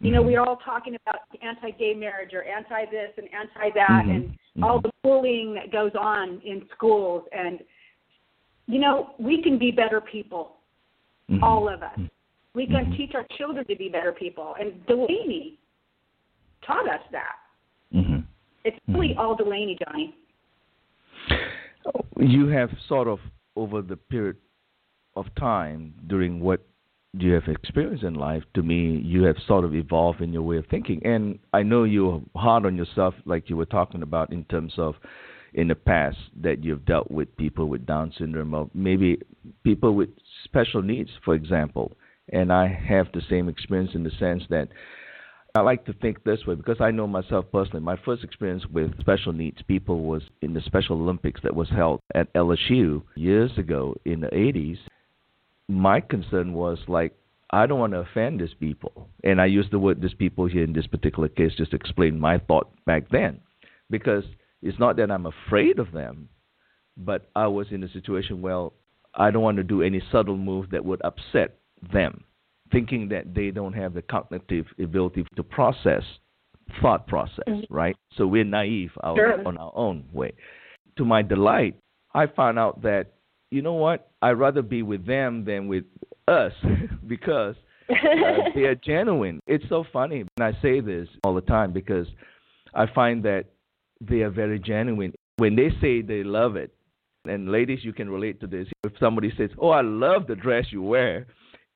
You 0.00 0.10
know, 0.10 0.20
we're 0.20 0.40
all 0.40 0.56
talking 0.56 0.96
about 0.96 1.20
anti-gay 1.42 1.94
marriage 1.94 2.34
or 2.34 2.42
anti 2.42 2.84
this 2.86 3.12
and 3.16 3.32
anti 3.32 3.70
that, 3.70 4.04
Mhm. 4.04 4.10
and 4.10 4.38
Mhm. 4.58 4.64
all 4.64 4.80
the 4.80 4.90
bullying 5.02 5.54
that 5.54 5.70
goes 5.70 5.92
on 5.94 6.40
in 6.44 6.68
schools. 6.74 7.24
And 7.32 7.60
you 8.66 8.78
know, 8.78 9.14
we 9.18 9.42
can 9.42 9.58
be 9.58 9.70
better 9.70 10.00
people, 10.00 10.56
Mhm. 11.28 11.42
all 11.42 11.68
of 11.68 11.82
us. 11.82 11.98
We 12.54 12.66
can 12.66 12.86
Mhm. 12.86 12.96
teach 12.96 13.14
our 13.14 13.24
children 13.36 13.64
to 13.66 13.76
be 13.76 13.88
better 13.88 14.12
people. 14.12 14.54
And 14.60 14.84
Delaney 14.86 15.58
taught 16.62 16.88
us 16.88 17.02
that. 17.10 17.36
Mhm. 17.92 18.24
It's 18.64 18.78
really 18.88 19.14
Mhm. 19.14 19.18
all 19.18 19.34
Delaney, 19.34 19.78
Johnny. 19.84 20.14
You 22.18 22.46
have 22.48 22.70
sort 22.86 23.08
of 23.08 23.20
over 23.56 23.82
the 23.82 23.96
period 23.96 24.36
of 25.16 25.34
time 25.34 25.92
during 26.06 26.40
what 26.40 26.60
you 27.14 27.32
have 27.32 27.48
experienced 27.48 28.04
in 28.04 28.14
life. 28.14 28.42
To 28.54 28.62
me, 28.62 28.96
you 29.04 29.24
have 29.24 29.36
sort 29.46 29.64
of 29.64 29.74
evolved 29.74 30.20
in 30.20 30.32
your 30.32 30.42
way 30.42 30.56
of 30.56 30.66
thinking, 30.70 31.04
and 31.04 31.38
I 31.52 31.62
know 31.62 31.84
you're 31.84 32.22
hard 32.34 32.64
on 32.64 32.76
yourself, 32.76 33.14
like 33.24 33.50
you 33.50 33.56
were 33.56 33.66
talking 33.66 34.02
about 34.02 34.32
in 34.32 34.44
terms 34.44 34.74
of 34.78 34.94
in 35.54 35.68
the 35.68 35.74
past 35.74 36.16
that 36.40 36.64
you've 36.64 36.86
dealt 36.86 37.10
with 37.10 37.36
people 37.36 37.68
with 37.68 37.84
Down 37.84 38.12
syndrome 38.16 38.54
or 38.54 38.70
maybe 38.72 39.20
people 39.64 39.94
with 39.94 40.08
special 40.44 40.80
needs, 40.80 41.10
for 41.24 41.34
example. 41.34 41.92
And 42.32 42.50
I 42.50 42.68
have 42.68 43.08
the 43.12 43.20
same 43.28 43.48
experience 43.48 43.90
in 43.94 44.04
the 44.04 44.12
sense 44.18 44.44
that 44.48 44.68
I 45.54 45.60
like 45.60 45.84
to 45.84 45.92
think 45.92 46.24
this 46.24 46.46
way 46.46 46.54
because 46.54 46.80
I 46.80 46.90
know 46.90 47.06
myself 47.06 47.44
personally. 47.52 47.82
My 47.82 47.96
first 48.02 48.24
experience 48.24 48.64
with 48.72 48.98
special 49.00 49.34
needs 49.34 49.60
people 49.68 50.04
was 50.04 50.22
in 50.40 50.54
the 50.54 50.62
Special 50.62 50.98
Olympics 50.98 51.42
that 51.42 51.54
was 51.54 51.68
held 51.68 52.00
at 52.14 52.32
LSU 52.32 53.02
years 53.16 53.50
ago 53.58 53.94
in 54.06 54.20
the 54.20 54.28
80s. 54.28 54.78
My 55.68 56.00
concern 56.00 56.52
was 56.52 56.78
like, 56.88 57.14
I 57.50 57.66
don't 57.66 57.78
want 57.78 57.92
to 57.92 58.00
offend 58.00 58.40
these 58.40 58.54
people. 58.58 59.08
And 59.24 59.40
I 59.40 59.46
use 59.46 59.66
the 59.70 59.78
word 59.78 60.00
these 60.00 60.14
people 60.14 60.46
here 60.46 60.64
in 60.64 60.72
this 60.72 60.86
particular 60.86 61.28
case 61.28 61.52
just 61.56 61.70
to 61.72 61.76
explain 61.76 62.18
my 62.18 62.38
thought 62.38 62.70
back 62.86 63.08
then. 63.10 63.40
Because 63.90 64.24
it's 64.62 64.78
not 64.78 64.96
that 64.96 65.10
I'm 65.10 65.26
afraid 65.26 65.78
of 65.78 65.92
them, 65.92 66.28
but 66.96 67.30
I 67.36 67.46
was 67.46 67.66
in 67.70 67.82
a 67.82 67.88
situation 67.90 68.40
where 68.40 68.68
I 69.14 69.30
don't 69.30 69.42
want 69.42 69.58
to 69.58 69.64
do 69.64 69.82
any 69.82 70.02
subtle 70.10 70.38
move 70.38 70.70
that 70.70 70.84
would 70.84 71.02
upset 71.02 71.56
them 71.92 72.24
thinking 72.72 73.08
that 73.10 73.34
they 73.34 73.50
don't 73.50 73.74
have 73.74 73.94
the 73.94 74.02
cognitive 74.02 74.66
ability 74.82 75.26
to 75.36 75.42
process 75.42 76.02
thought 76.80 77.06
process, 77.06 77.46
Mhm. 77.46 77.66
right? 77.68 77.96
So 78.14 78.26
we're 78.26 78.44
naive 78.44 78.96
out 79.04 79.16
Sure. 79.16 79.46
on 79.46 79.58
our 79.58 79.72
own 79.74 80.08
way. 80.12 80.32
To 80.96 81.04
my 81.04 81.20
delight, 81.20 81.76
I 82.14 82.26
found 82.26 82.58
out 82.58 82.80
that 82.82 83.12
you 83.52 83.60
know 83.60 83.74
what? 83.74 84.10
I'd 84.22 84.32
rather 84.32 84.62
be 84.62 84.82
with 84.82 85.06
them 85.06 85.44
than 85.44 85.68
with 85.68 85.84
us 86.26 86.52
because 87.06 87.54
uh, 87.90 87.94
they 88.54 88.62
are 88.62 88.74
genuine. 88.74 89.40
It's 89.46 89.64
so 89.68 89.84
funny, 89.92 90.20
and 90.20 90.28
I 90.40 90.52
say 90.62 90.80
this 90.80 91.06
all 91.22 91.34
the 91.34 91.42
time 91.42 91.72
because 91.72 92.06
I 92.74 92.86
find 92.86 93.22
that 93.24 93.44
they 94.00 94.20
are 94.22 94.30
very 94.30 94.58
genuine 94.58 95.12
when 95.36 95.54
they 95.54 95.68
say 95.82 96.00
they 96.00 96.24
love 96.24 96.56
it. 96.56 96.72
And 97.26 97.52
ladies, 97.52 97.80
you 97.84 97.92
can 97.92 98.08
relate 98.10 98.40
to 98.40 98.46
this. 98.46 98.66
If 98.84 98.92
somebody 98.98 99.32
says, 99.36 99.50
"Oh, 99.58 99.68
I 99.68 99.82
love 99.82 100.26
the 100.26 100.34
dress 100.34 100.64
you 100.70 100.82
wear," 100.82 101.26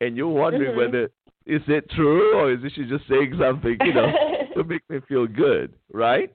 and 0.01 0.17
you're 0.17 0.29
wondering 0.29 0.73
Mhm. 0.73 0.77
whether 0.77 1.11
is 1.45 1.63
it 1.69 1.89
true 1.91 2.35
or 2.37 2.53
is 2.53 2.61
she 2.73 2.85
just 2.87 3.07
saying 3.07 3.35
something, 3.39 3.77
you 3.85 3.93
know, 3.93 4.11
to 4.55 4.65
make 4.65 4.83
me 4.89 4.99
feel 5.09 5.27
good, 5.27 5.75
right? 5.93 6.33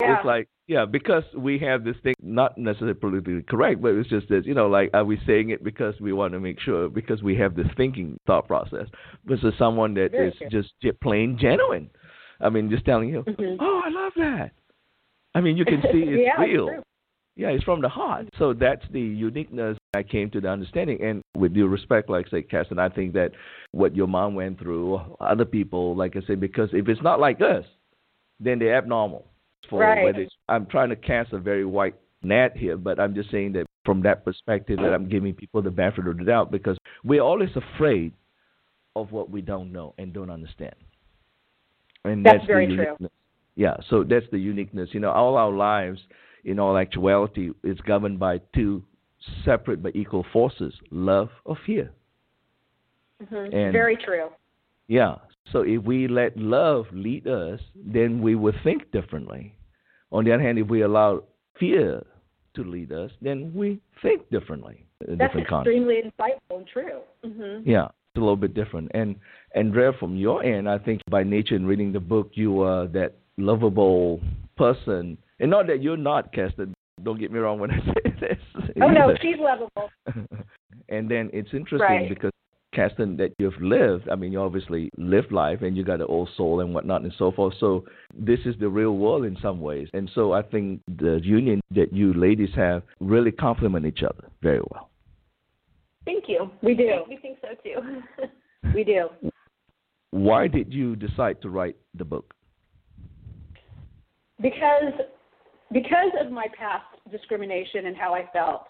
Yeah. 0.00 0.16
It's 0.16 0.24
like, 0.24 0.48
yeah, 0.66 0.84
because 0.86 1.24
we 1.36 1.58
have 1.58 1.84
this 1.84 1.96
thing, 2.02 2.14
not 2.22 2.56
necessarily 2.56 2.94
politically 2.94 3.42
correct, 3.42 3.82
but 3.82 3.88
it's 3.94 4.08
just 4.08 4.28
that, 4.28 4.46
you 4.46 4.54
know, 4.54 4.66
like, 4.68 4.90
are 4.94 5.04
we 5.04 5.18
saying 5.26 5.50
it 5.50 5.62
because 5.62 5.94
we 6.00 6.12
want 6.12 6.32
to 6.32 6.40
make 6.40 6.58
sure, 6.60 6.88
because 6.88 7.22
we 7.22 7.36
have 7.36 7.54
this 7.54 7.66
thinking 7.76 8.16
thought 8.26 8.46
process 8.46 8.86
versus 9.26 9.52
someone 9.58 9.94
that 9.94 10.12
Very 10.12 10.28
is 10.28 10.34
true. 10.38 10.48
just 10.48 11.00
plain 11.02 11.36
genuine. 11.40 11.90
I 12.40 12.48
mean, 12.48 12.70
just 12.70 12.84
telling 12.84 13.08
you, 13.10 13.22
Mhm. 13.22 13.56
oh, 13.60 13.82
I 13.84 13.88
love 13.90 14.12
that. 14.16 14.52
I 15.34 15.40
mean, 15.40 15.56
you 15.56 15.64
can 15.64 15.82
see 15.82 15.88
it's 16.08 16.22
yeah, 16.22 16.40
real. 16.42 16.68
It's. 16.68 16.82
Yeah, 17.36 17.48
it's 17.48 17.64
from 17.64 17.80
the 17.80 17.88
heart. 17.88 18.28
So 18.38 18.52
that's 18.52 18.84
the 18.92 19.00
uniqueness 19.00 19.76
I 19.92 20.04
came 20.04 20.30
to 20.30 20.40
the 20.40 20.48
understanding. 20.48 21.02
And 21.02 21.20
with 21.36 21.52
due 21.52 21.66
respect, 21.66 22.08
like 22.08 22.26
I 22.28 22.30
say, 22.30 22.42
Keston, 22.42 22.78
I 22.78 22.88
think 22.88 23.12
that 23.14 23.32
what 23.72 23.96
your 23.96 24.06
mom 24.06 24.36
went 24.36 24.60
through, 24.60 25.00
other 25.20 25.44
people, 25.44 25.96
like 25.96 26.14
I 26.16 26.20
say, 26.28 26.36
because 26.36 26.68
if 26.72 26.88
it's 26.88 27.02
not 27.02 27.18
like 27.18 27.40
us, 27.40 27.64
then 28.38 28.60
they're 28.60 28.76
abnormal. 28.76 29.26
For 29.68 29.80
Right. 29.80 30.28
I'm 30.48 30.66
trying 30.66 30.90
to 30.90 30.96
cast 30.96 31.32
a 31.32 31.38
very 31.38 31.64
white 31.64 31.94
net 32.22 32.56
here, 32.56 32.76
but 32.76 32.98
I'm 32.98 33.14
just 33.14 33.30
saying 33.30 33.52
that 33.52 33.66
from 33.84 34.02
that 34.02 34.24
perspective 34.24 34.78
that 34.78 34.92
I'm 34.94 35.08
giving 35.08 35.34
people 35.34 35.60
the 35.62 35.70
benefit 35.70 36.06
of 36.06 36.16
the 36.18 36.24
doubt 36.24 36.50
because 36.50 36.76
we're 37.04 37.22
always 37.22 37.50
afraid 37.54 38.12
of 38.96 39.12
what 39.12 39.30
we 39.30 39.42
don't 39.42 39.72
know 39.72 39.94
and 39.98 40.12
don't 40.12 40.30
understand. 40.30 40.74
And 42.04 42.24
That's 42.24 42.38
that's, 42.38 42.46
very 42.46 42.66
the 42.66 42.76
true. 42.76 43.08
Yeah, 43.56 43.76
so 43.88 44.04
that's 44.04 44.26
the 44.30 44.38
uniqueness. 44.38 44.90
You 44.92 45.00
know, 45.00 45.10
all 45.10 45.36
our 45.36 45.50
lives, 45.50 46.00
in 46.44 46.58
all 46.58 46.76
actuality, 46.76 47.50
is 47.62 47.78
governed 47.80 48.18
by 48.18 48.40
two 48.54 48.82
separate 49.44 49.82
but 49.82 49.94
equal 49.96 50.24
forces: 50.32 50.74
love 50.90 51.30
or 51.44 51.56
fear. 51.66 51.90
Mhm. 53.22 53.54
And- 53.54 53.72
Very 53.72 53.96
true. 53.96 54.28
Yeah. 54.88 55.16
So 55.52 55.60
if 55.62 55.82
we 55.82 56.08
let 56.08 56.36
love 56.36 56.86
lead 56.92 57.26
us, 57.26 57.60
then 57.76 58.20
we 58.22 58.34
will 58.34 58.54
think 58.64 58.90
differently. 58.90 59.54
On 60.10 60.24
the 60.24 60.32
other 60.32 60.42
hand, 60.42 60.58
if 60.58 60.68
we 60.68 60.82
allow 60.82 61.22
fear 61.58 62.02
to 62.54 62.62
lead 62.64 62.92
us, 62.92 63.10
then 63.20 63.52
we 63.54 63.80
think 64.02 64.28
differently. 64.30 64.86
That's 65.06 65.34
extremely 65.34 65.96
insightful 66.02 66.58
and 66.58 66.66
true. 66.66 67.00
hmm 67.24 67.68
Yeah, 67.68 67.86
it's 67.86 68.16
a 68.16 68.20
little 68.20 68.36
bit 68.36 68.54
different. 68.54 68.90
And 68.94 69.16
Andrea, 69.54 69.92
from 69.98 70.16
your 70.16 70.42
end, 70.42 70.68
I 70.68 70.78
think 70.78 71.02
by 71.10 71.24
nature 71.24 71.56
in 71.56 71.66
reading 71.66 71.92
the 71.92 72.00
book, 72.00 72.30
you 72.34 72.62
are 72.62 72.86
that 72.88 73.14
lovable 73.36 74.20
person. 74.56 75.18
And 75.40 75.50
not 75.50 75.66
that 75.66 75.82
you're 75.82 75.96
not, 75.96 76.32
Keston. 76.32 76.72
Don't 77.02 77.18
get 77.18 77.32
me 77.32 77.38
wrong 77.40 77.58
when 77.58 77.70
I 77.72 77.78
say 78.04 78.14
this. 78.20 78.38
Oh 78.80 78.86
no, 78.88 79.14
she's 79.20 79.36
lovable. 79.38 79.90
and 80.88 81.10
then 81.10 81.28
it's 81.32 81.52
interesting 81.52 81.80
Right. 81.80 82.08
because 82.08 82.30
Keston 82.74 83.16
that 83.18 83.32
you've 83.38 83.60
lived, 83.60 84.08
I 84.10 84.16
mean 84.16 84.32
you 84.32 84.40
obviously 84.40 84.90
lived 84.96 85.32
life 85.32 85.62
and 85.62 85.76
you 85.76 85.84
got 85.84 86.00
an 86.00 86.06
old 86.08 86.28
soul 86.36 86.60
and 86.60 86.74
whatnot 86.74 87.02
and 87.02 87.12
so 87.18 87.32
forth. 87.32 87.54
So 87.60 87.84
this 88.16 88.40
is 88.44 88.54
the 88.58 88.68
real 88.68 88.96
world 88.96 89.24
in 89.24 89.36
some 89.40 89.60
ways. 89.60 89.88
And 89.94 90.10
so 90.14 90.32
I 90.32 90.42
think 90.42 90.80
the 90.98 91.20
union 91.22 91.60
that 91.70 91.92
you 91.92 92.12
ladies 92.14 92.50
have 92.56 92.82
really 93.00 93.32
complement 93.32 93.86
each 93.86 94.02
other 94.02 94.28
very 94.42 94.60
well. 94.70 94.90
Thank 96.04 96.24
you. 96.28 96.50
We 96.62 96.74
do. 96.74 97.04
We 97.08 97.16
think 97.16 97.38
so 97.40 97.48
too. 97.62 98.26
We 98.74 98.82
do. 98.82 99.08
Why 100.10 100.48
did 100.48 100.72
you 100.72 100.96
decide 100.96 101.42
to 101.42 101.50
write 101.50 101.76
the 101.94 102.04
book? 102.04 102.32
Because 104.40 104.94
because 105.72 106.12
of 106.20 106.32
my 106.32 106.46
past 106.58 106.86
discrimination 107.10 107.86
and 107.86 107.96
how 107.96 108.14
I 108.14 108.28
felt. 108.32 108.66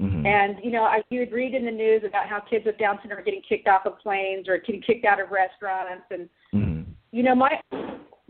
Mm-hmm. 0.00 0.26
And 0.26 0.56
you 0.62 0.70
know, 0.70 0.82
I 0.82 1.02
you 1.10 1.20
would 1.20 1.32
read 1.32 1.54
in 1.54 1.64
the 1.64 1.70
news 1.70 2.02
about 2.06 2.28
how 2.28 2.40
kids 2.40 2.66
with 2.66 2.78
Down 2.78 2.98
syndrome 3.00 3.20
are 3.20 3.24
getting 3.24 3.42
kicked 3.48 3.68
off 3.68 3.86
of 3.86 3.98
planes 3.98 4.48
or 4.48 4.58
getting 4.58 4.82
kicked 4.82 5.04
out 5.04 5.20
of 5.20 5.30
restaurants 5.30 6.04
and 6.10 6.28
hmm 6.52 6.82
you 7.12 7.22
know, 7.22 7.34
my 7.34 7.58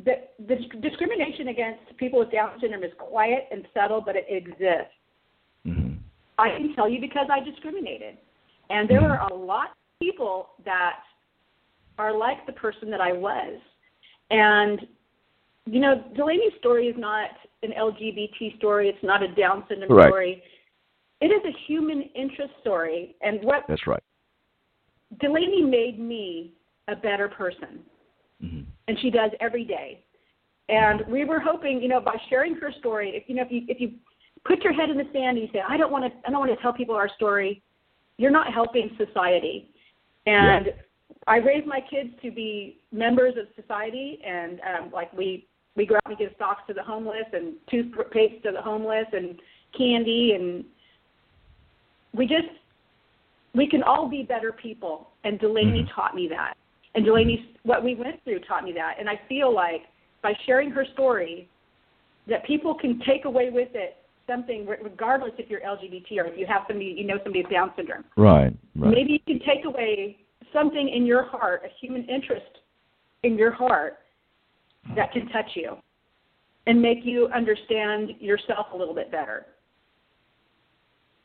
the 0.05 0.13
the 0.47 0.57
discrimination 0.81 1.49
against 1.49 1.97
people 1.97 2.21
with 2.21 2.31
Down 2.31 2.53
syndrome 2.61 2.85
is 2.85 2.93
quiet 2.99 3.49
and 3.51 3.67
subtle, 3.75 4.01
but 4.01 4.15
it 4.17 4.27
exists. 4.29 4.95
hmm 5.65 5.95
I 6.39 6.51
can 6.51 6.75
tell 6.75 6.89
you 6.89 7.01
because 7.01 7.27
I 7.31 7.41
discriminated. 7.41 8.19
And 8.69 8.89
there 8.89 9.01
are 9.01 9.31
a 9.31 9.35
lot 9.35 9.71
of 9.71 9.77
people 10.01 10.51
that 10.65 11.01
are 11.99 12.17
like 12.17 12.45
the 12.47 12.53
person 12.53 12.91
that 12.91 13.01
I 13.01 13.13
was. 13.13 13.59
And, 14.31 14.87
you 15.65 15.81
know, 15.81 16.05
Delaney's 16.15 16.53
story 16.59 16.89
is 16.89 16.97
not 16.99 17.31
an 17.63 17.73
LGBT 17.73 18.59
story, 18.59 18.89
it's 18.89 19.03
not 19.03 19.23
a 19.23 19.29
Down 19.35 19.65
syndrome 19.69 19.93
Right. 19.93 20.09
story. 20.09 20.43
It 21.21 21.27
is 21.27 21.43
a 21.45 21.57
human 21.67 22.03
interest 22.15 22.53
story. 22.61 23.17
And 23.23 23.43
what 23.43 23.65
That's 23.69 23.87
right. 23.87 24.03
Delaney 25.21 25.63
made 25.63 25.99
me 25.99 26.53
a 26.89 26.97
better 26.97 27.29
person 27.29 27.81
hmm 28.41 28.63
and 28.89 28.99
she 29.01 29.11
does 29.11 29.31
every 29.41 29.65
day. 29.65 30.05
And 30.69 31.03
we 31.09 31.25
were 31.25 31.41
hoping, 31.41 31.81
you 31.81 31.89
know, 31.89 32.01
by 32.01 32.17
sharing 32.29 32.55
her 32.57 32.73
story, 32.79 33.11
if 33.15 33.29
you 33.29 33.37
know, 33.37 33.43
if 33.43 33.53
you 33.53 33.63
if 33.69 33.81
you 33.81 33.93
put 34.45 34.63
your 34.63 34.73
head 34.73 34.91
in 34.91 34.97
the 34.97 35.09
sand 35.13 35.39
and 35.39 35.41
you 35.41 35.49
say, 35.53 35.63
I 35.67 35.77
don't 35.77 35.93
want 35.93 36.05
to, 36.05 36.19
I 36.27 36.31
don't 36.31 36.41
want 36.41 36.55
to 36.55 36.61
tell 36.61 36.73
people 36.73 36.95
our 36.95 37.11
story, 37.17 37.63
you're 38.17 38.31
not 38.31 38.53
helping 38.53 38.97
society. 38.97 39.71
And 40.27 40.73
I 41.29 41.37
raised 41.37 41.67
my 41.67 41.81
kids 41.81 42.11
to 42.23 42.33
be 42.33 42.81
members 42.91 43.35
of 43.37 43.47
society, 43.61 44.19
and 44.27 44.61
um, 44.61 44.91
like 44.93 45.13
we 45.13 45.47
we 45.77 45.87
go 45.87 45.97
out 45.97 46.03
and 46.07 46.19
give 46.19 46.33
socks 46.39 46.63
to 46.67 46.75
the 46.75 46.83
homeless 46.83 47.27
and 47.33 47.55
toothpaste 47.71 48.43
to 48.45 48.53
the 48.53 48.63
homeless 48.63 49.07
and 49.13 49.37
candy, 49.77 50.33
and 50.33 50.65
we 52.17 52.27
just 52.27 52.49
we 53.55 53.67
can 53.67 53.83
all 53.83 54.09
be 54.09 54.23
better 54.23 54.53
people. 54.53 55.11
And 55.25 55.39
Delaney 55.39 55.85
Mhm. 55.85 55.95
taught 55.95 56.15
me 56.15 56.29
that. 56.29 56.57
And 56.95 57.05
Delaney, 57.05 57.55
what 57.63 57.83
we 57.83 57.95
went 57.95 58.23
through 58.25 58.41
taught 58.41 58.65
me 58.65 58.73
that. 58.73 58.97
And 58.99 59.09
I 59.09 59.17
feel 59.29 59.51
like 59.51 59.87
by 60.23 60.35
sharing 60.45 60.71
her 60.71 60.85
story, 60.85 61.49
that 62.27 62.45
people 62.45 62.75
can 62.75 62.99
take 63.01 63.25
away 63.25 63.51
with 63.51 63.75
it 63.75 63.97
something, 64.27 64.67
regardless 64.67 65.33
if 65.39 65.49
you're 65.49 65.61
LGBT 65.61 66.19
or 66.19 66.25
if 66.25 66.37
you 66.37 66.47
have 66.47 66.65
somebody, 66.67 66.87
you 66.87 67.05
know 67.05 67.17
somebody 67.23 67.43
with 67.43 67.51
Down 67.51 67.73
syndrome. 67.77 68.05
Right. 68.17 68.53
Right. 68.75 68.93
Maybe 68.93 69.13
you 69.13 69.21
can 69.21 69.39
take 69.41 69.65
away 69.65 70.19
something 70.53 70.89
in 70.89 71.07
your 71.07 71.23
heart, 71.23 71.63
a 71.65 71.69
human 71.81 72.05
interest 72.09 72.61
in 73.23 73.39
your 73.39 73.53
heart 73.53 74.01
that 74.97 75.13
can 75.13 75.29
touch 75.29 75.51
you 75.55 75.77
and 76.67 76.83
make 76.83 77.05
you 77.05 77.29
understand 77.29 78.21
yourself 78.21 78.67
a 78.73 78.77
little 78.77 78.95
bit 78.95 79.11
better. 79.11 79.47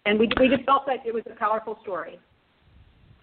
And 0.06 0.20
we 0.20 0.30
we 0.40 0.48
just 0.50 0.64
felt 0.66 0.86
that 0.88 1.06
it 1.06 1.14
was 1.14 1.24
a 1.32 1.36
powerful 1.36 1.78
story. 1.82 2.20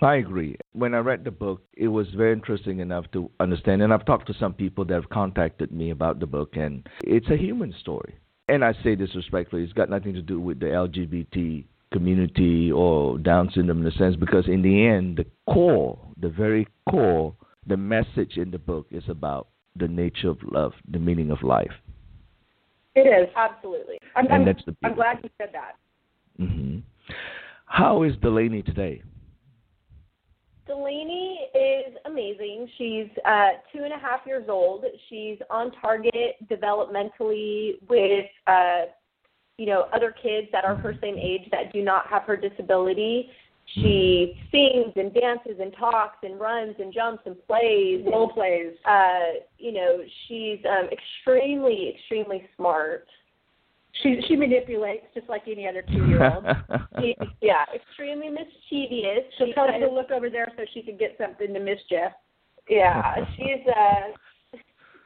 I 0.00 0.16
agree. 0.16 0.56
When 0.72 0.94
I 0.94 0.98
read 0.98 1.24
the 1.24 1.32
book, 1.32 1.62
it 1.76 1.88
was 1.88 2.06
very 2.16 2.32
interesting 2.32 2.78
enough 2.78 3.06
to 3.12 3.30
understand. 3.40 3.82
And 3.82 3.92
I've 3.92 4.06
talked 4.06 4.28
to 4.28 4.34
some 4.34 4.54
people 4.54 4.84
that 4.84 4.94
have 4.94 5.10
contacted 5.10 5.72
me 5.72 5.90
about 5.90 6.20
the 6.20 6.26
book, 6.26 6.56
and 6.56 6.88
it's 7.02 7.28
a 7.30 7.36
human 7.36 7.74
story. 7.80 8.14
And 8.48 8.64
I 8.64 8.74
say 8.84 8.94
this 8.94 9.14
respectfully, 9.16 9.64
it's 9.64 9.72
got 9.72 9.90
nothing 9.90 10.14
to 10.14 10.22
do 10.22 10.40
with 10.40 10.60
the 10.60 10.66
LGBT 10.66 11.64
community 11.92 12.70
or 12.70 13.18
Down 13.18 13.50
syndrome 13.52 13.80
in 13.80 13.92
a 13.92 13.96
sense, 13.96 14.14
because 14.14 14.46
in 14.46 14.62
the 14.62 14.86
end, 14.86 15.16
the 15.16 15.52
core, 15.52 15.98
the 16.20 16.28
very 16.28 16.68
core, 16.88 17.34
the 17.66 17.76
message 17.76 18.36
in 18.36 18.50
the 18.50 18.58
book 18.58 18.86
is 18.90 19.04
about 19.08 19.48
the 19.76 19.88
nature 19.88 20.30
of 20.30 20.38
love, 20.44 20.72
the 20.90 20.98
meaning 20.98 21.30
of 21.30 21.42
life. 21.42 21.72
It 22.94 23.00
is. 23.00 23.28
Absolutely. 23.36 23.98
I'm, 24.16 24.26
And 24.26 24.34
I'm, 24.34 24.44
that's 24.44 24.64
the 24.64 24.76
I'm 24.84 24.94
glad 24.94 25.18
you 25.22 25.30
said 25.38 25.50
that. 25.52 25.76
Hmm 26.38 26.78
How 27.66 28.02
is 28.02 28.14
Delaney 28.22 28.62
today? 28.62 29.02
Delaney 30.66 31.48
is 31.54 31.94
amazing. 32.04 32.68
She's 32.76 33.08
uh, 33.24 33.48
two 33.72 33.84
and 33.84 33.92
a 33.92 33.98
half 33.98 34.20
years 34.26 34.46
old. 34.48 34.84
She's 35.08 35.38
on 35.50 35.72
target 35.80 36.36
developmentally 36.50 37.80
with, 37.88 38.26
uh, 38.46 38.82
you 39.56 39.66
know, 39.66 39.88
other 39.94 40.14
kids 40.22 40.48
that 40.52 40.64
are 40.64 40.76
her 40.76 40.94
same 41.00 41.16
age 41.16 41.48
that 41.50 41.72
do 41.72 41.82
not 41.82 42.06
have 42.08 42.22
her 42.24 42.36
disability. 42.36 43.30
She 43.74 44.38
sings 44.50 44.92
and 44.96 45.12
dances 45.12 45.58
and 45.60 45.74
talks 45.78 46.18
and 46.22 46.38
runs 46.40 46.76
and 46.78 46.92
jumps 46.92 47.22
and 47.26 47.36
plays. 47.46 48.04
Role 48.06 48.30
plays. 48.30 48.74
Uh, 48.84 49.40
you 49.58 49.72
know, 49.72 50.00
she's 50.26 50.58
um, 50.68 50.88
extremely, 50.90 51.94
extremely 51.94 52.46
smart. 52.56 53.06
She 54.02 54.20
she 54.28 54.36
manipulates 54.36 55.06
just 55.14 55.28
like 55.28 55.42
any 55.50 55.66
other 55.66 55.82
two 55.82 56.06
year 56.06 56.32
old. 56.32 56.44
Yeah, 57.40 57.64
extremely 57.74 58.28
mischievous. 58.28 59.24
She'll 59.36 59.46
She 59.46 59.52
tell 59.52 59.64
us 59.64 59.70
kind 59.70 59.82
to 59.82 59.90
look 59.90 60.10
over 60.10 60.28
there 60.28 60.52
so 60.56 60.64
she 60.74 60.82
can 60.82 60.96
get 60.96 61.16
something 61.18 61.54
to 61.54 61.60
mischief. 61.60 62.12
Yeah, 62.68 63.16
she's 63.36 63.66
uh 63.68 64.12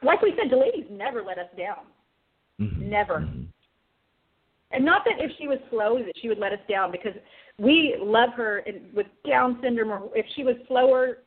Like 0.01 0.21
we 0.21 0.33
said, 0.37 0.49
Delaney's 0.49 0.89
never 0.89 1.23
let 1.23 1.37
us 1.37 1.49
down. 1.57 1.85
Mhm. 2.59 2.77
Never. 2.79 3.19
Mhm. 3.21 3.47
And 4.71 4.83
not 4.83 5.05
that 5.05 5.19
if 5.19 5.31
she 5.37 5.47
was 5.47 5.59
slow 5.69 5.99
that 5.99 6.17
she 6.19 6.27
would 6.29 6.39
let 6.39 6.51
us 6.51 6.59
down 6.67 6.91
because 6.91 7.13
we 7.59 7.95
love 7.99 8.31
her 8.35 8.59
and 8.65 8.91
with 8.93 9.07
Down 9.25 9.59
syndrome 9.61 9.91
or 9.91 10.09
if 10.15 10.25
she 10.35 10.43
was 10.43 10.55
slower, 10.67 11.19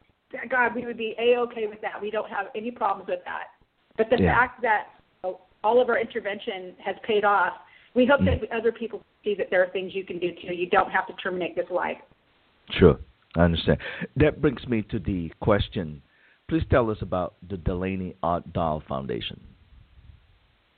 God, 0.51 0.75
we 0.75 0.85
would 0.85 0.97
be 0.99 1.15
a 1.19 1.37
okay 1.39 1.69
with 1.69 1.81
that. 1.81 2.03
We 2.03 2.11
don't 2.11 2.29
have 2.29 2.49
any 2.57 2.73
problems 2.73 3.09
with 3.09 3.25
that. 3.25 3.45
But 3.97 4.11
the 4.11 4.21
Yeah. 4.21 4.35
fact 4.35 4.61
that 4.63 4.89
you 4.89 4.96
know, 4.96 4.96
all 5.67 5.81
of 5.83 5.89
our 5.89 5.99
intervention 5.99 6.75
has 6.85 6.95
paid 7.03 7.25
off, 7.25 7.55
we 7.95 8.07
hope 8.07 8.21
Mm. 8.21 8.41
that 8.41 8.53
other 8.53 8.71
people 8.71 9.03
see 9.25 9.35
that 9.35 9.51
there 9.51 9.63
are 9.65 9.71
things 9.71 9.95
you 9.95 10.05
can 10.05 10.19
do 10.19 10.33
too. 10.33 10.55
You 10.55 10.69
don't 10.69 10.91
have 10.91 11.07
to 11.09 11.13
terminate 11.15 11.57
this 11.57 11.69
life. 11.71 11.99
Sure, 12.71 12.99
I 13.37 13.41
understand. 13.41 13.79
That 14.17 14.41
brings 14.41 14.67
me 14.69 14.83
to 14.83 14.99
the 15.01 15.33
question. 15.41 16.03
Please 16.49 16.65
tell 16.71 16.89
us 16.91 17.03
about 17.03 17.35
the 17.49 17.57
Delaney 17.57 18.15
Ott 18.23 18.45
Foundation. 18.87 19.41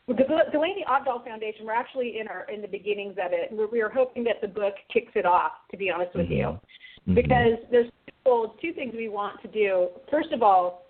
With 0.07 0.16
the 0.16 0.24
Delaney 0.51 0.86
Ott-Dahl 0.86 1.20
Foundation, 1.22 1.66
we're 1.66 1.74
actually 1.74 2.18
in 2.18 2.28
our 2.28 2.45
in 2.45 2.62
the 2.62 2.68
beginnings 2.68 3.16
of 3.22 3.32
it. 3.32 3.53
We're, 3.53 3.66
we 3.66 3.82
are 3.82 3.91
hoping 3.91 4.24
that 4.24 4.41
the 4.41 4.49
book 4.49 4.74
kicks 4.91 5.12
it 5.14 5.26
off. 5.26 5.53
To 5.70 5.76
be 5.76 5.91
honest 5.91 6.14
with 6.14 6.30
you, 6.30 6.59
Mhm. 7.07 7.14
because 7.14 7.59
there's 7.70 7.91
two, 8.24 8.51
two 8.62 8.72
things 8.72 8.95
we 8.95 9.09
want 9.09 9.43
to 9.43 9.49
do. 9.49 9.89
First 10.11 10.32
of 10.32 10.43
all, 10.43 10.86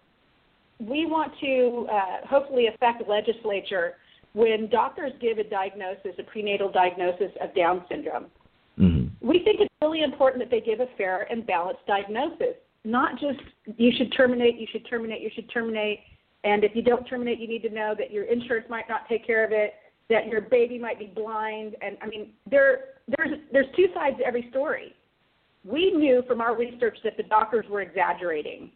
we 0.78 1.06
want 1.06 1.32
to 1.40 1.86
uh, 1.90 2.26
hopefully 2.26 2.68
affect 2.68 3.04
the 3.04 3.10
legislature 3.10 3.94
when 4.32 4.68
doctors 4.70 5.12
give 5.20 5.38
a 5.38 5.44
diagnosis, 5.44 6.12
a 6.18 6.22
prenatal 6.22 6.70
diagnosis 6.70 7.32
of 7.40 7.54
Down 7.54 7.84
syndrome. 7.88 8.26
Mhm. 8.78 9.10
We 9.20 9.40
think 9.40 9.60
it's 9.60 9.74
really 9.82 10.02
important 10.02 10.42
that 10.42 10.50
they 10.50 10.60
give 10.60 10.80
a 10.80 10.86
fair 10.96 11.26
and 11.30 11.44
balanced 11.46 11.84
diagnosis, 11.86 12.56
not 12.84 13.18
just 13.18 13.40
you 13.76 13.90
should 13.96 14.12
terminate, 14.12 14.56
you 14.56 14.66
should 14.70 14.86
terminate, 14.86 15.20
you 15.20 15.30
should 15.34 15.50
terminate, 15.50 16.00
and 16.44 16.62
if 16.62 16.76
you 16.76 16.82
don't 16.82 17.04
terminate, 17.06 17.38
you 17.38 17.48
need 17.48 17.62
to 17.62 17.70
know 17.70 17.94
that 17.98 18.12
your 18.12 18.24
insurance 18.24 18.68
might 18.68 18.88
not 18.88 19.08
take 19.08 19.26
care 19.26 19.44
of 19.44 19.50
it, 19.50 19.74
that 20.08 20.28
your 20.28 20.40
baby 20.40 20.78
might 20.78 20.98
be 20.98 21.06
blind, 21.06 21.76
and 21.82 21.98
I 22.00 22.06
mean 22.06 22.32
there 22.48 22.94
there's 23.16 23.40
there's 23.52 23.66
two 23.74 23.88
sides 23.94 24.18
to 24.18 24.24
every 24.24 24.48
story. 24.50 24.94
We 25.64 25.90
knew 25.90 26.22
from 26.26 26.40
our 26.40 26.56
research 26.56 26.98
that 27.02 27.16
the 27.16 27.24
doctors 27.24 27.66
were 27.68 27.80
exaggerating, 27.80 28.70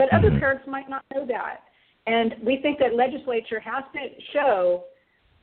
but 0.00 0.10
other 0.14 0.30
Mhm. 0.30 0.40
parents 0.40 0.66
might 0.66 0.88
not 0.88 1.04
know 1.12 1.26
that, 1.26 1.62
and 2.06 2.34
we 2.42 2.56
think 2.56 2.78
that 2.78 2.94
legislature 2.94 3.60
has 3.60 3.84
to 3.92 4.22
show 4.32 4.84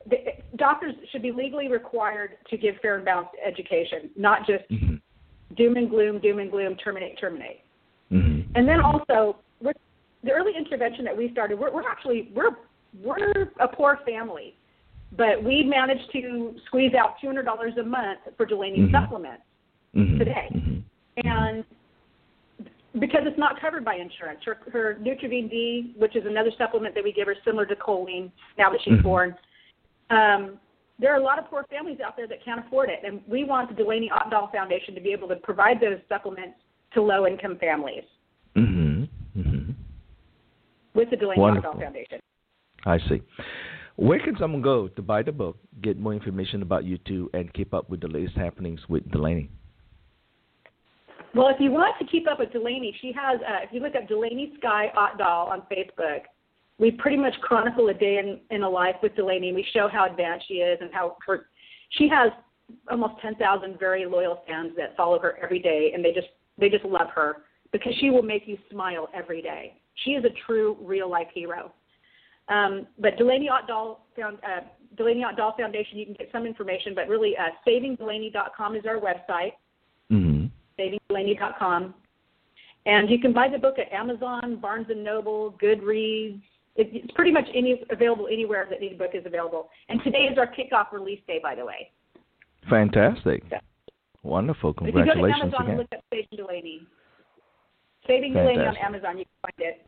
that 0.06 0.56
doctors 0.56 0.94
should 1.10 1.22
be 1.22 1.30
legally 1.30 1.68
required 1.68 2.38
to 2.50 2.56
give 2.56 2.76
fair 2.78 2.96
and 2.96 3.04
balanced 3.04 3.36
education, 3.40 4.10
not 4.16 4.46
just 4.46 4.68
Mhm. 4.68 5.00
doom 5.54 5.76
and 5.76 5.88
gloom, 5.88 6.18
doom 6.18 6.40
and 6.40 6.50
gloom, 6.50 6.74
terminate, 6.76 7.16
terminate. 7.18 7.60
Mhm. 8.10 8.46
And 8.56 8.66
then 8.66 8.80
also, 8.80 9.36
we're, 9.60 9.74
the 10.24 10.32
early 10.32 10.56
intervention 10.56 11.04
that 11.04 11.16
we 11.16 11.30
started, 11.30 11.56
we're, 11.56 11.70
we're 11.70 11.88
actually 11.88 12.30
we're 12.34 12.56
we're 13.04 13.52
a 13.60 13.68
poor 13.68 13.98
family, 13.98 14.56
but 15.12 15.40
we 15.44 15.62
managed 15.62 16.10
to 16.12 16.58
squeeze 16.66 16.94
out 16.94 17.20
two 17.20 17.28
hundred 17.28 17.44
dollars 17.44 17.76
a 17.76 17.82
month 17.84 18.20
for 18.36 18.44
Delaney 18.44 18.80
Mhm. 18.80 18.90
supplements, 18.90 19.44
Mhm. 19.94 20.18
today. 20.18 20.48
Mhm. 20.52 20.82
and 21.24 21.64
because 22.94 23.22
it's 23.24 23.38
not 23.38 23.60
covered 23.60 23.84
by 23.84 23.96
insurance, 23.96 24.40
her, 24.44 24.58
her 24.72 24.98
Nutrivene-D, 25.00 25.94
which 25.98 26.16
is 26.16 26.24
another 26.26 26.50
supplement 26.56 26.94
that 26.94 27.04
we 27.04 27.12
give 27.12 27.26
her, 27.26 27.36
similar 27.44 27.66
to 27.66 27.76
choline, 27.76 28.30
now 28.56 28.70
that 28.70 28.80
she's 28.82 28.94
Mhm. 28.94 29.02
born. 29.02 29.36
Um, 30.10 30.58
there 30.98 31.12
are 31.12 31.20
a 31.20 31.22
lot 31.22 31.38
of 31.38 31.44
poor 31.46 31.64
families 31.70 32.00
out 32.00 32.16
there 32.16 32.26
that 32.26 32.42
can't 32.42 32.64
afford 32.66 32.88
it, 32.88 33.00
and 33.04 33.20
we 33.28 33.44
want 33.44 33.68
the 33.68 33.74
Delaney 33.74 34.10
Ott-Dahl 34.10 34.48
Foundation 34.48 34.94
to 34.94 35.00
be 35.00 35.12
able 35.12 35.28
to 35.28 35.36
provide 35.36 35.80
those 35.80 36.00
supplements 36.08 36.58
to 36.92 37.02
low-income 37.02 37.56
families 37.58 38.04
Mhm. 38.54 39.08
Mhm. 39.36 39.74
with 40.94 41.10
the 41.10 41.16
Delaney 41.16 41.40
Wonderful. 41.40 41.70
Ott-Dahl 41.70 41.84
Foundation. 41.84 42.20
I 42.86 42.98
see. 42.98 43.22
Where 43.96 44.18
can 44.20 44.36
someone 44.36 44.62
go 44.62 44.88
to 44.88 45.02
buy 45.02 45.22
the 45.22 45.32
book, 45.32 45.58
get 45.82 45.98
more 45.98 46.14
information 46.14 46.62
about 46.62 46.84
you 46.84 46.98
two, 46.98 47.28
and 47.34 47.52
keep 47.52 47.74
up 47.74 47.90
with 47.90 48.00
the 48.00 48.08
latest 48.08 48.36
happenings 48.36 48.88
with 48.88 49.08
Delaney? 49.10 49.50
Well, 51.34 51.48
if 51.48 51.56
you 51.60 51.70
want 51.70 51.94
to 51.98 52.06
keep 52.06 52.28
up 52.28 52.38
with 52.38 52.52
Delaney, 52.52 52.96
she 53.00 53.12
has. 53.12 53.40
Uh, 53.40 53.62
if 53.62 53.70
you 53.72 53.80
look 53.80 53.94
up 53.94 54.08
Delaney 54.08 54.52
Skye 54.58 54.90
Ott-Dahl 54.96 55.48
on 55.48 55.62
Facebook, 55.70 56.22
we 56.78 56.90
pretty 56.90 57.16
much 57.16 57.34
chronicle 57.42 57.88
a 57.88 57.94
day 57.94 58.18
in, 58.18 58.40
in 58.54 58.62
a 58.62 58.68
life 58.68 58.96
with 59.02 59.14
Delaney. 59.14 59.52
We 59.52 59.66
show 59.72 59.88
how 59.88 60.06
advanced 60.06 60.46
she 60.48 60.54
is 60.54 60.78
and 60.80 60.92
how 60.92 61.16
her. 61.26 61.46
She 61.90 62.08
has 62.08 62.30
almost 62.90 63.14
10,000 63.22 63.78
very 63.78 64.06
loyal 64.06 64.42
fans 64.46 64.72
that 64.76 64.96
follow 64.96 65.18
her 65.18 65.38
every 65.42 65.58
day, 65.58 65.92
and 65.94 66.04
they 66.04 66.12
just 66.12 66.28
they 66.58 66.68
just 66.68 66.84
love 66.84 67.08
her 67.14 67.44
because 67.72 67.92
she 68.00 68.10
will 68.10 68.22
make 68.22 68.46
you 68.46 68.56
smile 68.70 69.08
every 69.14 69.42
day. 69.42 69.74
She 70.04 70.12
is 70.12 70.24
a 70.24 70.30
true 70.46 70.76
real 70.80 71.10
life 71.10 71.28
hero. 71.34 71.72
Um, 72.48 72.86
but 72.98 73.16
Delaney 73.18 73.48
Ott-Dahl 73.48 74.06
found 74.16 74.38
uh, 74.38 74.60
Delaney 74.96 75.22
Ott-Dahl 75.24 75.54
Foundation, 75.56 75.98
you 75.98 76.06
can 76.06 76.14
get 76.14 76.28
some 76.32 76.46
information, 76.46 76.94
but 76.94 77.08
really 77.08 77.34
uh, 77.36 77.50
savingdelaney.com 77.66 78.76
is 78.76 78.84
our 78.86 78.98
website. 78.98 79.52
savingdelaney.com. 80.78 81.94
And 82.86 83.10
you 83.10 83.18
can 83.18 83.32
buy 83.32 83.48
the 83.48 83.58
book 83.58 83.78
at 83.78 83.92
Amazon, 83.92 84.56
Barnes 84.56 84.86
and 84.88 85.04
Noble, 85.04 85.54
Goodreads. 85.62 86.40
It's 86.76 87.12
pretty 87.12 87.32
much 87.32 87.46
any 87.54 87.82
available 87.90 88.28
anywhere 88.30 88.66
that 88.70 88.78
the 88.78 88.90
book 88.90 89.10
is 89.12 89.26
available. 89.26 89.68
And 89.88 90.00
today 90.04 90.28
is 90.30 90.38
our 90.38 90.46
kickoff 90.46 90.92
release 90.92 91.20
day, 91.26 91.40
by 91.42 91.56
the 91.56 91.64
way. 91.64 91.90
Fantastic. 92.70 93.42
Yeah. 93.50 93.58
Wonderful. 94.22 94.74
If 94.80 94.86
you 94.86 94.92
go 94.92 94.98
to 94.98 95.04
Congratulations 95.04 95.54
Amazon 95.54 95.68
and 95.70 95.78
look 95.78 95.88
up 95.92 96.04
Saving 96.12 96.28
Delaney, 96.36 96.80
Saving 98.06 98.32
Delaney 98.32 98.60
on 98.60 98.76
Amazon, 98.76 99.18
you 99.18 99.24
can 99.24 99.34
find 99.42 99.54
it. 99.58 99.86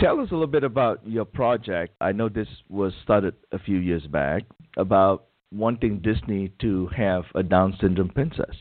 Tell 0.00 0.18
us 0.20 0.30
a 0.30 0.32
little 0.32 0.46
bit 0.46 0.64
about 0.64 1.06
your 1.06 1.24
project. 1.24 1.94
I 2.00 2.12
know 2.12 2.28
this 2.28 2.48
was 2.68 2.92
started 3.02 3.34
a 3.52 3.58
few 3.58 3.78
years 3.78 4.06
back 4.06 4.44
about 4.76 5.26
wanting 5.52 6.00
Disney 6.00 6.52
to 6.60 6.88
have 6.96 7.24
a 7.34 7.42
Down 7.42 7.76
syndrome 7.80 8.08
princess. 8.08 8.56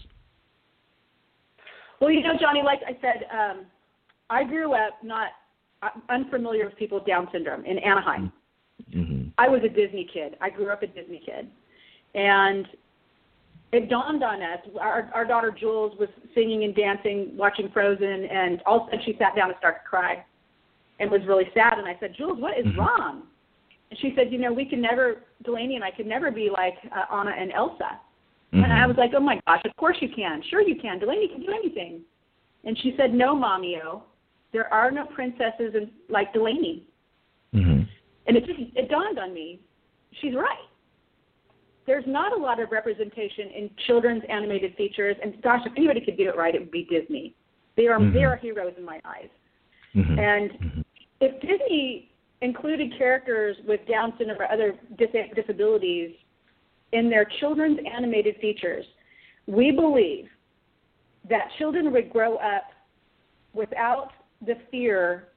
Well, 2.00 2.12
you 2.12 2.22
know, 2.22 2.34
Johnny, 2.40 2.62
like 2.64 2.80
I 2.88 2.98
said, 3.02 3.26
um, 3.32 3.66
I 4.30 4.44
grew 4.44 4.74
up 4.74 4.94
not 5.04 5.32
uh, 5.82 5.90
unfamiliar 6.10 6.66
with 6.66 6.78
people 6.78 7.00
with 7.00 7.08
Down 7.08 7.28
syndrome 7.32 7.66
in 7.66 7.78
Anaheim. 7.80 8.32
Mm-hmm. 8.94 9.30
I 9.38 9.48
was 9.48 9.62
a 9.64 9.70
Disney 9.70 10.10
kid. 10.12 10.38
I 10.42 10.50
grew 10.50 10.70
up 10.70 10.84
a 10.84 10.88
Disney 10.88 11.22
kid, 11.26 11.50
and 12.16 12.66
it 13.72 13.90
dawned 13.90 14.24
on 14.24 14.42
us. 14.42 14.60
Our 14.80 15.10
our 15.14 15.26
daughter 15.26 15.52
Jules 15.58 15.98
was 16.00 16.10
singing 16.34 16.64
and 16.64 16.76
dancing, 16.76 17.34
watching 17.36 17.70
Frozen, 17.72 18.26
and 18.26 18.62
all 18.66 18.82
of 18.82 18.88
a 18.88 18.92
sudden 18.92 19.06
she 19.06 19.16
sat 19.20 19.36
down 19.36 19.50
and 19.50 19.58
started 19.60 19.80
to 19.80 19.90
cry, 19.90 20.26
and 21.00 21.12
was 21.12 21.22
really 21.28 21.50
sad. 21.54 21.78
And 21.78 21.88
I 21.88 21.98
said, 22.00 22.16
Jules, 22.16 22.40
what 22.40 22.58
is 22.58 22.66
Mhm. 22.66 22.78
wrong? 22.78 23.24
And 23.90 24.00
she 24.00 24.14
said, 24.16 24.32
you 24.32 24.38
know, 24.38 24.54
we 24.54 24.66
can 24.66 24.82
never, 24.82 25.24
Delaney 25.44 25.76
and 25.76 25.84
I 25.84 25.92
could 25.92 26.06
never 26.06 26.30
be 26.30 26.50
like 26.50 26.78
uh, 26.96 27.06
Anna 27.14 27.32
and 27.32 27.52
Elsa. 27.52 28.00
Mm-hmm. 28.54 28.64
And 28.64 28.74
I 28.74 28.88
was 28.88 28.98
like, 28.98 29.12
oh 29.16 29.20
my 29.20 29.40
gosh, 29.46 29.62
of 29.66 29.76
course 29.76 29.98
you 30.02 30.10
can. 30.10 30.42
Sure 30.50 30.62
you 30.62 30.76
can. 30.80 31.00
Delaney 31.00 31.28
can 31.28 31.42
do 31.42 31.52
anything. 31.52 32.02
And 32.64 32.78
she 32.80 32.94
said, 32.98 33.14
no, 33.14 33.36
Mommy-O, 33.36 34.04
there 34.52 34.72
are 34.74 34.90
no 34.92 35.06
princesses 35.06 35.76
in, 35.76 35.92
like 36.10 36.34
Delaney. 36.34 36.88
Mm-hmm. 37.54 37.84
And 38.28 38.38
it 38.38 38.46
just 38.46 38.60
it 38.76 38.90
dawned 38.90 39.20
on 39.20 39.34
me, 39.34 39.60
she's 40.22 40.36
right. 40.36 40.58
There's 41.86 42.06
not 42.06 42.38
a 42.38 42.42
lot 42.42 42.60
of 42.60 42.72
representation 42.72 43.50
in 43.56 43.70
children's 43.88 44.24
animated 44.30 44.76
features, 44.76 45.16
and 45.24 45.42
gosh, 45.42 45.62
if 45.66 45.74
anybody 45.76 46.02
could 46.02 46.18
do 46.18 46.30
it 46.30 46.38
right, 46.38 46.54
it 46.54 46.60
would 46.60 46.72
be 46.72 46.86
Disney. 46.90 47.36
They 47.76 47.88
are 47.88 47.98
Mhm. 47.98 48.14
they 48.14 48.24
are 48.24 48.36
heroes 48.36 48.74
in 48.78 48.86
my 48.86 49.00
eyes. 49.06 49.30
Mm-hmm. 49.96 50.20
And 50.20 50.86
if 51.22 51.42
Disney 51.42 52.12
included 52.42 52.96
characters 52.98 53.58
with 53.68 53.86
Down 53.88 54.14
syndrome 54.18 54.40
or 54.40 54.52
other 54.52 54.78
dis- 54.98 55.10
disabilities 55.36 56.16
in 56.92 57.10
their 57.10 57.26
children's 57.40 57.80
animated 57.96 58.36
features, 58.42 58.86
we 59.48 59.72
believe 59.72 60.28
that 61.30 61.48
children 61.58 61.92
would 61.92 62.10
grow 62.12 62.38
up 62.38 62.64
without 63.54 64.10
the 64.46 64.56
fear 64.72 65.28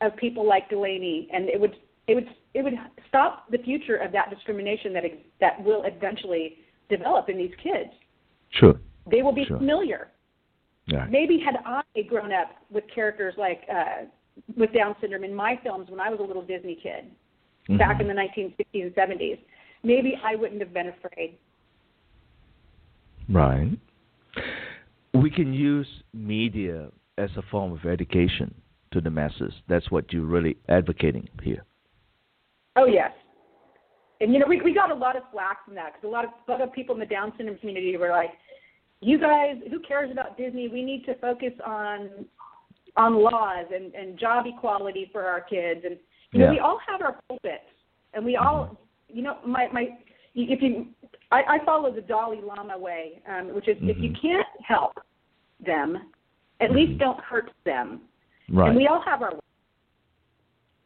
of 0.00 0.16
people 0.16 0.46
like 0.46 0.68
Delaney, 0.68 1.28
and 1.32 1.48
it 1.48 1.60
would 1.60 1.76
it 2.06 2.14
would 2.14 2.28
it 2.54 2.62
would 2.62 2.74
stop 3.08 3.50
the 3.50 3.58
future 3.58 3.96
of 3.96 4.12
that 4.12 4.30
discrimination 4.30 4.92
that 4.92 5.04
ex- 5.04 5.16
that 5.40 5.62
will 5.62 5.82
eventually 5.84 6.58
develop 6.88 7.28
in 7.28 7.36
these 7.36 7.52
kids. 7.62 7.90
Sure. 8.50 8.74
They 9.10 9.22
will 9.22 9.32
be 9.32 9.44
Sure. 9.44 9.58
familiar. 9.58 10.08
Yeah. 10.86 11.06
Maybe 11.08 11.38
had 11.38 11.56
I 11.64 11.82
grown 12.08 12.32
up 12.32 12.50
with 12.70 12.84
characters 12.92 13.34
like 13.38 13.62
uh, 13.72 14.04
with 14.56 14.72
Down 14.72 14.96
syndrome 15.00 15.24
in 15.24 15.34
my 15.34 15.58
films 15.62 15.90
when 15.90 16.00
I 16.00 16.10
was 16.10 16.18
a 16.20 16.22
little 16.22 16.42
Disney 16.42 16.74
kid 16.74 17.04
back 17.78 17.98
Mhm. 17.98 18.00
in 18.02 18.08
the 18.08 18.14
1960s 18.14 18.82
and 18.82 18.94
70s, 18.94 19.38
maybe 19.82 20.14
I 20.24 20.36
wouldn't 20.36 20.60
have 20.60 20.72
been 20.72 20.88
afraid. 20.88 21.38
Right. 23.28 23.78
We 25.14 25.30
can 25.30 25.52
use 25.52 25.86
media 26.12 26.88
as 27.18 27.30
a 27.36 27.42
form 27.50 27.72
of 27.72 27.84
education 27.84 28.54
to 28.92 29.00
the 29.00 29.10
masses. 29.10 29.52
That's 29.68 29.90
what 29.90 30.12
you're 30.12 30.24
really 30.24 30.56
advocating 30.68 31.28
here. 31.42 31.64
Oh 32.76 32.86
yes, 32.86 33.12
and 34.20 34.32
you 34.32 34.38
know 34.38 34.46
we 34.48 34.60
we 34.62 34.72
got 34.72 34.90
a 34.90 34.94
lot 34.94 35.16
of 35.16 35.22
flack 35.32 35.64
from 35.64 35.74
that 35.74 35.94
because 35.94 36.08
a 36.08 36.10
lot 36.10 36.24
of 36.24 36.30
a 36.48 36.50
lot 36.50 36.60
of 36.60 36.72
people 36.72 36.94
in 36.94 37.00
the 37.00 37.06
Down 37.06 37.32
syndrome 37.36 37.58
community 37.58 37.96
were 37.96 38.10
like, 38.10 38.30
"You 39.00 39.18
guys, 39.18 39.56
who 39.70 39.80
cares 39.80 40.10
about 40.10 40.36
Disney? 40.36 40.68
We 40.68 40.82
need 40.82 41.04
to 41.06 41.14
focus 41.16 41.52
on 41.66 42.26
on 42.96 43.22
laws 43.22 43.66
and 43.74 43.94
and 43.94 44.18
job 44.18 44.46
equality 44.46 45.08
for 45.12 45.24
our 45.24 45.40
kids." 45.40 45.80
And 45.84 45.98
you 46.32 46.40
know 46.40 46.50
we 46.50 46.58
all 46.60 46.78
have 46.86 47.02
our 47.02 47.20
pulpits, 47.28 47.64
and 48.14 48.24
we 48.24 48.36
all, 48.36 48.66
mm-hmm. 48.66 48.74
You 49.12 49.22
know, 49.22 49.38
my 49.46 49.68
my 49.72 49.88
if 50.34 50.62
you 50.62 50.86
I, 51.32 51.42
I 51.48 51.64
follow 51.64 51.92
the 51.92 52.00
Dalai 52.00 52.40
Lama 52.42 52.78
way, 52.78 53.20
um, 53.28 53.54
which 53.54 53.68
is 53.68 53.76
if 53.82 53.98
you 53.98 54.10
Mhm. 54.10 54.20
can't 54.20 54.48
help 54.66 54.92
them, 55.64 56.10
at 56.60 56.70
Mhm. 56.70 56.74
least 56.74 56.98
don't 56.98 57.20
hurt 57.20 57.52
them. 57.64 58.02
Right. 58.48 58.68
And 58.68 58.76
we 58.76 58.86
all 58.86 59.00
have 59.00 59.22
our. 59.22 59.32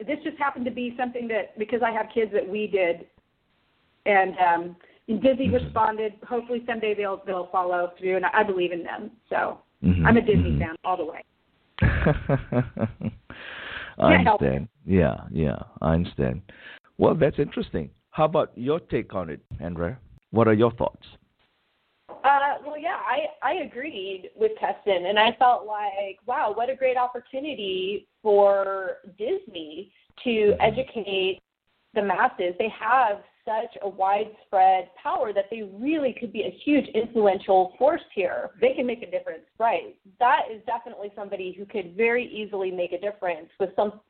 This 0.05 0.19
just 0.25 0.37
happened 0.39 0.65
to 0.65 0.71
be 0.71 0.95
something 0.97 1.29
that 1.29 1.57
because 1.59 1.83
I 1.83 1.91
have 1.93 2.09
kids 2.11 2.33
that 2.33 2.47
we 2.49 2.67
did, 2.67 3.07
and 4.07 4.37
um, 4.39 4.77
and 5.09 5.23
Disney 5.23 5.49
Mhm. 5.49 5.65
responded. 5.65 6.15
Hopefully 6.27 6.65
someday 6.67 6.95
they'll 6.95 7.23
they'll 7.27 7.47
follow 7.47 7.93
through, 7.99 8.17
and 8.17 8.27
I 8.27 8.43
believe 8.43 8.73
in 8.73 8.83
them. 8.83 9.11
So 9.29 9.61
Mhm. 9.83 10.07
I'm 10.07 10.17
a 10.17 10.23
Disney 10.23 10.59
fan 10.59 10.77
all 10.85 10.97
the 10.97 11.05
way. 11.05 11.23
I 13.99 14.09
Can't 14.17 14.27
help 14.27 14.43
it. 14.43 14.47
understand. 14.47 14.69
Yeah, 14.87 15.25
yeah, 15.31 15.59
I 15.81 15.95
understand. 15.95 16.43
Well, 16.99 17.15
that's 17.15 17.39
interesting. 17.39 17.91
How 18.15 18.27
about 18.27 18.53
your 18.55 18.79
take 18.79 19.13
on 19.13 19.29
it, 19.29 19.41
Andrea? 19.59 19.99
What 20.31 20.47
are 20.47 20.53
your 20.55 20.71
thoughts? 20.71 21.05
Uh, 22.09 22.55
well, 22.65 22.79
yeah, 22.79 22.99
I, 23.05 23.27
I 23.43 23.55
agreed 23.65 24.31
with 24.37 24.53
Keston, 24.61 25.07
and 25.07 25.19
I 25.19 25.35
felt 25.37 25.67
like, 25.67 26.21
wow, 26.25 26.53
what 26.55 26.71
a 26.71 26.77
great 26.77 26.97
opportunity 26.97 28.07
for 28.23 28.99
Disney 29.19 29.91
to 30.23 30.55
educate 30.61 31.41
the 31.95 32.03
masses. 32.03 32.55
They 32.57 32.73
have 32.79 33.19
such 33.45 33.77
a 33.83 33.89
widespread 33.89 34.91
power 35.03 35.33
that 35.33 35.47
they 35.51 35.63
really 35.75 36.15
could 36.19 36.33
be 36.33 36.43
a 36.43 36.57
huge 36.65 36.87
influential 36.95 37.75
force 37.81 38.01
here. 38.15 38.51
They 38.61 38.75
can 38.75 38.87
make 38.87 39.03
a 39.03 39.11
difference. 39.11 39.43
Right. 39.59 39.97
That 40.21 40.43
is 40.53 40.63
definitely 40.67 41.11
somebody 41.17 41.53
who 41.59 41.67
could 41.67 41.97
very 41.97 42.27
easily 42.33 42.71
make 42.71 42.93
a 42.93 43.01
difference 43.01 43.49
with 43.59 43.71
some 43.75 44.01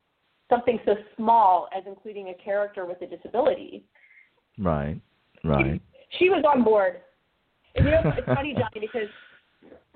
something 0.49 0.79
so 0.85 0.95
small 1.15 1.67
as 1.75 1.83
including 1.87 2.29
a 2.29 2.33
character 2.35 2.85
with 2.85 3.01
a 3.01 3.07
disability. 3.07 3.83
Right, 4.57 4.99
right. 5.43 5.81
She 6.19 6.29
was 6.29 6.43
on 6.49 6.63
board. 6.63 7.01
And 7.75 7.85
you 7.85 7.91
know, 7.91 8.01
it's 8.17 8.25
funny, 8.25 8.53
Johnny, 8.53 8.87
because 8.87 9.09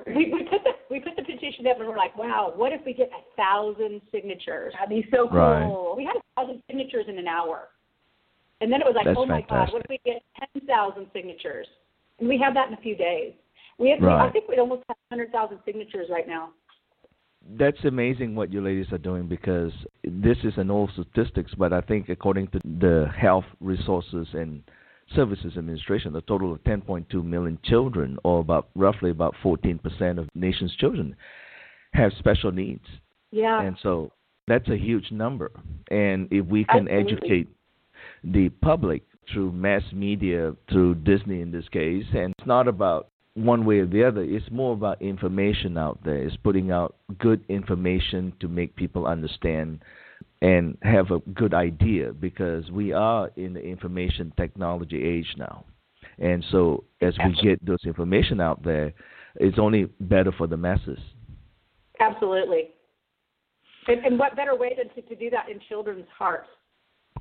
we, 0.08 0.34
we 0.34 0.44
put 0.44 0.64
the 0.64 0.72
we 0.90 1.00
put 1.00 1.16
the 1.16 1.24
petition 1.24 1.66
up, 1.68 1.80
and 1.80 1.88
we're 1.88 1.98
like, 1.98 2.18
wow, 2.18 2.52
what 2.56 2.74
if 2.74 2.82
we 2.86 2.94
get 2.94 3.10
a 3.10 3.36
thousand 3.36 4.02
signatures? 4.12 4.74
That'd 4.78 4.90
be 4.90 5.08
so 5.12 5.28
cool. 5.30 5.38
Right. 5.38 5.98
We 5.98 6.04
had 6.04 6.16
a 6.18 6.24
thousand 6.36 6.62
signatures 6.68 7.06
in 7.08 7.18
an 7.18 7.28
hour. 7.28 7.70
And 8.62 8.72
then 8.72 8.82
it 8.82 8.86
was 8.86 8.96
like, 8.96 9.06
That's 9.06 9.18
oh 9.18 9.26
my 9.26 9.42
God, 9.42 9.72
what 9.72 9.84
if 9.84 9.90
we 9.90 10.00
get 10.06 10.22
10,000 10.54 11.08
signatures? 11.14 11.68
And 12.20 12.28
we 12.28 12.38
have 12.40 12.54
that 12.56 12.68
in 12.68 12.74
a 12.74 12.82
few 12.82 12.96
days. 12.96 13.34
We 13.78 13.90
have, 13.92 14.02
Right. 14.02 14.28
I 14.28 14.32
think 14.32 14.50
we 14.50 14.58
almost 14.58 14.84
have 14.90 14.98
100,000 15.10 15.60
signatures 15.66 16.08
right 16.12 16.28
now. 16.28 16.50
That's 17.58 17.84
amazing 17.84 18.36
what 18.36 18.54
you 18.54 18.62
ladies 18.62 18.92
are 18.92 19.00
doing 19.00 19.28
because 19.28 19.72
this 20.04 20.38
is 20.44 20.54
an 20.58 20.70
old 20.70 20.92
statistics, 20.94 21.54
but 21.58 21.74
I 21.74 21.82
think 21.82 22.10
according 22.10 22.48
to 22.50 22.60
the 22.64 23.08
Health 23.18 23.46
Resources 23.60 24.28
and 24.34 24.62
Services 25.16 25.54
Administration, 25.58 26.16
a 26.16 26.22
total 26.22 26.54
of 26.54 26.64
10.2 26.64 27.24
million 27.24 27.58
children, 27.64 28.20
or 28.24 28.40
about 28.40 28.70
roughly 28.76 29.10
about 29.10 29.34
14% 29.44 30.20
of 30.20 30.30
nation's 30.36 30.76
children, 30.76 31.16
have 31.94 32.12
special 32.20 32.52
needs, 32.52 32.86
Yeah. 33.32 33.62
and 33.62 33.76
so 33.82 34.12
that's 34.48 34.70
a 34.70 34.78
huge 34.78 35.12
number. 35.12 35.52
And 35.90 36.28
if 36.32 36.46
we 36.46 36.66
can 36.66 36.88
Absolutely. 36.88 37.14
educate 37.14 37.48
the 38.24 38.50
public 38.50 39.04
through 39.34 39.52
mass 39.52 39.84
media, 39.92 40.56
through 40.70 40.96
Disney 40.96 41.42
in 41.42 41.52
this 41.52 41.68
case, 41.70 42.06
and 42.14 42.34
it's 42.38 42.48
not 42.48 42.68
about 42.68 43.08
one 43.40 43.66
way 43.66 43.80
or 43.80 43.86
the 43.86 44.04
other. 44.04 44.22
It's 44.22 44.50
more 44.52 44.74
about 44.74 45.02
information 45.02 45.78
out 45.78 46.00
there. 46.04 46.18
It's 46.18 46.36
putting 46.38 46.72
out 46.72 46.96
good 47.18 47.44
information 47.50 48.34
to 48.40 48.48
make 48.48 48.76
people 48.76 49.08
understand 49.08 49.84
and 50.42 50.78
have 50.84 51.12
a 51.12 51.20
good 51.34 51.54
idea 51.54 52.14
because 52.14 52.70
we 52.72 52.94
are 52.94 53.30
in 53.36 53.54
the 53.54 53.62
information 53.62 54.34
technology 54.38 55.04
age 55.04 55.28
now. 55.38 55.66
And 56.18 56.44
so 56.52 56.84
as 57.02 57.14
we 57.26 57.34
get 57.42 57.66
those 57.66 57.84
information 57.86 58.42
out 58.42 58.64
there, 58.64 58.94
it's 59.36 59.60
only 59.60 59.86
better 60.02 60.32
for 60.32 60.48
the 60.48 60.58
masses. 60.58 61.00
Absolutely. 62.00 62.70
And, 63.88 64.06
and 64.06 64.20
what 64.20 64.36
better 64.36 64.56
way 64.56 64.76
than 64.78 64.90
to, 64.96 65.10
to 65.10 65.16
do 65.16 65.30
that 65.30 65.50
in 65.50 65.60
children's 65.68 66.08
hearts? 66.18 66.48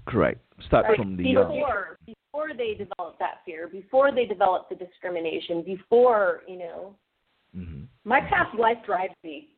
Correct. 0.08 0.40
Start 0.66 0.86
Right. 0.86 0.96
from 0.96 1.16
the 1.16 1.22
before 1.34 1.98
before 2.06 2.54
they 2.54 2.74
develop 2.74 3.18
that 3.18 3.44
fear, 3.44 3.68
before 3.68 4.10
they 4.12 4.26
develop 4.26 4.68
the 4.68 4.74
discrimination, 4.74 5.62
before 5.62 6.42
you 6.48 6.58
know. 6.58 6.94
hmm 7.54 7.84
My 8.04 8.20
past 8.20 8.54
life 8.58 8.78
drives 8.84 9.14
me. 9.22 9.48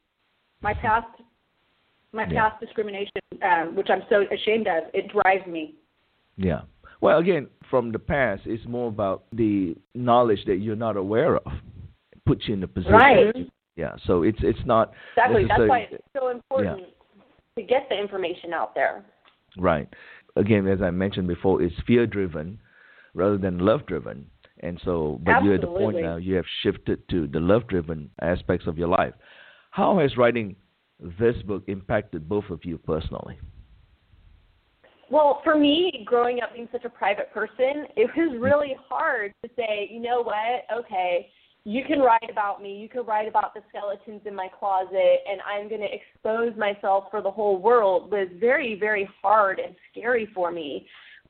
My 0.61 0.74
past, 0.74 1.09
my 2.12 2.26
Yeah. 2.26 2.48
past 2.48 2.61
discrimination, 2.61 3.20
um, 3.42 3.74
which 3.74 3.88
I'm 3.90 4.03
so 4.09 4.22
ashamed 4.30 4.66
of, 4.66 4.84
it 4.92 5.09
drives 5.09 5.46
me. 5.46 5.74
Yeah. 6.36 6.62
Well, 7.01 7.18
again, 7.18 7.48
from 7.70 7.92
the 7.92 7.98
past, 7.98 8.46
it's 8.46 8.66
more 8.66 8.88
about 8.88 9.24
the 9.32 9.76
knowledge 9.94 10.44
that 10.44 10.57
you're 10.57 10.76
not 10.76 10.96
aware 10.96 11.36
of. 11.36 11.53
It 12.12 12.24
puts 12.24 12.46
you 12.46 12.55
in 12.55 12.62
a 12.62 12.68
position. 12.68 12.92
Right. 12.94 13.51
Yeah. 13.76 13.96
So 14.07 14.22
it's 14.22 14.42
it's 14.42 14.64
not 14.66 14.92
Exactly. 15.16 15.44
That's 15.46 15.68
why 15.68 15.78
it's 15.90 16.05
so 16.12 16.28
important 16.28 16.88
to 17.57 17.62
get 17.62 17.88
the 17.88 17.98
information 17.98 18.53
out 18.53 18.74
there. 18.74 19.05
Right. 19.57 19.88
Again, 20.41 20.66
as 20.66 20.80
I 20.82 20.91
mentioned 20.91 21.28
before, 21.28 21.62
it's 21.62 21.74
fear 21.86 22.07
driven 22.07 22.59
rather 23.14 23.36
than 23.36 23.59
love 23.59 23.86
driven. 23.86 24.26
And 24.61 24.80
so, 24.84 25.20
but 25.24 25.43
you're 25.43 25.55
at 25.55 25.61
the 25.62 25.66
point 25.66 26.01
now 26.01 26.16
you 26.16 26.34
have 26.34 26.45
shifted 26.62 27.09
to 27.11 27.26
the 27.26 27.41
love 27.41 27.66
driven 27.68 28.11
aspects 28.20 28.66
of 28.66 28.76
your 28.76 28.88
life. 28.88 29.14
How 29.70 29.99
has 29.99 30.16
writing 30.16 30.57
this 31.18 31.36
book 31.47 31.64
impacted 31.66 32.28
both 32.28 32.45
of 32.51 32.61
you 32.64 32.78
personally? 32.78 33.38
Well, 35.11 35.41
for 35.43 35.59
me, 35.59 36.05
growing 36.07 36.41
up 36.41 36.55
being 36.55 36.68
such 36.70 36.84
a 36.84 36.91
private 36.91 37.32
person, 37.32 37.86
it 37.97 38.11
was 38.16 38.38
really 38.41 38.76
hard 38.88 39.32
to 39.43 39.51
say, 39.57 39.88
you 39.91 40.01
know 40.01 40.22
what, 40.22 40.64
okay, 40.78 41.28
you 41.65 41.85
can 41.85 42.01
write 42.01 42.31
about 42.31 42.63
me, 42.63 42.79
you 42.79 42.89
can 42.89 43.05
write 43.05 43.29
about 43.29 43.53
the 43.55 43.61
skeletons 43.69 44.23
in 44.25 44.35
my 44.35 44.49
closet, 44.59 45.19
and 45.31 45.41
I'm 45.43 45.69
going 45.69 45.83
to 45.83 45.89
expose 45.93 46.57
myself 46.57 47.05
for 47.11 47.21
the 47.21 47.31
whole 47.31 47.61
world 47.61 48.11
was 48.11 48.29
very, 48.39 48.79
very 48.79 49.09
hard 49.21 49.59
and 49.59 49.75
scary 49.91 50.29
for 50.35 50.51
me. 50.51 50.87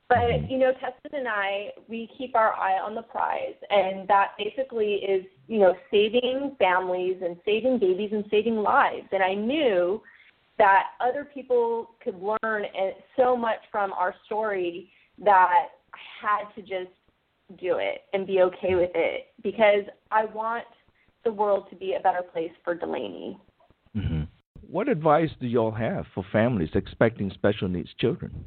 But, 0.07 0.49
you 0.49 0.57
know, 0.57 0.73
Keston 0.73 1.19
and 1.19 1.27
I, 1.27 1.69
we 1.87 2.09
keep 2.17 2.35
our 2.35 2.53
eye 2.53 2.79
on 2.79 2.95
the 2.95 3.01
prize, 3.01 3.55
and 3.69 4.07
that 4.09 4.31
basically 4.37 4.95
is, 4.95 5.25
you 5.47 5.59
know, 5.59 5.73
saving 5.89 6.55
families 6.59 7.17
and 7.23 7.37
saving 7.45 7.79
babies 7.79 8.09
and 8.11 8.25
saving 8.29 8.57
lives. 8.57 9.07
And 9.13 9.23
I 9.23 9.33
knew 9.33 10.01
that 10.57 10.87
other 10.99 11.25
people 11.33 11.91
could 12.03 12.21
learn 12.21 12.65
so 13.17 13.37
much 13.37 13.59
from 13.71 13.93
our 13.93 14.13
story 14.25 14.91
that 15.23 15.31
I 15.31 15.67
had 16.21 16.53
to 16.55 16.61
just 16.61 16.91
do 17.51 17.77
it 17.77 18.01
and 18.13 18.27
be 18.27 18.41
okay 18.41 18.75
with 18.75 18.91
it 18.95 19.27
because 19.43 19.83
I 20.11 20.25
want 20.25 20.65
the 21.23 21.31
world 21.31 21.67
to 21.69 21.75
be 21.75 21.95
a 21.97 22.01
better 22.01 22.21
place 22.21 22.51
for 22.63 22.75
Delaney. 22.75 23.39
Mm-hmm. 23.95 24.23
What 24.69 24.87
advice 24.87 25.29
do 25.39 25.47
y'all 25.47 25.71
have 25.71 26.05
for 26.15 26.25
families 26.31 26.69
expecting 26.75 27.31
special 27.31 27.67
needs 27.67 27.89
children? 27.99 28.45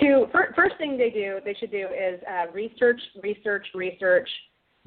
To 0.00 0.26
first 0.32 0.76
thing 0.78 0.98
they 0.98 1.10
do, 1.10 1.38
they 1.44 1.54
should 1.54 1.70
do 1.70 1.86
is 1.86 2.20
uh, 2.28 2.50
research, 2.52 3.00
research, 3.22 3.66
research. 3.74 4.28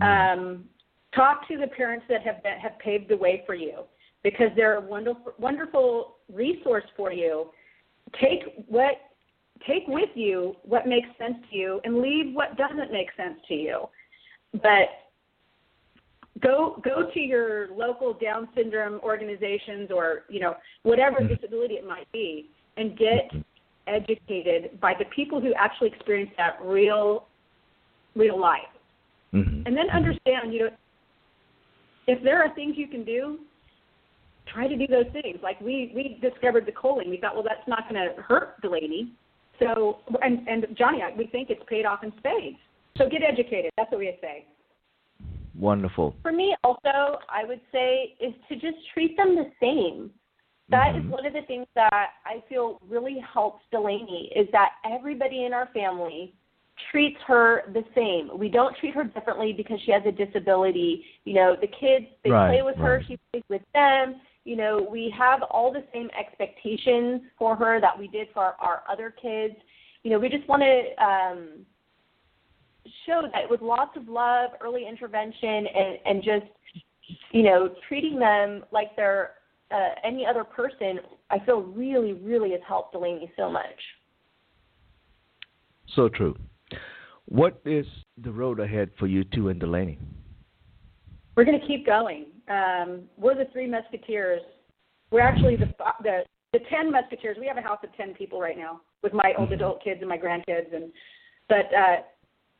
Mm-hmm. 0.01 0.39
Um, 0.41 0.63
talk 1.15 1.47
to 1.47 1.57
the 1.57 1.67
parents 1.67 2.05
that 2.09 2.21
have 2.23 2.43
been, 2.43 2.57
have 2.59 2.77
paved 2.79 3.09
the 3.09 3.17
way 3.17 3.43
for 3.45 3.55
you 3.55 3.83
because 4.23 4.49
they're 4.55 4.77
a 4.77 4.81
wonderful 4.81 5.33
wonderful 5.39 6.17
resource 6.31 6.83
for 6.97 7.11
you. 7.11 7.47
Take 8.19 8.65
what 8.67 8.93
take 9.67 9.83
with 9.87 10.09
you 10.15 10.55
what 10.63 10.87
makes 10.87 11.07
sense 11.17 11.35
to 11.49 11.57
you 11.57 11.81
and 11.83 12.01
leave 12.01 12.33
what 12.33 12.57
doesn't 12.57 12.91
make 12.91 13.09
sense 13.17 13.39
to 13.47 13.53
you. 13.53 13.89
But 14.53 14.89
go 16.41 16.81
go 16.83 17.09
to 17.13 17.19
your 17.19 17.69
local 17.75 18.13
Down 18.13 18.47
syndrome 18.55 18.99
organizations 19.03 19.89
or 19.93 20.23
you 20.29 20.39
know 20.39 20.55
whatever 20.83 21.19
mm-hmm. 21.19 21.33
disability 21.33 21.75
it 21.75 21.87
might 21.87 22.11
be 22.11 22.49
and 22.77 22.97
get 22.97 23.31
mm-hmm. 23.31 23.41
educated 23.87 24.79
by 24.79 24.93
the 24.97 25.05
people 25.05 25.41
who 25.41 25.53
actually 25.53 25.89
experience 25.89 26.31
that 26.37 26.57
real 26.63 27.27
real 28.15 28.39
life. 28.39 28.61
Mm-hmm. 29.33 29.67
And 29.67 29.77
then 29.77 29.87
mm-hmm. 29.87 29.97
understand, 29.97 30.53
you 30.53 30.59
know, 30.59 30.69
if 32.07 32.23
there 32.23 32.41
are 32.41 32.53
things 32.55 32.75
you 32.75 32.87
can 32.87 33.03
do, 33.03 33.39
try 34.51 34.67
to 34.67 34.75
do 34.75 34.87
those 34.87 35.05
things. 35.13 35.39
Like 35.43 35.59
we 35.61 35.91
we 35.95 36.19
discovered 36.21 36.65
the 36.65 36.71
choline. 36.71 37.09
We 37.09 37.17
thought, 37.17 37.35
well, 37.35 37.45
that's 37.47 37.67
not 37.67 37.89
going 37.89 38.01
to 38.01 38.21
hurt 38.21 38.61
Delaney. 38.61 39.13
So 39.59 39.99
and 40.21 40.47
and 40.47 40.67
Johnny, 40.77 41.01
we 41.17 41.27
think 41.27 41.49
it's 41.49 41.61
paid 41.67 41.85
off 41.85 42.03
in 42.03 42.11
spades. 42.17 42.57
So 42.97 43.09
get 43.09 43.21
educated. 43.23 43.71
That's 43.77 43.91
what 43.91 43.99
we 43.99 44.15
say. 44.21 44.45
Wonderful. 45.57 46.15
For 46.21 46.31
me, 46.31 46.55
also, 46.63 47.19
I 47.29 47.43
would 47.45 47.61
say 47.71 48.15
is 48.19 48.33
to 48.47 48.55
just 48.55 48.77
treat 48.93 49.17
them 49.17 49.35
the 49.35 49.51
same. 49.59 50.11
That 50.69 50.93
mm-hmm. 50.93 51.07
is 51.07 51.11
one 51.11 51.25
of 51.25 51.33
the 51.33 51.41
things 51.47 51.65
that 51.75 52.09
I 52.25 52.43
feel 52.47 52.79
really 52.87 53.17
helps 53.33 53.63
Delaney 53.71 54.31
is 54.35 54.47
that 54.51 54.69
everybody 54.89 55.45
in 55.45 55.53
our 55.53 55.67
family 55.73 56.33
treats 56.91 57.17
her 57.27 57.63
the 57.73 57.83
same. 57.95 58.37
We 58.37 58.49
don't 58.49 58.75
treat 58.77 58.93
her 58.93 59.03
differently 59.03 59.53
because 59.53 59.79
she 59.85 59.91
has 59.91 60.03
a 60.05 60.11
disability. 60.11 61.03
You 61.25 61.33
know, 61.33 61.55
the 61.59 61.67
kids 61.67 62.05
they 62.23 62.29
right, 62.29 62.49
play 62.49 62.61
with 62.61 62.77
right. 62.77 62.85
her, 62.85 63.03
she 63.07 63.17
plays 63.31 63.43
with 63.49 63.61
them. 63.73 64.21
You 64.49 64.55
know, 64.55 64.87
we 64.91 65.13
have 65.15 65.43
all 65.51 65.71
the 65.71 65.83
same 65.93 66.09
expectations 66.19 67.21
for 67.37 67.55
her 67.55 67.79
that 67.79 67.95
we 67.95 68.07
did 68.07 68.29
for 68.33 68.41
our, 68.45 68.55
our 68.59 68.83
other 68.91 69.13
kids. 69.21 69.53
You 70.01 70.09
know, 70.09 70.17
we 70.17 70.27
just 70.27 70.49
want 70.49 70.63
to 70.63 71.05
um, 71.05 71.49
show 73.05 73.29
that 73.31 73.47
with 73.47 73.61
lots 73.61 73.95
of 73.95 74.09
love, 74.09 74.49
early 74.59 74.87
intervention, 74.87 75.67
and, 75.67 75.99
and 76.03 76.23
just 76.23 76.51
you 77.29 77.43
know 77.43 77.75
treating 77.87 78.17
them 78.17 78.65
like 78.71 78.95
they're 78.95 79.33
uh, 79.69 79.89
any 80.03 80.25
other 80.25 80.43
person, 80.43 80.99
I 81.29 81.37
feel 81.45 81.61
really, 81.61 82.13
really 82.13 82.49
has 82.53 82.61
helped 82.67 82.93
Delaney 82.93 83.31
so 83.37 83.51
much. 83.51 83.79
So 85.95 86.09
true. 86.09 86.35
What 87.25 87.61
is 87.65 87.85
the 88.17 88.31
road 88.31 88.59
ahead 88.59 88.89
for 88.97 89.05
you 89.05 89.25
two 89.25 89.49
and 89.49 89.59
Delaney? 89.59 89.99
We're 91.35 91.45
going 91.45 91.61
to 91.61 91.67
keep 91.67 91.85
going. 91.85 92.25
Um, 92.49 93.03
we're 93.17 93.35
the 93.35 93.47
three 93.51 93.67
musketeers. 93.67 94.41
We're 95.11 95.21
actually 95.21 95.55
the, 95.55 95.73
the 96.03 96.23
the 96.53 96.59
ten 96.69 96.91
musketeers. 96.91 97.37
We 97.39 97.47
have 97.47 97.57
a 97.57 97.61
house 97.61 97.79
of 97.83 97.95
ten 97.95 98.13
people 98.13 98.39
right 98.39 98.57
now 98.57 98.81
with 99.03 99.13
my 99.13 99.33
old 99.37 99.47
mm-hmm. 99.47 99.55
adult 99.55 99.83
kids 99.83 99.99
and 100.01 100.09
my 100.09 100.17
grandkids, 100.17 100.73
and 100.73 100.91
but 101.47 101.73
uh, 101.75 101.97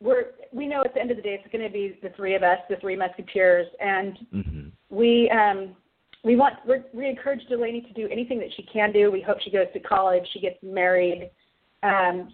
we're 0.02 0.26
we 0.52 0.68
know 0.68 0.82
at 0.82 0.94
the 0.94 1.02
end 1.02 1.12
of 1.12 1.18
the 1.18 1.24
day 1.24 1.40
it's 1.42 1.52
going 1.52 1.66
to 1.66 1.72
be 1.72 1.98
the 2.02 2.10
three 2.16 2.36
of 2.36 2.44
us, 2.44 2.60
the 2.70 2.78
three 2.78 2.96
musketeers, 2.96 3.68
and 3.80 4.18
mm-hmm. 4.34 4.68
we 4.90 5.30
um, 5.32 5.76
we 6.24 6.36
want 6.36 6.56
we're, 6.68 6.86
we 6.94 7.08
encourage 7.08 7.46
Delaney 7.48 7.82
to 7.82 7.94
do 7.94 8.08
anything 8.12 8.40
that 8.40 8.50
she 8.56 8.64
can 8.64 8.92
do. 8.92 9.12
We 9.12 9.22
hope 9.22 9.38
she 9.42 9.52
goes 9.52 9.68
to 9.74 9.80
college, 9.80 10.24
she 10.34 10.40
gets 10.40 10.58
married, 10.62 11.32
um, 11.84 12.34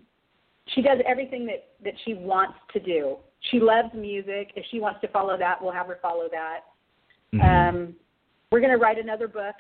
she 0.74 0.82
does 0.82 1.00
everything 1.08 1.46
that 1.46 1.70
that 1.84 1.94
she 2.04 2.14
wants 2.14 2.58
to 2.74 2.80
do. 2.80 3.18
She 3.52 3.60
loves 3.60 3.90
music. 3.94 4.52
If 4.56 4.66
she 4.72 4.80
wants 4.80 5.02
to 5.02 5.08
follow 5.10 5.38
that, 5.38 5.62
we'll 5.62 5.72
have 5.72 5.88
her 5.88 6.00
follow 6.02 6.28
that. 6.32 6.62
Mm-hmm. 7.36 7.78
Um, 7.78 7.96
we're 8.52 8.60
going 8.60 8.72
to 8.72 8.78
write 8.78 8.98
another 8.98 9.28
book 9.28 9.56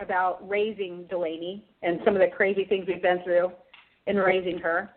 about 0.00 0.46
raising 0.46 1.04
Delaney 1.04 1.64
and 1.82 2.00
some 2.04 2.14
of 2.14 2.20
the 2.20 2.28
crazy 2.28 2.64
things 2.64 2.86
we've 2.86 3.02
been 3.02 3.22
through 3.24 3.50
in 4.06 4.16
raising 4.16 4.58
her. 4.58 4.90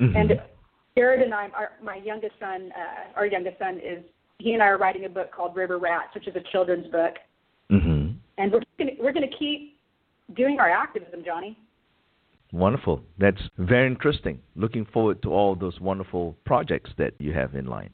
Mm-hmm. 0.00 0.16
And 0.16 0.40
Jared 0.96 1.22
and 1.22 1.34
I, 1.34 1.48
our, 1.54 1.72
my 1.82 1.96
youngest 1.96 2.34
son, 2.40 2.72
uh, 2.74 3.18
our 3.18 3.26
youngest 3.26 3.58
son 3.58 3.78
is 3.78 4.02
he 4.38 4.54
and 4.54 4.62
I 4.62 4.66
are 4.66 4.78
writing 4.78 5.04
a 5.04 5.08
book 5.08 5.30
called 5.32 5.54
River 5.56 5.78
Rats, 5.78 6.14
which 6.14 6.26
is 6.26 6.36
a 6.36 6.52
children's 6.52 6.86
book. 6.86 7.14
Mm-hmm. 7.70 8.12
And 8.38 8.52
we're 8.52 8.60
gonna, 8.78 8.92
we're 9.00 9.12
going 9.12 9.28
to 9.28 9.36
keep 9.36 9.78
doing 10.34 10.58
our 10.58 10.70
activism, 10.70 11.22
Johnny. 11.24 11.58
Wonderful. 12.52 13.02
That's 13.18 13.40
very 13.58 13.86
interesting. 13.86 14.40
Looking 14.54 14.86
forward 14.86 15.20
to 15.22 15.32
all 15.32 15.54
those 15.54 15.80
wonderful 15.80 16.36
projects 16.44 16.90
that 16.96 17.14
you 17.18 17.32
have 17.32 17.54
in 17.54 17.66
line. 17.66 17.90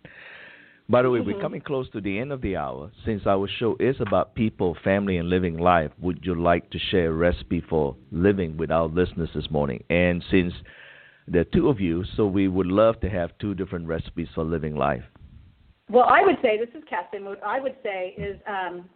By 0.89 1.03
the 1.03 1.11
way, 1.11 1.21
mm-hmm. 1.21 1.33
we're 1.33 1.41
coming 1.41 1.61
close 1.61 1.89
to 1.91 2.01
the 2.01 2.19
end 2.19 2.33
of 2.33 2.43
the 2.43 2.57
hour. 2.57 2.91
Since 3.05 3.27
our 3.27 3.49
show 3.59 3.77
is 3.81 3.97
about 4.01 4.35
people, 4.35 4.77
family, 4.85 5.17
and 5.17 5.29
living 5.29 5.59
life, 5.59 5.91
would 6.01 6.21
you 6.23 6.35
like 6.35 6.71
to 6.71 6.79
share 6.91 7.11
a 7.11 7.15
recipe 7.15 7.63
for 7.69 7.97
living 8.11 8.57
with 8.57 8.71
our 8.71 8.87
listeners 8.87 9.31
this 9.35 9.51
morning? 9.51 9.85
And 9.91 10.23
since 10.31 10.53
there 11.29 11.43
are 11.43 11.53
two 11.53 11.69
of 11.69 11.81
you, 11.81 12.05
so 12.17 12.27
we 12.27 12.49
would 12.49 12.67
love 12.67 13.01
to 13.01 13.09
have 13.09 13.31
two 13.39 13.55
different 13.55 13.87
recipes 13.87 14.29
for 14.35 14.45
living 14.45 14.75
life. 14.75 15.05
Well, 15.89 16.05
I 16.05 16.23
would 16.23 16.37
say, 16.43 16.59
this 16.59 16.75
is 16.75 16.83
Keston, 16.89 17.25
what 17.25 17.43
I 17.45 17.61
would 17.61 17.77
say 17.83 18.15
is 18.19 18.41
um, 18.49 18.89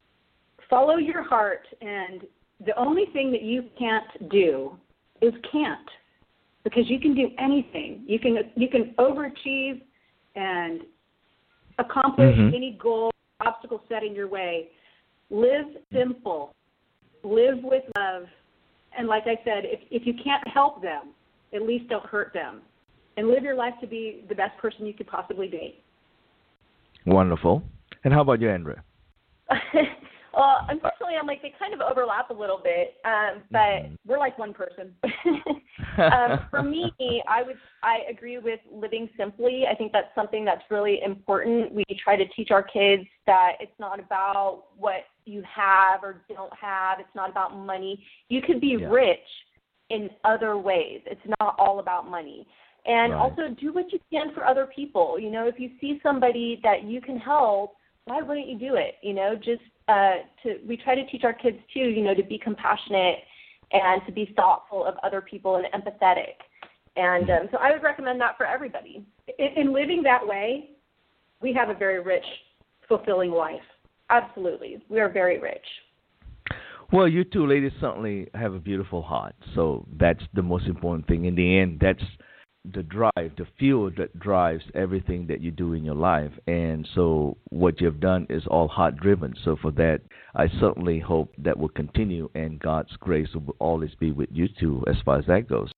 follow 0.69 0.97
your 0.97 1.23
heart, 1.23 1.67
and 1.81 2.23
the 2.65 2.77
only 2.79 3.05
thing 3.13 3.31
that 3.33 3.43
you 3.43 3.65
can't 3.79 4.31
do 4.31 4.77
is 5.21 5.33
can't 5.51 5.89
because 6.65 6.85
you 6.89 6.99
can 6.99 7.15
do 7.15 7.29
anything. 7.39 8.03
You 8.07 8.19
can 8.19 8.37
you 8.57 8.69
can 8.69 8.95
overachieve 8.99 9.83
and 10.35 10.83
accomplish 11.79 12.37
mm-hmm. 12.37 12.55
any 12.55 12.79
goal, 12.81 13.11
obstacle 13.45 13.83
set 13.89 14.03
in 14.03 14.15
your 14.15 14.29
way. 14.29 14.69
Live 15.31 15.67
simple. 15.93 16.55
Live 17.23 17.59
with 17.63 17.83
love. 17.99 18.25
And 18.97 19.09
like 19.09 19.25
I 19.27 19.37
said, 19.45 19.65
if 19.65 19.81
if 19.91 20.07
you 20.07 20.15
can't 20.23 20.47
help 20.49 20.81
them, 20.81 21.13
at 21.55 21.63
least 21.63 21.89
don't 21.89 22.07
hurt 22.07 22.33
them. 22.33 22.63
And 23.17 23.29
live 23.29 23.43
your 23.43 23.57
life 23.57 23.75
to 23.81 23.87
be 23.87 24.25
the 24.29 24.35
best 24.35 24.57
person 24.59 24.87
you 24.87 24.93
could 24.93 25.07
possibly 25.07 25.49
be. 25.49 25.83
Wonderful. 27.07 27.63
And 28.05 28.13
how 28.13 28.21
about 28.21 28.41
you, 28.41 28.51
Andrea? 28.51 28.83
Well, 30.37 30.67
unfortunately, 30.69 31.15
I'm 31.19 31.27
like 31.27 31.41
they 31.41 31.55
kind 31.59 31.73
of 31.73 31.81
overlap 31.81 32.29
a 32.29 32.35
little 32.35 32.61
bit, 32.63 32.97
um, 33.07 33.43
but 33.51 33.59
mm-hmm. 33.59 33.95
we're 34.07 34.19
like 34.19 34.39
one 34.39 34.53
person. 34.53 34.93
um, 35.99 36.47
for 36.51 36.63
me, 36.63 36.93
I 37.27 37.43
would 37.43 37.57
I 37.83 38.01
agree 38.11 38.37
with 38.37 38.61
living 38.71 39.09
simply. 39.17 39.65
I 39.71 39.75
think 39.75 39.93
that's 39.93 40.15
something 40.15 40.45
that's 40.45 40.63
really 40.71 41.01
important. 41.03 41.73
We 41.73 41.85
try 42.05 42.17
to 42.17 42.29
teach 42.37 42.51
our 42.51 42.63
kids 42.63 43.05
that 43.27 43.53
it's 43.61 43.73
not 43.81 43.99
about 43.99 44.65
what 44.77 45.07
you 45.25 45.43
have 45.43 46.05
or 46.05 46.23
don't 46.29 46.53
have. 46.55 47.01
It's 47.01 47.09
not 47.15 47.31
about 47.31 47.57
money. 47.57 48.05
You 48.29 48.43
could 48.43 48.61
be 48.61 48.77
yeah. 48.79 48.89
rich 48.89 49.19
in 49.89 50.11
other 50.25 50.59
ways. 50.59 51.01
It's 51.07 51.35
not 51.41 51.57
all 51.59 51.79
about 51.79 52.11
money. 52.11 52.47
And 52.85 53.13
right. 53.13 53.19
also 53.19 53.55
do 53.59 53.73
what 53.73 53.91
you 53.91 53.99
can 54.13 54.35
for 54.35 54.45
other 54.45 54.69
people. 54.75 55.19
You 55.19 55.31
know, 55.31 55.49
if 55.49 55.59
you 55.59 55.71
see 55.81 55.99
somebody 56.03 56.61
that 56.63 56.85
you 56.85 57.01
can 57.01 57.19
help, 57.19 57.75
why 58.05 58.21
wouldn't 58.21 58.49
you 58.49 58.59
do 58.59 58.77
it? 58.77 58.97
You 59.03 59.15
know, 59.15 59.35
just 59.35 59.63
uh, 59.89 60.15
to 60.43 60.59
we 60.67 60.77
try 60.77 60.95
to 60.95 61.07
teach 61.07 61.23
our 61.25 61.33
kids 61.33 61.59
too, 61.73 61.81
you 61.81 62.03
know, 62.03 62.15
to 62.15 62.23
be 62.23 62.39
compassionate 62.39 63.19
and 63.73 64.03
to 64.07 64.13
be 64.13 64.33
thoughtful 64.37 64.85
of 64.85 64.95
other 65.03 65.21
people 65.21 65.57
and 65.57 65.67
empathetic. 65.75 66.35
And 66.97 67.29
um, 67.31 67.49
so 67.51 67.59
I 67.59 67.73
would 67.73 67.83
recommend 67.83 68.21
that 68.21 68.37
for 68.37 68.47
everybody. 68.47 69.05
In, 69.39 69.49
in 69.57 69.73
living 69.73 70.03
that 70.05 70.27
way, 70.27 70.71
we 71.43 71.53
have 71.53 71.69
a 71.69 71.75
very 71.75 72.01
rich, 72.03 72.25
fulfilling 72.89 73.31
life. 73.31 73.61
Absolutely, 74.09 74.83
we 74.89 75.01
are 75.01 75.09
very 75.09 75.39
rich. 75.39 75.65
Well, 76.93 77.09
you 77.09 77.25
two 77.25 77.47
ladies 77.47 77.73
certainly 77.81 78.29
have 78.35 78.55
a 78.55 78.61
beautiful 78.61 79.03
heart, 79.03 79.35
so 79.55 79.87
that's 79.99 80.23
the 80.35 80.43
most 80.43 80.67
important 80.67 81.09
thing. 81.09 81.25
In 81.25 81.35
the 81.35 81.59
end, 81.59 81.79
that's 81.81 82.03
the 82.73 82.83
drive, 82.83 83.33
the 83.37 83.47
fuel 83.59 83.91
that 83.97 84.19
drives 84.19 84.65
everything 84.75 85.27
that 85.29 85.41
you 85.41 85.51
do 85.51 85.73
in 85.73 85.85
your 85.85 85.95
life. 85.95 86.33
And 86.47 86.89
so 86.95 87.37
what 87.51 87.81
you've 87.81 88.01
done 88.01 88.27
is 88.29 88.47
all 88.47 88.69
heart 88.69 88.97
driven. 88.97 89.35
So 89.45 89.57
for 89.61 89.71
that, 89.73 90.01
I 90.35 90.49
certainly 90.61 90.99
hope 90.99 91.33
that 91.39 91.59
will 91.59 91.69
continue 91.69 92.31
and 92.35 92.61
God's 92.61 92.97
grace 92.99 93.29
will 93.35 93.57
always 93.59 93.95
be 93.99 94.13
with 94.13 94.29
you 94.33 94.49
too 94.61 94.85
as 94.89 94.97
far 95.05 95.19
as 95.19 95.27
that 95.27 95.49
goes. 95.49 95.71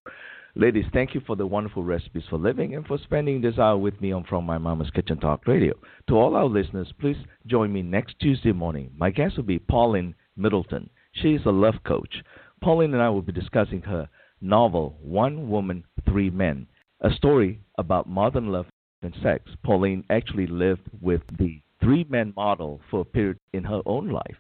Ladies, 0.54 0.86
thank 0.92 1.14
you 1.14 1.20
for 1.24 1.36
the 1.36 1.46
wonderful 1.46 1.84
recipes 1.84 2.24
for 2.28 2.36
living 2.36 2.74
and 2.74 2.84
for 2.86 2.98
spending 2.98 3.40
this 3.40 3.58
hour 3.58 3.76
with 3.76 4.00
me 4.00 4.10
on 4.10 4.24
From 4.24 4.44
My 4.44 4.58
Mama's 4.58 4.90
Kitchen 4.90 5.20
Talk 5.20 5.46
Radio. 5.46 5.74
To 6.08 6.14
all 6.14 6.34
our 6.34 6.46
listeners, 6.46 6.92
please 6.98 7.16
join 7.46 7.72
me 7.72 7.82
next 7.82 8.18
Tuesday 8.18 8.50
morning. 8.50 8.90
My 8.96 9.10
guest 9.10 9.36
will 9.36 9.44
be 9.44 9.60
Pauline 9.60 10.14
Middleton. 10.36 10.90
She 11.12 11.34
is 11.34 11.42
a 11.46 11.50
love 11.50 11.76
coach. 11.86 12.24
Pauline 12.60 12.92
and 12.92 13.02
I 13.02 13.08
will 13.08 13.22
be 13.22 13.30
discussing 13.30 13.82
her 13.82 14.08
novel 14.40 14.96
One 15.00 15.48
Woman, 15.48 15.84
Three 16.06 16.30
Men, 16.30 16.66
a 17.00 17.10
story 17.12 17.60
about 17.76 18.08
modern 18.08 18.52
love 18.52 18.66
and 19.02 19.14
sex. 19.22 19.50
Pauline 19.62 20.04
actually 20.10 20.46
lived 20.46 20.88
with 21.00 21.22
the 21.38 21.60
three 21.80 22.04
men 22.08 22.32
model 22.36 22.80
for 22.90 23.00
a 23.00 23.04
period 23.04 23.38
in 23.52 23.64
her 23.64 23.80
own 23.86 24.08
life. 24.08 24.36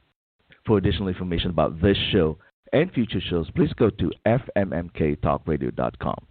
For 0.66 0.78
additional 0.78 1.08
information 1.08 1.50
about 1.50 1.80
this 1.80 1.96
show 2.12 2.38
and 2.72 2.92
future 2.92 3.20
shows, 3.20 3.50
please 3.52 3.72
go 3.74 3.90
to 3.90 4.12
fmmktalkradio.com. 4.26 6.26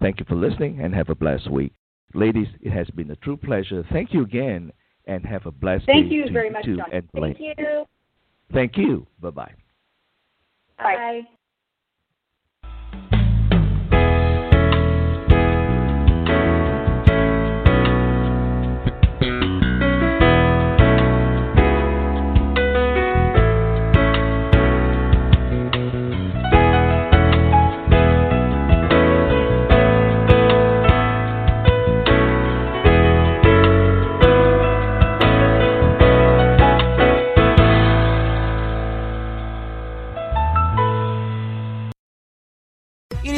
Thank 0.00 0.20
you 0.20 0.26
for 0.28 0.36
listening 0.36 0.80
and 0.80 0.94
have 0.94 1.08
a 1.08 1.14
blessed 1.14 1.50
week. 1.50 1.72
Ladies, 2.14 2.48
it 2.60 2.72
has 2.72 2.88
been 2.90 3.10
a 3.10 3.16
true 3.16 3.36
pleasure. 3.36 3.84
Thank 3.90 4.12
you 4.12 4.22
again 4.22 4.72
and 5.06 5.24
have 5.24 5.46
a 5.46 5.50
blessed 5.50 5.86
week. 5.88 5.96
Thank 5.96 6.12
you 6.12 6.28
very 6.32 6.50
much, 6.50 6.64
John. 6.64 6.84
Thank 6.90 7.38
you. 7.40 7.84
Thank 8.52 8.76
you. 8.76 9.06
Bye-bye. 9.20 9.52
Bye. 10.78 11.22
It 11.22 11.26